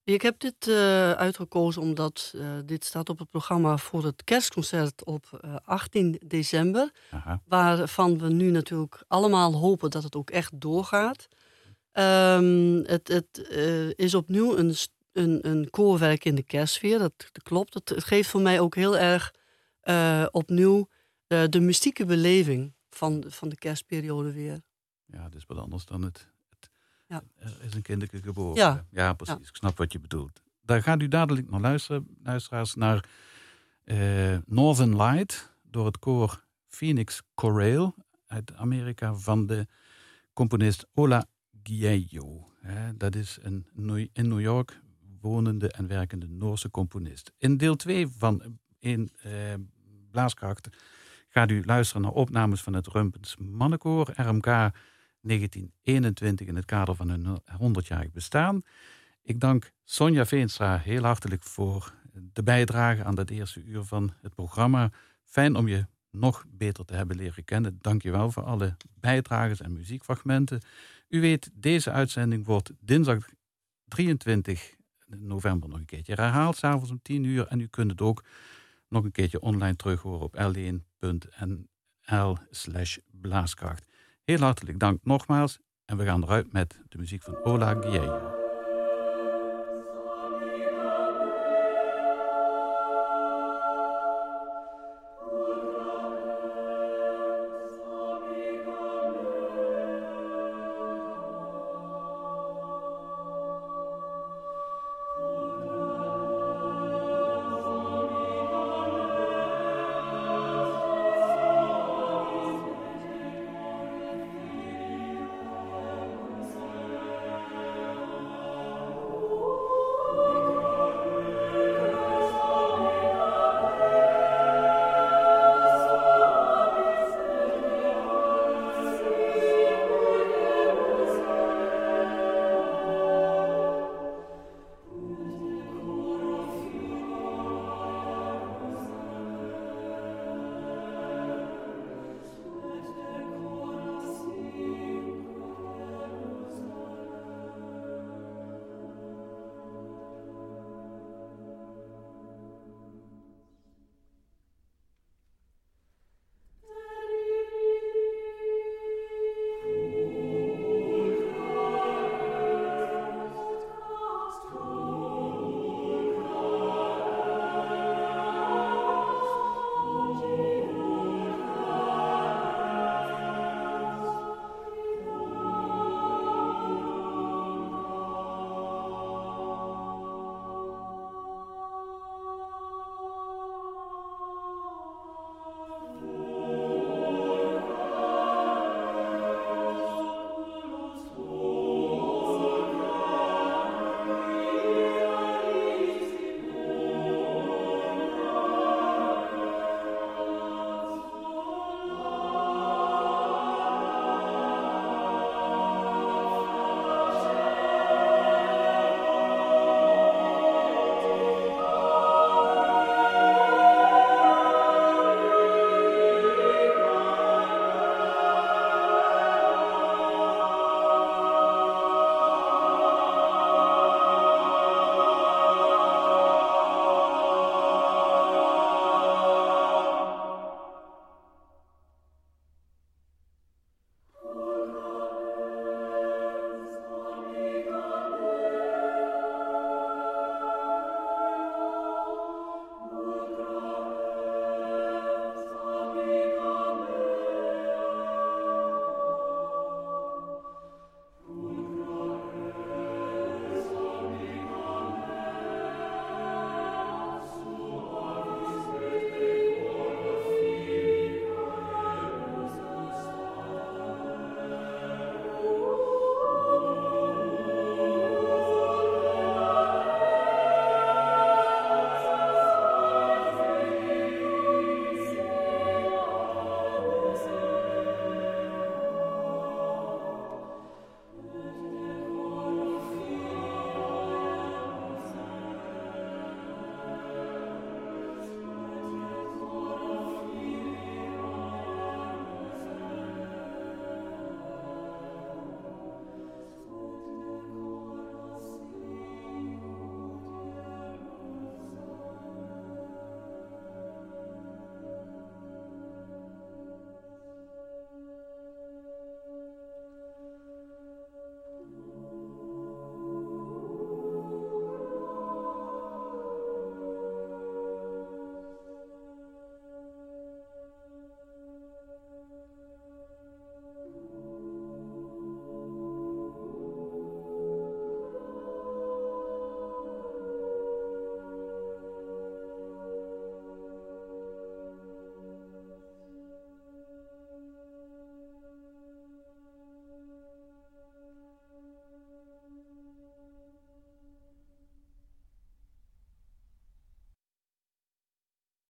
Ik 0.04 0.22
heb 0.22 0.40
dit 0.40 0.68
eh, 0.68 1.10
uitgekozen 1.12 1.82
omdat 1.82 2.32
eh, 2.36 2.46
dit 2.64 2.84
staat 2.84 3.08
op 3.08 3.18
het 3.18 3.30
programma 3.30 3.76
voor 3.76 4.04
het 4.04 4.24
kerstconcert 4.24 5.04
op 5.04 5.38
eh, 5.40 5.54
18 5.64 6.20
december. 6.26 6.90
Aha. 7.10 7.42
Waarvan 7.44 8.18
we 8.18 8.28
nu 8.28 8.50
natuurlijk 8.50 9.04
allemaal 9.08 9.54
hopen 9.54 9.90
dat 9.90 10.02
het 10.02 10.16
ook 10.16 10.30
echt 10.30 10.60
doorgaat. 10.60 11.28
Ehm, 11.92 12.82
het 12.82 13.08
het 13.08 13.48
is 13.96 14.14
opnieuw 14.14 14.56
een, 14.56 14.74
een, 15.16 15.48
een 15.48 15.70
koorwerk 15.70 16.24
in 16.24 16.34
de 16.34 16.42
kerstsfeer, 16.42 16.98
dat, 16.98 17.12
dat 17.18 17.42
klopt. 17.42 17.74
Het, 17.74 17.88
het 17.88 18.04
geeft 18.04 18.28
voor 18.28 18.40
mij 18.40 18.60
ook 18.60 18.74
heel 18.74 18.98
erg 18.98 19.34
eh, 19.80 20.26
opnieuw 20.30 20.88
eh, 21.26 21.44
de 21.48 21.60
mystieke 21.60 22.04
beleving 22.04 22.72
van, 22.90 23.24
van 23.28 23.48
de 23.48 23.56
kerstperiode 23.56 24.32
weer. 24.32 24.62
Ja, 25.04 25.22
het 25.22 25.34
is 25.34 25.46
wat 25.46 25.58
anders 25.58 25.84
dan 25.84 26.02
het. 26.02 26.28
het 26.48 26.70
Ja. 27.06 27.22
Er 27.38 27.58
is 27.62 27.74
een 27.74 27.82
kinderke 27.82 28.22
geboren. 28.22 28.54
Ja. 28.54 28.86
ja 28.90 29.12
precies. 29.12 29.48
Ik 29.48 29.56
snap 29.56 29.76
wat 29.76 29.92
je 29.92 30.00
bedoelt. 30.00 30.42
Daar 30.62 30.82
gaat 30.82 31.02
u 31.02 31.08
dadelijk 31.08 31.50
naar 31.50 31.60
luisteren, 31.60 32.16
luisteraars, 32.22 32.74
naar 32.74 33.08
eh, 33.84 34.36
Northern 34.46 34.96
Light 34.96 35.54
door 35.62 35.86
het 35.86 35.98
koor 35.98 36.44
Phoenix 36.66 37.22
Chorale 37.34 37.94
uit 38.26 38.54
Amerika 38.54 39.14
van 39.14 39.46
de 39.46 39.66
componist 40.32 40.86
Ola. 40.94 41.26
Hè, 42.60 42.96
Dat 42.96 43.14
is 43.14 43.38
in 43.42 43.66
New 44.12 44.40
York 44.40 44.80
wonende 45.20 45.70
en 45.70 45.86
werkende 45.86 46.28
Noorse 46.28 46.70
componist. 46.70 47.32
In 47.38 47.56
deel 47.56 47.76
2 47.76 48.08
van 48.08 48.58
in 48.78 49.12
eh 49.22 49.54
gaat 51.28 51.50
u 51.50 51.62
luisteren 51.64 52.02
naar 52.02 52.12
opnames 52.12 52.62
van 52.62 52.74
het 52.74 52.86
Rumpens 52.86 53.36
Mannenkoor, 53.36 54.12
RMK 54.14 54.44
1921 54.44 56.46
in 56.46 56.56
het 56.56 56.64
kader 56.64 56.94
van 56.94 57.08
hun 57.08 57.76
100-jarig 57.76 58.10
bestaan. 58.10 58.62
Ik 59.22 59.40
dank 59.40 59.72
Sonja 59.84 60.26
Veenstra 60.26 60.78
heel 60.78 61.02
hartelijk 61.02 61.42
voor 61.42 61.94
de 62.12 62.42
bijdrage 62.42 63.04
aan 63.04 63.14
dat 63.14 63.30
eerste 63.30 63.64
uur 63.64 63.82
van 63.82 64.12
het 64.22 64.34
programma. 64.34 64.90
Fijn 65.24 65.56
om 65.56 65.68
je 65.68 65.86
nog 66.10 66.44
beter 66.48 66.84
te 66.84 66.94
hebben 66.94 67.16
leren 67.16 67.44
kennen. 67.44 67.78
Dank 67.80 68.02
je 68.02 68.10
wel 68.10 68.30
voor 68.30 68.42
alle 68.42 68.76
bijdrages 69.00 69.60
en 69.60 69.72
muziekfragmenten. 69.72 70.60
U 71.08 71.20
weet, 71.20 71.50
deze 71.54 71.90
uitzending 71.90 72.46
wordt 72.46 72.72
dinsdag 72.80 73.28
23 73.84 74.75
november 75.06 75.68
nog 75.68 75.78
een 75.78 75.84
keertje 75.84 76.14
herhaald, 76.14 76.56
s'avonds 76.56 76.90
om 76.90 77.02
10 77.02 77.24
uur. 77.24 77.46
En 77.46 77.60
u 77.60 77.66
kunt 77.66 77.90
het 77.90 78.00
ook 78.00 78.24
nog 78.88 79.04
een 79.04 79.12
keertje 79.12 79.40
online 79.40 79.76
terug 79.76 80.02
horen 80.02 80.20
op 80.20 80.54
l1.nl 80.54 82.36
slash 82.50 82.96
blaaskracht. 83.10 83.86
Heel 84.24 84.40
hartelijk 84.40 84.78
dank 84.78 85.04
nogmaals 85.04 85.58
en 85.84 85.96
we 85.96 86.04
gaan 86.04 86.22
eruit 86.22 86.52
met 86.52 86.80
de 86.88 86.98
muziek 86.98 87.22
van 87.22 87.44
Ola 87.44 87.74
Guillermo. 87.74 88.45